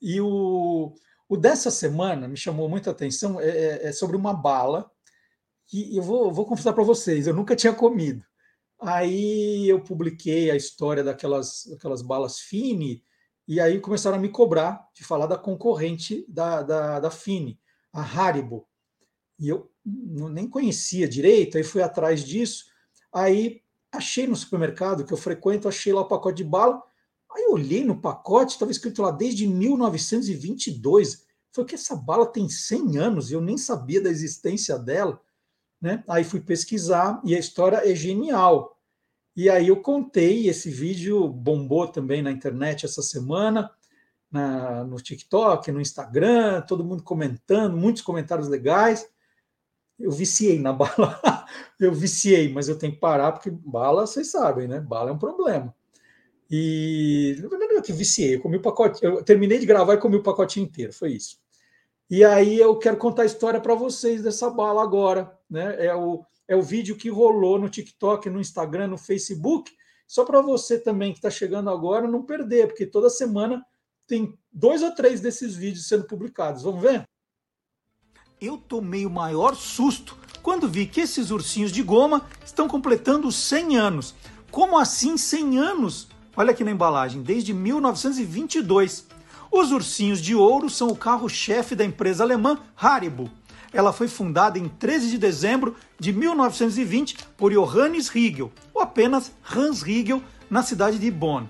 [0.00, 0.94] E o,
[1.28, 4.90] o dessa semana me chamou muita atenção, é, é- é sobre uma bala
[5.66, 8.22] que eu vou, vou confessar para vocês, eu nunca tinha comido.
[8.80, 13.02] Aí eu publiquei a história daquelas, daquelas balas Fini,
[13.48, 17.58] e aí começaram a me cobrar de falar da concorrente da, da, da Fini,
[17.92, 18.66] a Haribo.
[19.38, 22.66] E eu não- nem conhecia direito, aí fui atrás disso.
[23.12, 23.62] Aí
[23.92, 26.82] achei no supermercado que eu frequento, achei lá o pacote de bala.
[27.32, 31.24] Aí olhei no pacote, estava escrito lá desde 1922.
[31.52, 35.20] Foi que essa bala tem 100 anos e eu nem sabia da existência dela.
[35.80, 36.02] Né?
[36.08, 38.78] Aí fui pesquisar e a história é genial.
[39.36, 43.70] E aí eu contei, esse vídeo bombou também na internet essa semana,
[44.30, 49.08] na- no TikTok, no Instagram, todo mundo comentando, muitos comentários legais.
[49.98, 51.46] Eu viciei na bala.
[51.78, 54.80] eu viciei, mas eu tenho que parar, porque bala, vocês sabem, né?
[54.80, 55.74] Bala é um problema.
[56.50, 60.16] E verdade, eu que viciei, eu comi o pacote, eu terminei de gravar e comi
[60.16, 61.38] o pacotinho inteiro, foi isso.
[62.10, 65.86] E aí eu quero contar a história para vocês dessa bala agora, né?
[65.86, 69.72] É o, é o vídeo que rolou no TikTok, no Instagram, no Facebook,
[70.06, 73.64] só para você também que está chegando agora não perder, porque toda semana
[74.06, 76.62] tem dois ou três desses vídeos sendo publicados.
[76.62, 77.08] Vamos ver?
[78.40, 83.76] Eu tomei o maior susto quando vi que esses ursinhos de goma estão completando 100
[83.76, 84.14] anos.
[84.50, 86.08] Como assim 100 anos?
[86.36, 89.06] Olha aqui na embalagem, desde 1922.
[89.50, 93.30] Os ursinhos de ouro são o carro-chefe da empresa alemã Haribo.
[93.72, 99.80] Ela foi fundada em 13 de dezembro de 1920 por Johannes Riegel, ou apenas Hans
[99.80, 101.46] Riegel, na cidade de Bonn.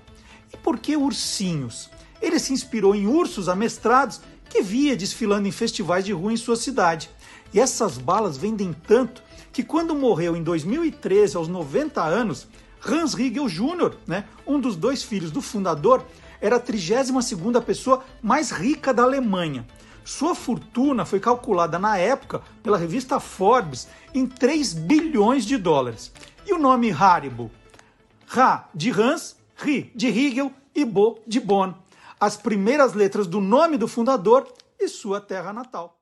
[0.53, 1.89] E por que ursinhos?
[2.21, 4.21] Ele se inspirou em ursos amestrados
[4.55, 7.09] que via desfilando em festivais de rua em sua cidade.
[7.53, 9.21] E essas balas vendem tanto
[9.51, 12.47] que quando morreu em 2013, aos 90 anos,
[12.87, 16.05] Hans Riegel Jr., né, um dos dois filhos do fundador,
[16.39, 19.67] era a 32ª pessoa mais rica da Alemanha.
[20.05, 26.13] Sua fortuna foi calculada na época pela revista Forbes em 3 bilhões de dólares.
[26.47, 27.51] E o nome Haribo?
[28.25, 31.73] Ra de Hans, Ri de Riegel e Bo de Bonn.
[32.19, 36.01] As primeiras letras do nome do fundador e sua terra natal.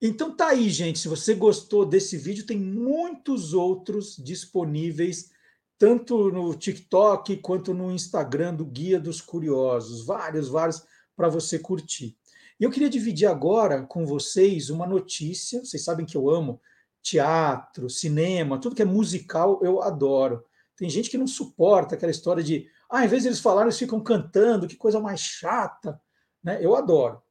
[0.00, 0.98] Então tá aí, gente.
[0.98, 5.30] Se você gostou desse vídeo, tem muitos outros disponíveis,
[5.78, 10.06] tanto no TikTok quanto no Instagram do Guia dos Curiosos.
[10.06, 10.82] Vários, vários
[11.16, 12.16] para você curtir.
[12.58, 15.64] E eu queria dividir agora com vocês uma notícia.
[15.64, 16.60] Vocês sabem que eu amo
[17.02, 20.44] teatro, cinema, tudo que é musical, eu adoro.
[20.76, 23.78] Tem gente que não suporta aquela história de, ah, em vez de eles falarem, eles
[23.78, 26.00] ficam cantando, que coisa mais chata.
[26.42, 26.58] Né?
[26.64, 27.22] Eu adoro.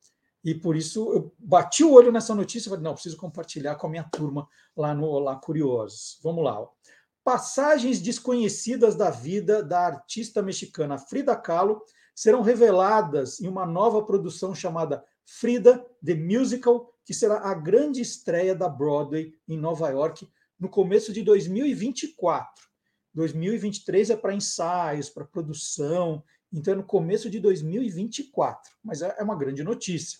[0.43, 3.87] E por isso eu bati o olho nessa notícia e falei, não, preciso compartilhar com
[3.87, 6.17] a minha turma lá no Olá Curiosos.
[6.23, 6.61] Vamos lá.
[6.61, 6.69] Ó.
[7.23, 11.83] Passagens desconhecidas da vida da artista mexicana Frida Kahlo
[12.15, 18.55] serão reveladas em uma nova produção chamada Frida The Musical, que será a grande estreia
[18.55, 20.27] da Broadway em Nova York
[20.59, 22.68] no começo de 2024.
[23.13, 29.35] 2023 é para ensaios, para produção, então é no começo de 2024, mas é uma
[29.35, 30.19] grande notícia.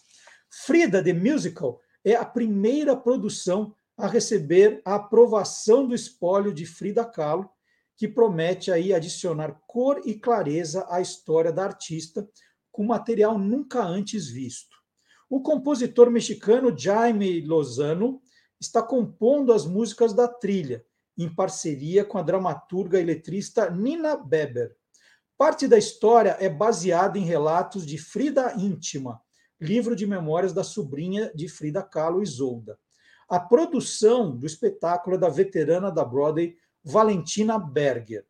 [0.50, 7.04] Frida The Musical é a primeira produção a receber a aprovação do espólio de Frida
[7.04, 7.50] Kahlo,
[7.98, 12.28] que promete aí adicionar cor e clareza à história da artista
[12.72, 14.78] com material nunca antes visto.
[15.30, 18.22] O compositor mexicano Jaime Lozano
[18.60, 20.86] está compondo as músicas da trilha,
[21.24, 24.76] em parceria com a dramaturga e letrista Nina Beber.
[25.38, 29.22] Parte da história é baseada em relatos de Frida Íntima,
[29.60, 32.80] livro de memórias da sobrinha de Frida Kahlo, Isolda.
[33.28, 38.26] A produção do espetáculo é da veterana da Broadway, Valentina Berger.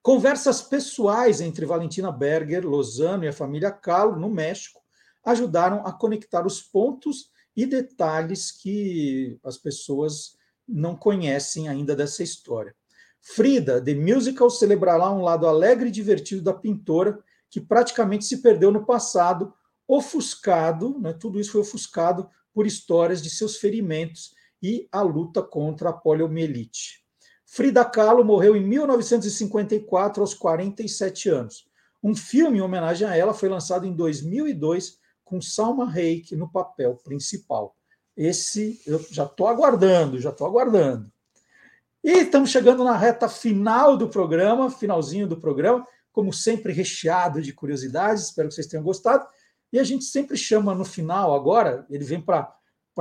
[0.00, 4.80] Conversas pessoais entre Valentina Berger, Lozano e a família Kahlo, no México,
[5.24, 10.36] ajudaram a conectar os pontos e detalhes que as pessoas
[10.68, 12.74] não conhecem ainda dessa história.
[13.20, 17.18] Frida, The Musical, celebrará um lado alegre e divertido da pintora,
[17.48, 19.52] que praticamente se perdeu no passado
[19.86, 25.90] ofuscado, né, tudo isso foi ofuscado por histórias de seus ferimentos e a luta contra
[25.90, 27.04] a poliomielite.
[27.44, 31.68] Frida Kahlo morreu em 1954 aos 47 anos.
[32.02, 36.96] Um filme em homenagem a ela foi lançado em 2002 com Salma Hayek no papel
[36.96, 37.76] principal.
[38.16, 41.10] Esse eu já estou aguardando, já estou aguardando.
[42.02, 47.52] E estamos chegando na reta final do programa, finalzinho do programa, como sempre recheado de
[47.52, 49.26] curiosidades, espero que vocês tenham gostado.
[49.72, 52.56] E a gente sempre chama no final, agora, ele vem para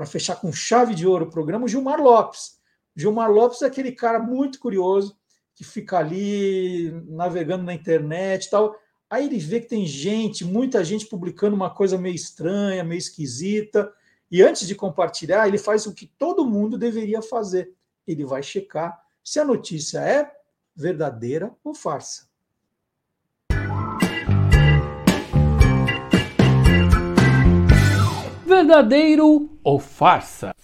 [0.07, 2.57] fechar com chave de ouro o programa, o Gilmar Lopes.
[2.95, 5.15] Gilmar Lopes é aquele cara muito curioso,
[5.53, 8.75] que fica ali navegando na internet e tal.
[9.07, 13.93] Aí ele vê que tem gente, muita gente publicando uma coisa meio estranha, meio esquisita.
[14.33, 17.71] E antes de compartilhar, ele faz o que todo mundo deveria fazer.
[18.07, 20.27] Ele vai checar se a notícia é
[20.75, 22.27] verdadeira ou farsa.
[28.43, 30.55] verdadeiro ou farsa?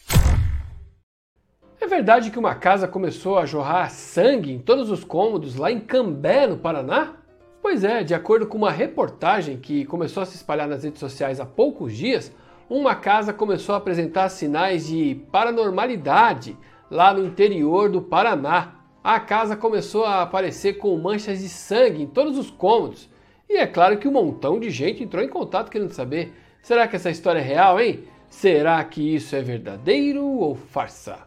[1.79, 5.79] É verdade que uma casa começou a jorrar sangue em todos os cômodos lá em
[5.79, 7.17] Cambé, no Paraná?
[7.61, 11.39] Pois é, de acordo com uma reportagem que começou a se espalhar nas redes sociais
[11.39, 12.31] há poucos dias,
[12.69, 16.57] uma casa começou a apresentar sinais de paranormalidade
[16.89, 18.75] lá no interior do Paraná.
[19.03, 23.09] A casa começou a aparecer com manchas de sangue em todos os cômodos.
[23.49, 26.95] E é claro que um montão de gente entrou em contato querendo saber Será que
[26.95, 28.03] essa história é real, hein?
[28.29, 31.17] Será que isso é verdadeiro ou farsa?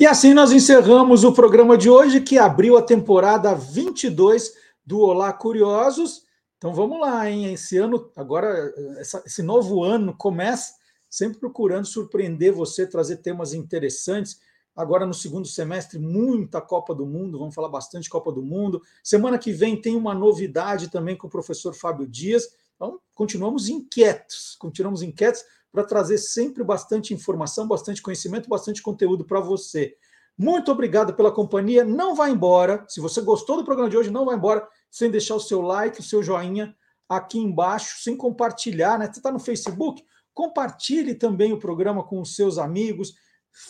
[0.00, 4.52] E assim nós encerramos o programa de hoje, que abriu a temporada 22
[4.86, 6.22] do Olá Curiosos.
[6.56, 7.52] Então vamos lá, hein?
[7.52, 10.74] Esse ano, agora, essa, esse novo ano começa
[11.10, 14.38] sempre procurando surpreender você, trazer temas interessantes.
[14.76, 18.80] Agora no segundo semestre, muita Copa do Mundo, vamos falar bastante Copa do Mundo.
[19.02, 22.44] Semana que vem tem uma novidade também com o professor Fábio Dias.
[22.76, 25.42] Então, continuamos inquietos, continuamos inquietos
[25.72, 29.94] para trazer sempre bastante informação, bastante conhecimento, bastante conteúdo para você.
[30.36, 31.84] Muito obrigado pela companhia.
[31.84, 32.84] Não vá embora.
[32.88, 36.00] Se você gostou do programa de hoje, não vá embora sem deixar o seu like,
[36.00, 36.74] o seu joinha
[37.08, 39.06] aqui embaixo, sem compartilhar, né?
[39.06, 40.04] Você está no Facebook?
[40.32, 43.14] Compartilhe também o programa com os seus amigos.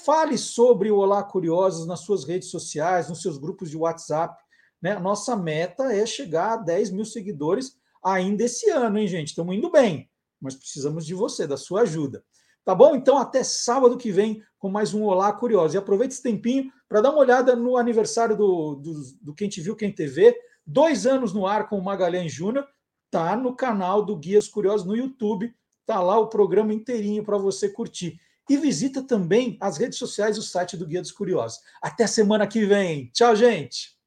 [0.05, 4.37] Fale sobre o Olá Curiosos nas suas redes sociais, nos seus grupos de WhatsApp.
[4.83, 4.99] Né?
[4.99, 9.29] Nossa meta é chegar a 10 mil seguidores ainda esse ano, hein, gente?
[9.29, 10.09] Estamos indo bem
[10.41, 12.25] mas precisamos de você, da sua ajuda.
[12.65, 12.95] Tá bom?
[12.95, 15.75] Então, até sábado que vem com mais um Olá Curioso.
[15.75, 18.93] E aproveite esse tempinho para dar uma olhada no aniversário do, do,
[19.23, 20.37] do Quem Te Viu, Quem TV.
[20.67, 22.67] Dois anos no ar com o Magalhães Júnior.
[23.11, 25.51] Tá no canal do Guias Curiosos no YouTube.
[25.87, 28.21] Tá lá o programa inteirinho para você curtir.
[28.51, 31.61] E visita também as redes sociais e o site do Guia dos Curiosos.
[31.81, 33.11] Até semana que vem.
[33.15, 33.98] Tchau, gente!